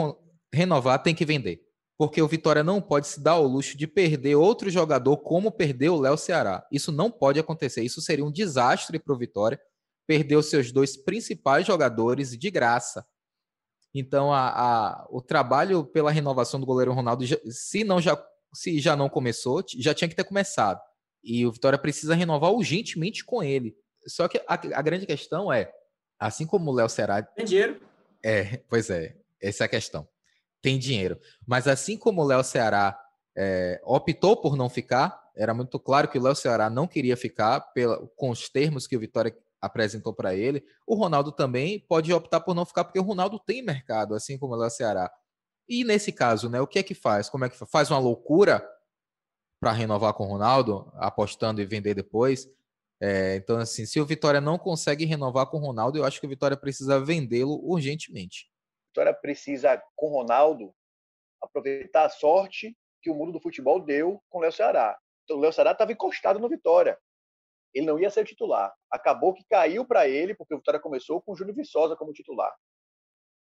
renovar, 0.52 1.02
tem 1.02 1.14
que 1.14 1.24
vender. 1.24 1.60
Porque 1.98 2.22
o 2.22 2.26
Vitória 2.26 2.64
não 2.64 2.80
pode 2.80 3.06
se 3.06 3.22
dar 3.22 3.32
ao 3.32 3.46
luxo 3.46 3.76
de 3.76 3.86
perder 3.86 4.34
outro 4.34 4.70
jogador 4.70 5.18
como 5.18 5.52
perdeu 5.52 5.94
o 5.94 6.00
Léo 6.00 6.16
Ceará. 6.16 6.66
Isso 6.72 6.90
não 6.90 7.10
pode 7.10 7.38
acontecer. 7.38 7.82
Isso 7.82 8.00
seria 8.00 8.24
um 8.24 8.32
desastre 8.32 8.98
para 8.98 9.14
o 9.14 9.18
Vitória. 9.18 9.60
Perder 10.06 10.36
os 10.36 10.46
seus 10.46 10.72
dois 10.72 10.96
principais 10.96 11.66
jogadores 11.66 12.30
de 12.36 12.50
graça. 12.50 13.06
Então, 13.94 14.32
a, 14.32 14.48
a, 14.48 15.06
o 15.10 15.20
trabalho 15.20 15.84
pela 15.84 16.10
renovação 16.10 16.60
do 16.60 16.66
goleiro 16.66 16.92
Ronaldo, 16.92 17.24
se, 17.50 17.82
não 17.84 18.00
já, 18.00 18.22
se 18.54 18.78
já 18.78 18.94
não 18.94 19.08
começou, 19.08 19.64
já 19.78 19.92
tinha 19.92 20.08
que 20.08 20.14
ter 20.14 20.24
começado. 20.24 20.80
E 21.22 21.44
o 21.44 21.52
Vitória 21.52 21.78
precisa 21.78 22.14
renovar 22.14 22.52
urgentemente 22.52 23.24
com 23.24 23.42
ele. 23.42 23.74
Só 24.06 24.28
que 24.28 24.38
a, 24.46 24.54
a 24.54 24.82
grande 24.82 25.06
questão 25.06 25.52
é, 25.52 25.70
assim 26.18 26.46
como 26.46 26.70
o 26.70 26.74
Léo 26.74 26.88
Ceará... 26.88 27.22
Tem 27.22 27.44
dinheiro. 27.44 27.80
É, 28.24 28.58
pois 28.68 28.90
é, 28.90 29.16
essa 29.42 29.64
é 29.64 29.66
a 29.66 29.68
questão 29.68 30.08
tem 30.62 30.78
dinheiro. 30.78 31.18
Mas 31.46 31.66
assim 31.66 31.96
como 31.96 32.22
o 32.22 32.24
Léo 32.24 32.44
Ceará 32.44 32.98
é, 33.36 33.80
optou 33.84 34.36
por 34.36 34.56
não 34.56 34.68
ficar, 34.68 35.20
era 35.36 35.54
muito 35.54 35.78
claro 35.78 36.08
que 36.08 36.18
o 36.18 36.22
Léo 36.22 36.34
Ceará 36.34 36.68
não 36.68 36.86
queria 36.86 37.16
ficar 37.16 37.60
pela, 37.72 38.06
com 38.16 38.30
os 38.30 38.48
termos 38.48 38.86
que 38.86 38.96
o 38.96 39.00
Vitória 39.00 39.34
apresentou 39.60 40.14
para 40.14 40.34
ele. 40.34 40.64
O 40.86 40.94
Ronaldo 40.94 41.32
também 41.32 41.80
pode 41.80 42.12
optar 42.12 42.40
por 42.40 42.54
não 42.54 42.64
ficar, 42.64 42.84
porque 42.84 42.98
o 42.98 43.02
Ronaldo 43.02 43.38
tem 43.38 43.62
mercado, 43.62 44.14
assim 44.14 44.38
como 44.38 44.54
o 44.54 44.70
Ceará. 44.70 45.12
E 45.68 45.84
nesse 45.84 46.12
caso, 46.12 46.48
né, 46.48 46.60
o 46.60 46.66
que 46.66 46.78
é 46.78 46.82
que 46.82 46.94
faz? 46.94 47.28
Como 47.28 47.44
é 47.44 47.48
que 47.48 47.56
faz? 47.56 47.70
Faz 47.70 47.90
uma 47.90 47.98
loucura 47.98 48.66
para 49.60 49.72
renovar 49.72 50.14
com 50.14 50.24
o 50.24 50.28
Ronaldo, 50.28 50.90
apostando 50.96 51.60
e 51.60 51.66
vender 51.66 51.94
depois. 51.94 52.48
É, 53.00 53.36
então, 53.36 53.58
assim, 53.58 53.86
se 53.86 54.00
o 54.00 54.06
Vitória 54.06 54.40
não 54.40 54.58
consegue 54.58 55.04
renovar 55.04 55.46
com 55.46 55.58
o 55.58 55.60
Ronaldo, 55.60 55.98
eu 55.98 56.04
acho 56.04 56.20
que 56.20 56.26
o 56.26 56.28
Vitória 56.28 56.56
precisa 56.56 56.98
vendê-lo 56.98 57.60
urgentemente. 57.62 58.50
Vitória 58.88 59.14
precisa, 59.14 59.80
com 59.94 60.08
Ronaldo, 60.08 60.74
aproveitar 61.40 62.06
a 62.06 62.10
sorte 62.10 62.76
que 63.02 63.10
o 63.10 63.14
mundo 63.14 63.32
do 63.32 63.40
futebol 63.40 63.80
deu 63.80 64.22
com 64.28 64.38
o 64.38 64.40
Léo 64.42 64.52
Ceará. 64.52 64.98
Então, 65.24 65.36
o 65.36 65.40
Léo 65.40 65.52
Ceará 65.52 65.72
estava 65.72 65.92
encostado 65.92 66.38
no 66.38 66.48
Vitória. 66.48 66.98
Ele 67.74 67.86
não 67.86 67.98
ia 67.98 68.10
ser 68.10 68.22
o 68.22 68.24
titular. 68.24 68.74
Acabou 68.90 69.32
que 69.32 69.44
caiu 69.44 69.84
para 69.84 70.08
ele, 70.08 70.34
porque 70.34 70.54
o 70.54 70.58
Vitória 70.58 70.80
começou 70.80 71.20
com 71.20 71.32
o 71.32 71.36
Júlio 71.36 71.54
Viçosa 71.54 71.96
como 71.96 72.12
titular. 72.12 72.54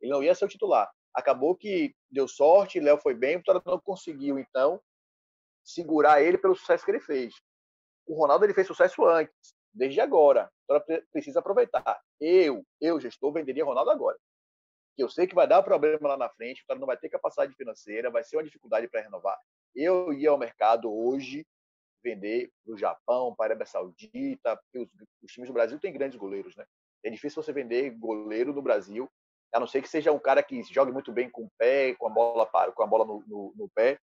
Ele 0.01 0.13
não 0.13 0.23
ia 0.23 0.35
ser 0.35 0.45
o 0.45 0.49
titular. 0.49 0.91
Acabou 1.15 1.57
que 1.57 1.95
deu 2.11 2.29
sorte, 2.29 2.81
Léo 2.81 2.99
foi 2.99 3.15
bem, 3.15 3.37
o 3.37 3.39
Vitória 3.39 3.63
não 3.65 3.81
conseguiu, 3.81 4.39
então, 4.39 4.81
segurar 5.65 6.23
ele 6.23 6.39
pelo 6.39 6.55
sucesso 6.55 6.85
que 6.85 6.91
ele 6.91 7.01
fez. 7.01 7.35
O 8.07 8.15
Ronaldo 8.15 8.45
ele 8.45 8.55
fez 8.55 8.67
sucesso 8.67 9.05
antes, 9.05 9.55
desde 9.73 10.01
agora. 10.01 10.51
O 10.69 10.75
Vitória 10.79 11.07
precisa 11.11 11.41
aproveitar. 11.41 12.01
Eu, 12.21 12.65
eu, 12.81 13.01
gestor, 13.01 13.33
venderia 13.33 13.65
Ronaldo 13.65 13.91
agora 13.91 14.19
que 14.99 15.05
eu 15.05 15.09
sei 15.09 15.29
que 15.29 15.35
vai 15.35 15.47
dar 15.47 15.63
problema 15.63 16.09
lá 16.09 16.17
na 16.17 16.29
frente, 16.29 16.61
o 16.61 16.67
cara 16.67 16.81
não 16.81 16.87
vai 16.87 16.97
ter 16.97 17.09
capacidade 17.09 17.55
financeira, 17.55 18.11
vai 18.11 18.25
ser 18.25 18.37
uma 18.37 18.43
dificuldade 18.43 18.89
para 18.89 19.01
renovar. 19.01 19.39
Eu 19.73 20.13
ia 20.13 20.29
ao 20.29 20.37
mercado 20.37 20.93
hoje 20.93 21.47
vender 22.03 22.51
para 22.65 22.75
o 22.75 22.79
Japão, 22.79 23.35
para 23.35 23.47
a 23.47 23.49
Arábia 23.49 23.67
Saudita, 23.67 24.57
porque 24.57 24.79
os, 24.79 24.89
os, 25.23 25.33
times 25.33 25.49
do 25.49 25.53
Brasil 25.53 25.79
têm 25.79 25.93
grandes 25.93 26.19
goleiros, 26.19 26.55
né? 26.57 26.65
É 27.05 27.11
difícil 27.11 27.43
você 27.43 27.53
vender 27.53 27.91
goleiro 27.91 28.53
no 28.53 28.63
Brasil, 28.63 29.09
a 29.53 29.61
não 29.61 29.67
ser 29.67 29.83
que 29.83 29.89
seja 29.89 30.13
um 30.13 30.19
cara 30.19 30.43
que 30.43 30.63
jogue 30.63 30.93
muito 30.93 31.13
bem 31.13 31.31
com 31.31 31.45
o 31.45 31.51
pé, 31.57 31.95
com 31.95 32.07
a 32.07 32.11
bola 32.11 32.47
para, 32.47 32.73
com 32.73 32.83
a 32.83 32.87
bola 32.87 33.05
no, 33.05 33.25
no, 33.27 33.53
no 33.57 33.69
pé, 33.75 33.99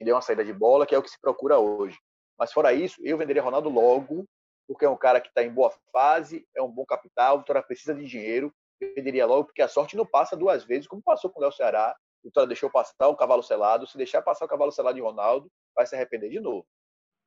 e 0.00 0.04
dê 0.04 0.12
uma 0.12 0.22
saída 0.22 0.44
de 0.44 0.52
bola, 0.52 0.86
que 0.86 0.94
é 0.94 0.98
o 0.98 1.02
que 1.02 1.10
se 1.10 1.20
procura 1.20 1.58
hoje. 1.58 1.98
Mas 2.38 2.52
fora 2.52 2.72
isso, 2.72 3.00
eu 3.04 3.16
venderia 3.16 3.42
Ronaldo 3.42 3.68
logo, 3.68 4.26
porque 4.66 4.84
é 4.84 4.88
um 4.88 4.96
cara 4.96 5.20
que 5.20 5.28
está 5.28 5.42
em 5.42 5.52
boa 5.52 5.72
fase, 5.92 6.46
é 6.56 6.62
um 6.62 6.70
bom 6.70 6.84
capital, 6.84 7.36
o 7.36 7.38
Vitória 7.40 7.62
precisa 7.62 7.94
de 7.94 8.04
dinheiro, 8.04 8.52
venderia 8.80 9.26
logo, 9.26 9.44
porque 9.44 9.62
a 9.62 9.68
sorte 9.68 9.96
não 9.96 10.06
passa 10.06 10.36
duas 10.36 10.64
vezes, 10.64 10.88
como 10.88 11.02
passou 11.02 11.30
com 11.30 11.38
o 11.38 11.42
Léo 11.42 11.52
Ceará, 11.52 11.94
o 12.22 12.28
Vitória 12.28 12.46
deixou 12.46 12.70
passar 12.70 13.08
o 13.08 13.16
cavalo 13.16 13.42
selado, 13.42 13.86
se 13.86 13.96
deixar 13.96 14.22
passar 14.22 14.44
o 14.44 14.48
cavalo 14.48 14.72
selado 14.72 14.94
de 14.94 15.02
Ronaldo, 15.02 15.50
vai 15.74 15.86
se 15.86 15.94
arrepender 15.94 16.30
de 16.30 16.40
novo. 16.40 16.66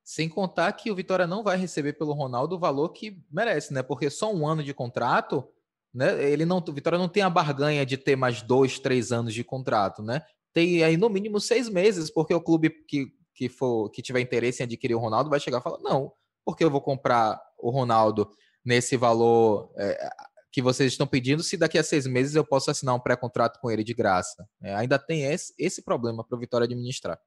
Sem 0.06 0.30
contar 0.30 0.72
que 0.74 0.92
o 0.92 0.96
Vitória 0.96 1.26
não 1.26 1.44
vai 1.44 1.58
receber 1.58 1.94
pelo 1.94 2.14
Ronaldo 2.14 2.56
o 2.56 2.60
valor 2.60 2.90
que 2.90 3.20
merece, 3.32 3.74
né? 3.74 3.82
Porque 3.82 4.08
só 4.08 4.32
um 4.32 4.48
ano 4.48 4.64
de 4.64 4.72
contrato, 4.72 5.44
né? 5.92 6.24
Ele 6.32 6.46
não, 6.46 6.60
o 6.60 6.72
Vitória 6.72 7.00
não 7.00 7.10
tem 7.10 7.24
a 7.24 7.30
barganha 7.30 7.84
de 7.84 7.98
ter 7.98 8.16
mais 8.16 8.44
dois, 8.44 8.78
três 8.78 9.12
anos 9.12 9.34
de 9.34 9.44
contrato, 9.44 10.04
né? 10.04 10.22
Tem 10.54 10.84
aí 10.84 10.96
no 10.96 11.10
mínimo 11.10 11.40
seis 11.40 11.68
meses, 11.68 12.12
porque 12.12 12.36
o 12.36 12.40
clube 12.40 12.70
que, 12.88 13.08
que 13.34 13.50
for 13.50 13.90
que 13.90 14.04
tiver 14.04 14.20
interesse 14.20 14.62
em 14.62 14.66
adquirir 14.66 14.94
o 14.94 15.00
Ronaldo 15.00 15.28
vai 15.28 15.40
chegar 15.40 15.58
e 15.58 15.64
falar 15.64 15.80
não, 15.80 16.14
porque 16.46 16.64
eu 16.64 16.70
vou 16.70 16.82
comprar 16.82 17.42
o 17.58 17.72
Ronaldo 17.72 18.30
nesse 18.64 18.96
valor 18.96 19.74
é, 19.76 20.10
que 20.52 20.62
vocês 20.62 20.94
estão 20.94 21.08
pedindo, 21.08 21.42
se 21.42 21.58
daqui 21.58 21.80
a 21.80 21.84
seis 21.84 22.06
meses 22.06 22.36
eu 22.36 22.46
posso 22.46 22.70
assinar 22.70 22.94
um 22.94 23.00
pré-contrato 23.00 23.60
com 23.60 23.72
ele 23.72 23.84
de 23.84 23.94
graça. 23.94 24.48
É, 24.62 24.76
ainda 24.76 25.00
tem 25.00 25.24
esse, 25.24 25.52
esse 25.58 25.82
problema 25.82 26.24
para 26.24 26.38
o 26.38 26.40
Vitória 26.40 26.66
administrar. 26.66 27.20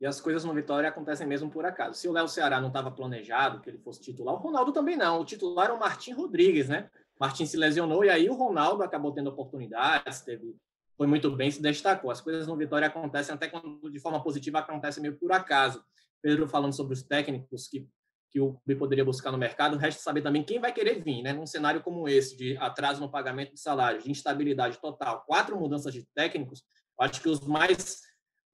E 0.00 0.06
as 0.06 0.20
coisas 0.20 0.44
no 0.44 0.54
Vitória 0.54 0.88
acontecem 0.88 1.26
mesmo 1.26 1.50
por 1.50 1.66
acaso. 1.66 1.94
Se 1.94 2.08
o 2.08 2.12
Léo 2.12 2.26
Ceará 2.26 2.60
não 2.60 2.68
estava 2.68 2.90
planejado 2.90 3.60
que 3.60 3.68
ele 3.68 3.78
fosse 3.78 4.00
titular, 4.00 4.34
o 4.34 4.38
Ronaldo 4.38 4.72
também 4.72 4.96
não. 4.96 5.20
O 5.20 5.24
titular 5.24 5.66
era 5.66 5.74
o 5.74 5.78
Martim 5.78 6.12
Rodrigues, 6.12 6.68
né? 6.68 6.88
Martim 7.20 7.44
se 7.44 7.56
lesionou 7.56 8.02
e 8.04 8.08
aí 8.08 8.30
o 8.30 8.34
Ronaldo 8.34 8.82
acabou 8.82 9.12
tendo 9.12 9.28
oportunidades, 9.28 10.22
teve, 10.22 10.56
foi 10.96 11.06
muito 11.06 11.30
bem, 11.30 11.50
se 11.50 11.60
destacou. 11.60 12.10
As 12.10 12.20
coisas 12.20 12.46
no 12.46 12.56
Vitória 12.56 12.88
acontecem 12.88 13.34
até 13.34 13.46
quando 13.46 13.90
de 13.90 14.00
forma 14.00 14.22
positiva 14.22 14.60
acontecem 14.60 15.02
meio 15.02 15.18
por 15.18 15.30
acaso. 15.32 15.84
Pedro 16.22 16.48
falando 16.48 16.72
sobre 16.72 16.94
os 16.94 17.02
técnicos 17.02 17.68
que 17.68 17.86
que 18.30 18.40
o 18.40 18.54
clube 18.54 18.78
poderia 18.78 19.04
buscar 19.04 19.32
no 19.32 19.38
mercado, 19.38 19.76
resta 19.76 20.00
saber 20.00 20.22
também 20.22 20.44
quem 20.44 20.60
vai 20.60 20.72
querer 20.72 21.02
vir, 21.02 21.22
né? 21.22 21.32
Num 21.32 21.46
cenário 21.46 21.82
como 21.82 22.08
esse, 22.08 22.36
de 22.36 22.56
atraso 22.58 23.00
no 23.00 23.10
pagamento 23.10 23.54
de 23.54 23.60
salários, 23.60 24.04
de 24.04 24.10
instabilidade 24.10 24.80
total, 24.80 25.24
quatro 25.26 25.58
mudanças 25.58 25.92
de 25.92 26.06
técnicos, 26.14 26.62
acho 27.00 27.20
que 27.20 27.28
os 27.28 27.40
mais 27.40 28.02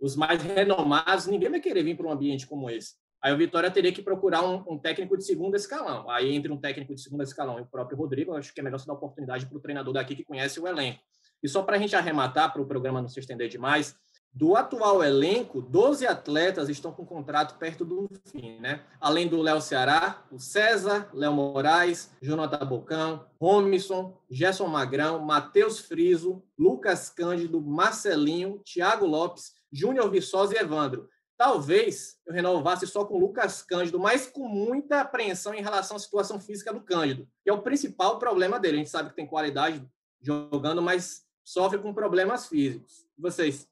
os 0.00 0.16
mais 0.16 0.42
renomados, 0.42 1.26
ninguém 1.26 1.50
vai 1.50 1.60
querer 1.60 1.82
vir 1.82 1.96
para 1.96 2.06
um 2.06 2.12
ambiente 2.12 2.46
como 2.46 2.68
esse. 2.70 2.94
Aí 3.22 3.32
o 3.32 3.36
Vitória 3.36 3.70
teria 3.70 3.92
que 3.92 4.02
procurar 4.02 4.42
um, 4.42 4.62
um, 4.68 4.78
técnico 4.78 5.16
de 5.16 5.24
segundo 5.24 5.56
escalão. 5.56 6.08
Aí, 6.10 6.34
entre 6.34 6.52
um 6.52 6.56
técnico 6.56 6.94
de 6.94 7.00
segundo 7.00 7.22
escalão 7.22 7.58
e 7.58 7.62
o 7.62 7.66
próprio 7.66 7.96
Rodrigo, 7.96 8.34
acho 8.34 8.52
que 8.52 8.60
é 8.60 8.62
melhor 8.62 8.78
se 8.78 8.86
dar 8.86 8.92
oportunidade 8.92 9.46
para 9.46 9.56
o 9.56 9.60
treinador 9.60 9.94
daqui 9.94 10.14
que 10.14 10.24
conhece 10.24 10.60
o 10.60 10.66
elenco. 10.66 11.00
E 11.42 11.48
só 11.48 11.62
para 11.62 11.76
a 11.76 11.78
gente 11.78 11.96
arrematar, 11.96 12.52
para 12.52 12.62
o 12.62 12.66
programa 12.66 13.00
não 13.00 13.08
se 13.08 13.18
estender 13.18 13.48
demais, 13.48 13.96
do 14.36 14.54
atual 14.54 15.02
elenco, 15.02 15.62
12 15.62 16.06
atletas 16.06 16.68
estão 16.68 16.92
com 16.92 17.06
contrato 17.06 17.58
perto 17.58 17.86
do 17.86 18.06
fim, 18.26 18.60
né? 18.60 18.82
Além 19.00 19.26
do 19.26 19.40
Léo 19.40 19.62
Ceará, 19.62 20.26
o 20.30 20.38
César, 20.38 21.08
Léo 21.14 21.32
Moraes, 21.32 22.12
Jonathan 22.20 22.66
Bocão, 22.66 23.24
Romison, 23.40 24.14
Gerson 24.30 24.66
Magrão, 24.66 25.24
Matheus 25.24 25.80
Friso, 25.80 26.42
Lucas 26.58 27.08
Cândido, 27.08 27.62
Marcelinho, 27.62 28.60
Thiago 28.62 29.06
Lopes, 29.06 29.54
Júnior 29.72 30.10
Viçosa 30.10 30.54
e 30.54 30.58
Evandro. 30.58 31.08
Talvez 31.36 32.18
eu 32.26 32.32
renovasse 32.32 32.86
só 32.86 33.04
com 33.04 33.14
o 33.14 33.18
Lucas 33.18 33.62
Cândido, 33.62 33.98
mas 33.98 34.26
com 34.26 34.48
muita 34.48 35.02
apreensão 35.02 35.52
em 35.52 35.62
relação 35.62 35.96
à 35.96 36.00
situação 36.00 36.40
física 36.40 36.72
do 36.72 36.80
Cândido, 36.80 37.28
que 37.44 37.50
é 37.50 37.52
o 37.52 37.62
principal 37.62 38.18
problema 38.18 38.58
dele. 38.58 38.76
A 38.76 38.78
gente 38.78 38.90
sabe 38.90 39.10
que 39.10 39.16
tem 39.16 39.26
qualidade 39.26 39.86
jogando, 40.20 40.80
mas 40.80 41.26
sofre 41.44 41.78
com 41.78 41.92
problemas 41.92 42.46
físicos. 42.46 43.06
Vocês? 43.18 43.68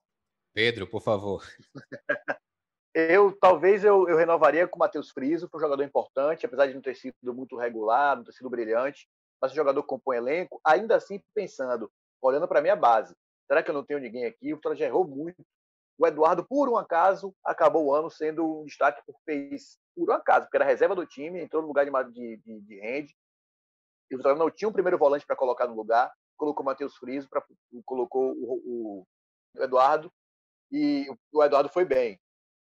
Pedro, 0.53 0.87
por 0.87 1.01
favor. 1.01 1.43
Eu 2.97 3.37
talvez 3.41 3.83
eu, 3.83 4.09
eu 4.09 4.17
renovaria 4.17 4.69
com 4.69 4.77
o 4.77 4.79
Matheus 4.79 5.11
Friso, 5.11 5.49
que 5.49 5.57
é 5.57 5.59
um 5.59 5.61
jogador 5.61 5.83
importante, 5.83 6.47
apesar 6.47 6.69
de 6.69 6.75
não 6.75 6.81
ter 6.81 6.95
sido 6.95 7.35
muito 7.35 7.57
regular, 7.57 8.17
não 8.17 8.23
ter 8.23 8.31
sido 8.31 8.49
brilhante, 8.49 9.09
mas 9.43 9.51
um 9.51 9.55
jogador 9.57 9.83
que 9.83 9.89
compõe 9.89 10.17
elenco, 10.17 10.61
ainda 10.65 10.95
assim 10.95 11.21
pensando, 11.35 11.91
olhando 12.23 12.47
para 12.47 12.61
a 12.61 12.63
minha 12.63 12.77
base, 12.77 13.13
será 13.49 13.65
que 13.65 13.71
eu 13.71 13.75
não 13.75 13.85
tenho 13.85 13.99
ninguém 13.99 14.27
aqui? 14.27 14.53
O 14.53 14.57
Vitória 14.57 14.79
já 14.79 14.87
errou 14.87 15.05
muito 15.05 15.45
o 15.97 16.07
Eduardo, 16.07 16.45
por 16.45 16.69
um 16.69 16.77
acaso, 16.77 17.35
acabou 17.45 17.87
o 17.87 17.95
ano 17.95 18.11
sendo 18.11 18.63
um 18.63 18.65
destaque 18.65 19.03
por 19.07 19.21
fez 19.25 19.79
por 19.95 20.11
um 20.11 20.13
acaso, 20.13 20.47
porque 20.47 20.57
era 20.57 20.65
reserva 20.65 20.95
do 20.95 21.07
time, 21.07 21.41
entrou 21.41 21.63
no 21.63 21.69
lugar 21.69 21.85
de, 21.85 21.93
de, 22.11 22.37
de, 22.39 22.61
de. 22.61 23.15
E 24.11 24.15
o 24.15 24.19
Vitória 24.19 24.39
não 24.39 24.51
tinha 24.51 24.69
um 24.69 24.73
primeiro 24.73 24.99
volante 24.99 25.25
para 25.25 25.37
colocar 25.37 25.67
no 25.69 25.75
lugar, 25.75 26.13
colocou 26.37 26.63
o 26.63 26.67
Matheus 26.67 26.97
Friso, 26.97 27.29
pra, 27.29 27.43
colocou 27.85 28.33
o, 28.33 29.07
o, 29.57 29.63
Eduardo, 29.63 30.13
e 30.71 31.07
o 31.33 31.45
Eduardo 31.45 31.69
foi 31.69 31.85
bem. 31.85 32.21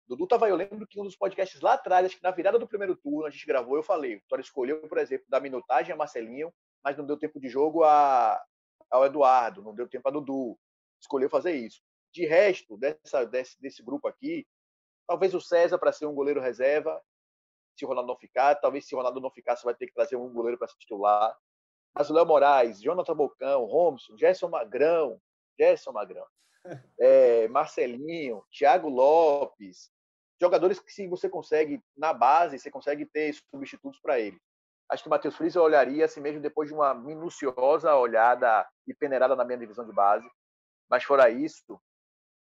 Dudu 0.07 0.25
tava, 0.25 0.49
eu 0.49 0.55
lembro 0.55 0.87
que 0.87 0.99
um 0.99 1.03
dos 1.03 1.15
podcasts 1.15 1.61
lá 1.61 1.73
atrás, 1.73 2.03
acho 2.03 2.17
que 2.17 2.23
na 2.23 2.31
virada 2.31 2.57
do 2.57 2.67
primeiro 2.67 2.95
turno, 2.95 3.27
a 3.27 3.29
gente 3.29 3.45
gravou, 3.45 3.75
eu 3.75 3.83
falei, 3.83 4.15
o 4.15 4.19
Vitória 4.19 4.41
escolheu, 4.41 4.81
por 4.87 4.97
exemplo, 4.97 5.27
da 5.29 5.39
minutagem 5.39 5.93
a 5.93 5.95
Marcelinho, 5.95 6.51
mas 6.83 6.97
não 6.97 7.05
deu 7.05 7.15
tempo 7.15 7.39
de 7.39 7.47
jogo 7.47 7.83
a, 7.83 8.41
ao 8.89 9.05
Eduardo, 9.05 9.61
não 9.61 9.75
deu 9.75 9.87
tempo 9.87 10.07
a 10.07 10.11
Dudu. 10.11 10.57
Escolheu 10.99 11.29
fazer 11.29 11.51
isso. 11.51 11.79
De 12.11 12.25
resto, 12.25 12.77
dessa, 12.77 13.25
desse, 13.25 13.61
desse 13.61 13.83
grupo 13.83 14.07
aqui, 14.07 14.47
talvez 15.07 15.33
o 15.33 15.41
César 15.41 15.77
para 15.77 15.91
ser 15.91 16.05
um 16.05 16.13
goleiro 16.13 16.41
reserva, 16.41 17.01
se 17.79 17.85
o 17.85 17.87
Ronaldo 17.87 18.09
não 18.09 18.19
ficar. 18.19 18.55
Talvez 18.55 18.85
se 18.85 18.93
o 18.93 18.97
Ronaldo 18.97 19.21
não 19.21 19.31
ficar, 19.31 19.55
você 19.55 19.63
vai 19.63 19.73
ter 19.73 19.87
que 19.87 19.93
trazer 19.93 20.17
um 20.17 20.31
goleiro 20.31 20.57
para 20.57 20.67
se 20.67 20.77
titular. 20.77 21.35
Mas 21.95 22.09
o 22.09 22.13
Léo 22.13 22.25
Moraes, 22.25 22.81
Jonathan 22.81 23.15
Bocão, 23.15 23.65
Romson, 23.65 24.17
Gerson 24.17 24.49
Magrão, 24.49 25.19
Gerson 25.59 25.91
Magrão, 25.91 26.25
é, 26.99 27.47
Marcelinho, 27.49 28.43
Thiago 28.51 28.89
Lopes, 28.89 29.89
jogadores 30.39 30.79
que 30.79 30.91
se 30.91 31.07
você 31.07 31.27
consegue, 31.27 31.81
na 31.97 32.13
base, 32.13 32.59
você 32.59 32.69
consegue 32.69 33.05
ter 33.05 33.33
substitutos 33.53 33.99
para 34.01 34.19
ele. 34.19 34.39
Acho 34.89 35.03
que 35.03 35.09
o 35.09 35.11
Matheus 35.11 35.35
Friis 35.35 35.55
olharia 35.55 36.05
assim 36.05 36.19
mesmo 36.19 36.41
depois 36.41 36.67
de 36.67 36.73
uma 36.73 36.93
minuciosa 36.93 37.95
olhada 37.95 38.67
e 38.87 38.93
peneirada 38.93 39.35
na 39.35 39.45
minha 39.45 39.57
divisão 39.57 39.85
de 39.85 39.93
base. 39.93 40.27
Mas 40.89 41.03
fora 41.03 41.29
isso, 41.29 41.79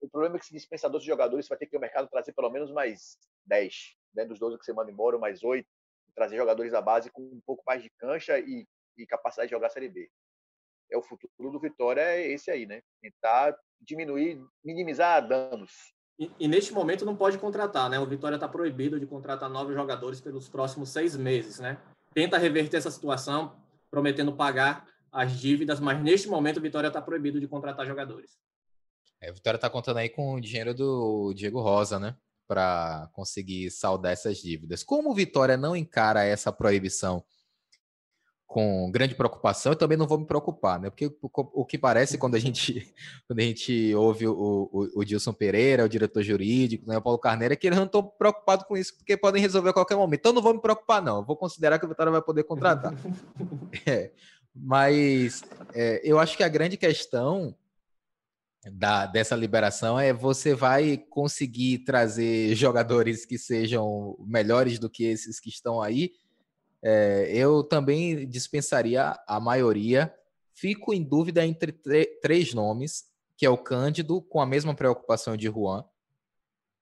o 0.02 0.08
problema 0.08 0.36
é 0.36 0.38
que 0.38 0.46
se 0.46 0.52
dispensar 0.52 0.90
12 0.90 1.06
jogadores, 1.06 1.46
você 1.46 1.50
vai 1.50 1.58
ter 1.58 1.66
que 1.66 1.76
o 1.76 1.80
mercado 1.80 2.08
trazer 2.08 2.32
pelo 2.32 2.50
menos 2.50 2.70
mais 2.72 3.16
10, 3.46 3.96
né? 4.14 4.24
dos 4.24 4.38
12 4.38 4.58
que 4.58 4.64
você 4.64 4.72
manda 4.72 4.90
embora, 4.90 5.16
mais 5.16 5.44
8, 5.44 5.66
trazer 6.14 6.36
jogadores 6.36 6.72
da 6.72 6.82
base 6.82 7.10
com 7.10 7.22
um 7.22 7.40
pouco 7.46 7.62
mais 7.66 7.82
de 7.82 7.90
cancha 7.90 8.38
e, 8.38 8.66
e 8.98 9.06
capacidade 9.06 9.48
de 9.48 9.54
jogar 9.54 9.68
a 9.68 9.70
Série 9.70 9.88
B. 9.88 10.10
É 10.90 10.98
o 10.98 11.02
futuro 11.02 11.50
do 11.50 11.60
Vitória, 11.60 12.02
é 12.02 12.32
esse 12.32 12.50
aí, 12.50 12.66
né? 12.66 12.82
Tentar 13.00 13.56
diminuir, 13.80 14.44
minimizar 14.62 15.26
danos. 15.26 15.94
E, 16.18 16.30
e 16.38 16.48
neste 16.48 16.72
momento 16.74 17.04
não 17.04 17.16
pode 17.16 17.38
contratar, 17.38 17.88
né? 17.88 17.98
O 17.98 18.06
Vitória 18.06 18.34
está 18.34 18.48
proibido 18.48 19.00
de 19.00 19.06
contratar 19.06 19.48
novos 19.48 19.74
jogadores 19.74 20.20
pelos 20.20 20.48
próximos 20.48 20.90
seis 20.90 21.16
meses, 21.16 21.60
né? 21.60 21.80
Tenta 22.12 22.36
reverter 22.36 22.76
essa 22.76 22.90
situação, 22.90 23.56
prometendo 23.90 24.36
pagar 24.36 24.86
as 25.10 25.32
dívidas, 25.32 25.80
mas 25.80 26.02
neste 26.02 26.28
momento 26.28 26.58
o 26.58 26.62
Vitória 26.62 26.88
está 26.88 27.00
proibido 27.00 27.40
de 27.40 27.48
contratar 27.48 27.86
jogadores. 27.86 28.38
É, 29.22 29.30
a 29.30 29.32
Vitória 29.32 29.56
está 29.56 29.70
contando 29.70 29.98
aí 29.98 30.08
com 30.08 30.34
o 30.34 30.40
dinheiro 30.40 30.74
do 30.74 31.32
Diego 31.32 31.60
Rosa, 31.60 31.98
né? 31.98 32.16
Para 32.48 33.08
conseguir 33.12 33.70
saldar 33.70 34.12
essas 34.12 34.38
dívidas. 34.38 34.82
Como 34.82 35.10
o 35.10 35.14
Vitória 35.14 35.56
não 35.56 35.76
encara 35.76 36.24
essa 36.24 36.52
proibição 36.52 37.24
com 38.44 38.90
grande 38.90 39.14
preocupação, 39.14 39.72
eu 39.72 39.76
também 39.76 39.96
não 39.96 40.06
vou 40.06 40.18
me 40.18 40.26
preocupar, 40.26 40.78
né? 40.78 40.90
Porque 40.90 41.10
o, 41.22 41.64
que 41.64 41.78
parece 41.78 42.18
quando 42.18 42.34
a 42.34 42.38
gente, 42.38 42.92
quando 43.26 43.38
a 43.38 43.42
gente 43.42 43.94
ouve 43.94 44.26
o, 44.26 44.68
o, 44.70 45.00
o 45.00 45.04
Dilson 45.04 45.32
Pereira, 45.32 45.84
o 45.84 45.88
diretor 45.88 46.22
jurídico, 46.22 46.86
né, 46.86 46.98
o 46.98 47.02
Paulo 47.02 47.18
Carneiro, 47.18 47.54
é 47.54 47.56
que 47.56 47.66
eles 47.66 47.78
não 47.78 47.86
estão 47.86 48.02
preocupados 48.02 48.66
com 48.66 48.76
isso, 48.76 48.94
porque 48.96 49.16
podem 49.16 49.40
resolver 49.40 49.70
a 49.70 49.72
qualquer 49.72 49.96
momento. 49.96 50.20
Então 50.20 50.32
não 50.34 50.42
vou 50.42 50.52
me 50.52 50.60
preocupar, 50.60 51.00
não. 51.00 51.18
Eu 51.18 51.24
vou 51.24 51.36
considerar 51.36 51.78
que 51.78 51.86
o 51.86 51.88
Vitória 51.88 52.12
vai 52.12 52.20
poder 52.20 52.42
contratar. 52.42 52.92
é. 53.86 54.10
Mas 54.54 55.42
é, 55.72 56.02
eu 56.04 56.18
acho 56.18 56.36
que 56.36 56.42
a 56.42 56.48
grande 56.48 56.76
questão 56.76 57.56
da, 58.70 59.06
dessa 59.06 59.34
liberação 59.34 59.98
é 59.98 60.12
você 60.12 60.54
vai 60.54 60.96
conseguir 60.96 61.80
trazer 61.80 62.54
jogadores 62.56 63.26
que 63.26 63.38
sejam 63.38 64.16
melhores 64.20 64.78
do 64.78 64.88
que 64.88 65.04
esses 65.04 65.40
que 65.40 65.48
estão 65.48 65.80
aí. 65.80 66.12
É, 66.82 67.30
eu 67.32 67.62
também 67.62 68.28
dispensaria 68.28 69.16
a 69.26 69.40
maioria. 69.40 70.12
Fico 70.54 70.92
em 70.92 71.02
dúvida 71.02 71.44
entre 71.46 71.72
três 72.20 72.52
nomes, 72.52 73.04
que 73.36 73.46
é 73.46 73.50
o 73.50 73.58
Cândido, 73.58 74.20
com 74.22 74.40
a 74.40 74.46
mesma 74.46 74.74
preocupação 74.74 75.36
de 75.36 75.46
Juan. 75.46 75.84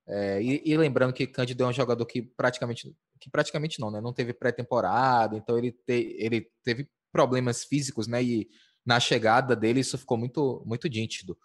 É, 0.06 0.42
e, 0.42 0.62
e, 0.64 0.76
lembrando 0.76 1.12
que 1.12 1.26
Cândido 1.26 1.62
é 1.62 1.66
um 1.66 1.72
jogador 1.72 2.04
que 2.04 2.20
praticamente, 2.20 2.96
que 3.20 3.30
praticamente 3.30 3.78
não, 3.78 3.90
né? 3.90 4.00
Não 4.00 4.12
teve 4.12 4.32
pré-temporada, 4.32 5.36
então 5.36 5.56
ele, 5.56 5.70
te, 5.70 6.16
ele 6.18 6.50
teve 6.64 6.90
problemas 7.12 7.62
físicos, 7.62 8.08
né? 8.08 8.22
E 8.22 8.48
na 8.84 8.98
chegada 8.98 9.54
dele, 9.54 9.80
isso 9.80 9.96
ficou 9.96 10.18
muito, 10.18 10.64
muito 10.66 10.88
nítido. 10.88 11.38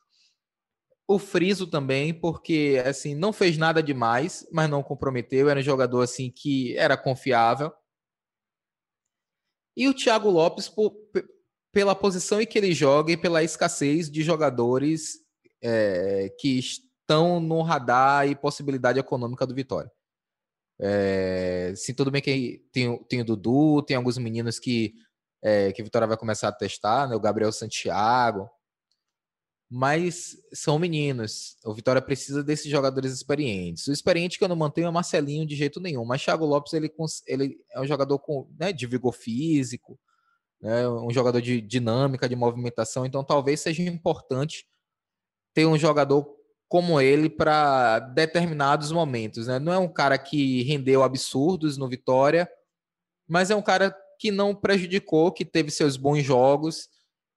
O 1.08 1.20
Friso 1.20 1.68
também, 1.68 2.14
porque 2.14 2.82
assim, 2.86 3.14
não 3.14 3.32
fez 3.32 3.58
nada 3.58 3.82
demais, 3.82 4.48
mas 4.52 4.70
não 4.70 4.82
comprometeu, 4.82 5.50
era 5.50 5.60
um 5.60 5.64
jogador 5.64 6.02
assim 6.02 6.32
que 6.32 6.76
era 6.78 6.98
confiável. 6.98 7.72
E 9.78 9.88
o 9.88 9.94
Thiago 9.94 10.30
Lopes, 10.30 10.68
por, 10.70 10.96
pela 11.72 11.94
posição 11.94 12.40
em 12.40 12.46
que 12.48 12.58
ele 12.58 12.74
joga 12.74 13.12
e 13.12 13.18
pela 13.18 13.44
escassez 13.44 14.10
de 14.10 14.24
jogadores 14.24 15.20
é, 15.62 16.34
que 16.40 16.58
estão 16.58 17.40
no 17.40 17.62
radar 17.62 18.28
e 18.28 18.36
possibilidade 18.36 19.00
econômica 19.00 19.46
do 19.46 19.54
Vitória. 19.54 19.92
É, 20.80 21.74
sim, 21.76 21.94
tudo 21.94 22.12
bem 22.12 22.22
que 22.22 22.66
tem, 22.72 22.98
tem 23.06 23.22
o 23.22 23.26
Dudu, 23.26 23.84
tem 23.84 23.96
alguns 23.96 24.18
meninos 24.18 24.58
que, 24.60 24.94
é, 25.42 25.72
que 25.72 25.82
o 25.82 25.86
Vitória 25.86 26.08
vai 26.08 26.18
começar 26.18 26.48
a 26.48 26.54
testar, 26.54 27.08
né? 27.08 27.16
o 27.16 27.20
Gabriel 27.20 27.52
Santiago, 27.52 28.50
mas 29.78 30.38
são 30.54 30.80
meninos. 30.80 31.58
O 31.66 31.74
Vitória 31.74 32.02
precisa 32.02 32.42
desses 32.42 32.72
jogadores 32.72 33.12
experientes. 33.12 33.86
O 33.88 33.92
experiente 33.92 34.38
que 34.38 34.44
eu 34.46 34.48
não 34.48 34.56
mantenho 34.56 34.88
é 34.88 34.92
Marcelinho 34.92 35.46
de 35.46 35.54
jeito 35.54 35.82
nenhum, 35.82 36.06
mas 36.06 36.24
Thiago 36.24 36.46
Lopes 36.46 36.72
ele, 36.72 36.90
ele 37.28 37.58
é 37.70 37.82
um 37.82 37.86
jogador 37.86 38.18
com, 38.20 38.50
né, 38.58 38.72
de 38.72 38.88
vigor 38.88 39.12
físico, 39.12 40.00
né, 40.62 40.88
um 40.88 41.12
jogador 41.12 41.42
de 41.42 41.60
dinâmica, 41.60 42.30
de 42.30 42.38
movimentação, 42.38 43.06
então 43.06 43.22
talvez 43.22 43.60
seja 43.60 43.82
importante 43.82 44.66
ter 45.54 45.66
um 45.66 45.78
jogador 45.78 46.26
como 46.70 47.02
ele 47.02 47.30
para 47.30 48.00
determinados 48.00 48.94
momentos. 48.94 49.48
Né? 49.48 49.60
Não 49.60 49.74
é 49.74 49.78
um 49.78 49.92
cara 49.92 50.18
que 50.18 50.64
rendeu 50.64 51.04
absurdos 51.04 51.76
no 51.76 51.90
Vitória, 51.90 52.50
mas 53.28 53.52
é 53.52 53.56
um 53.58 53.62
cara 53.62 53.94
que 54.22 54.32
não 54.32 54.56
prejudicou, 54.56 55.34
que 55.34 55.44
teve 55.44 55.70
seus 55.70 55.98
bons 55.98 56.24
jogos 56.24 56.95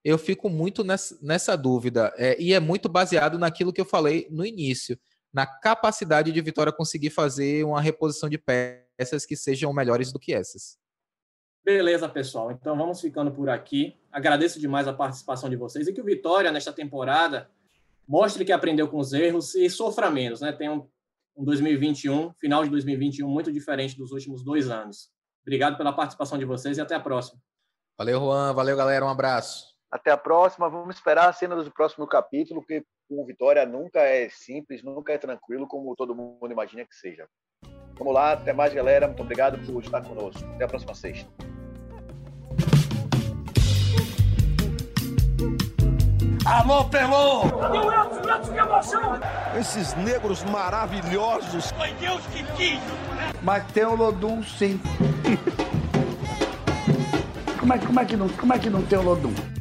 eu 0.08 0.16
fico 0.16 0.48
muito 0.48 0.82
nessa, 0.82 1.18
nessa 1.20 1.54
dúvida. 1.54 2.12
É, 2.16 2.40
e 2.40 2.54
é 2.54 2.60
muito 2.60 2.88
baseado 2.88 3.38
naquilo 3.38 3.72
que 3.72 3.80
eu 3.80 3.84
falei 3.84 4.26
no 4.30 4.44
início, 4.44 4.98
na 5.30 5.46
capacidade 5.46 6.32
de 6.32 6.40
Vitória 6.40 6.72
conseguir 6.72 7.10
fazer 7.10 7.62
uma 7.64 7.80
reposição 7.80 8.28
de 8.28 8.38
peças 8.38 9.26
que 9.26 9.36
sejam 9.36 9.70
melhores 9.70 10.10
do 10.10 10.18
que 10.18 10.32
essas. 10.32 10.78
Beleza, 11.62 12.08
pessoal. 12.08 12.50
Então 12.50 12.74
vamos 12.74 13.02
ficando 13.02 13.30
por 13.30 13.50
aqui. 13.50 13.94
Agradeço 14.10 14.58
demais 14.58 14.88
a 14.88 14.94
participação 14.94 15.50
de 15.50 15.56
vocês 15.56 15.86
e 15.86 15.92
que 15.92 16.00
o 16.00 16.04
Vitória, 16.04 16.50
nesta 16.50 16.72
temporada, 16.72 17.50
mostre 18.06 18.46
que 18.46 18.52
aprendeu 18.52 18.88
com 18.88 18.98
os 18.98 19.12
erros 19.12 19.54
e 19.54 19.68
sofra 19.68 20.10
menos, 20.10 20.40
né? 20.40 20.52
Tem 20.52 20.70
um, 20.70 20.88
um 21.36 21.44
2021, 21.44 22.32
final 22.32 22.64
de 22.64 22.70
2021, 22.70 23.28
muito 23.28 23.52
diferente 23.52 23.94
dos 23.94 24.10
últimos 24.10 24.42
dois 24.42 24.70
anos. 24.70 25.10
Obrigado 25.42 25.76
pela 25.76 25.92
participação 25.92 26.38
de 26.38 26.46
vocês 26.46 26.78
e 26.78 26.80
até 26.80 26.94
a 26.94 27.00
próxima. 27.00 27.38
Valeu, 27.98 28.18
Juan. 28.20 28.54
Valeu, 28.54 28.74
galera. 28.74 29.04
Um 29.04 29.10
abraço. 29.10 29.77
Até 29.90 30.10
a 30.10 30.16
próxima. 30.16 30.68
Vamos 30.68 30.96
esperar 30.96 31.28
a 31.28 31.32
cena 31.32 31.56
do 31.56 31.70
próximo 31.70 32.06
capítulo, 32.06 32.64
que 32.64 32.84
com 33.08 33.24
Vitória 33.24 33.64
nunca 33.64 34.00
é 34.00 34.28
simples, 34.28 34.82
nunca 34.82 35.12
é 35.14 35.18
tranquilo, 35.18 35.66
como 35.66 35.96
todo 35.96 36.14
mundo 36.14 36.52
imagina 36.52 36.84
que 36.84 36.94
seja. 36.94 37.26
Vamos 37.98 38.12
lá, 38.12 38.32
até 38.32 38.52
mais, 38.52 38.72
galera. 38.72 39.06
Muito 39.06 39.22
obrigado 39.22 39.58
por 39.66 39.82
estar 39.82 40.02
conosco. 40.02 40.44
Até 40.54 40.64
a 40.64 40.68
próxima 40.68 40.94
sexta. 40.94 41.28
Alô, 46.44 46.84
Pelô! 46.84 47.42
O 47.42 47.92
Elton? 47.92 48.20
O 48.20 48.30
Elton, 48.30 48.52
que 48.52 48.58
emoção! 48.58 49.20
Esses 49.58 49.94
negros 49.96 50.44
maravilhosos. 50.44 51.70
Foi 51.72 51.92
Deus 51.94 52.24
que 52.26 52.44
quis! 52.56 52.80
Mas 53.42 53.66
tem 53.72 53.84
o 53.84 53.94
Lodum, 53.94 54.42
sim. 54.42 54.80
como, 57.60 57.72
é, 57.72 57.78
como, 57.78 58.00
é 58.00 58.04
que 58.04 58.16
não, 58.16 58.28
como 58.28 58.52
é 58.54 58.58
que 58.58 58.70
não 58.70 58.82
tem 58.82 58.98
o 58.98 59.02
Lodum? 59.02 59.57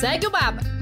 Segue 0.00 0.28
o 0.28 0.30
Baba. 0.30 0.79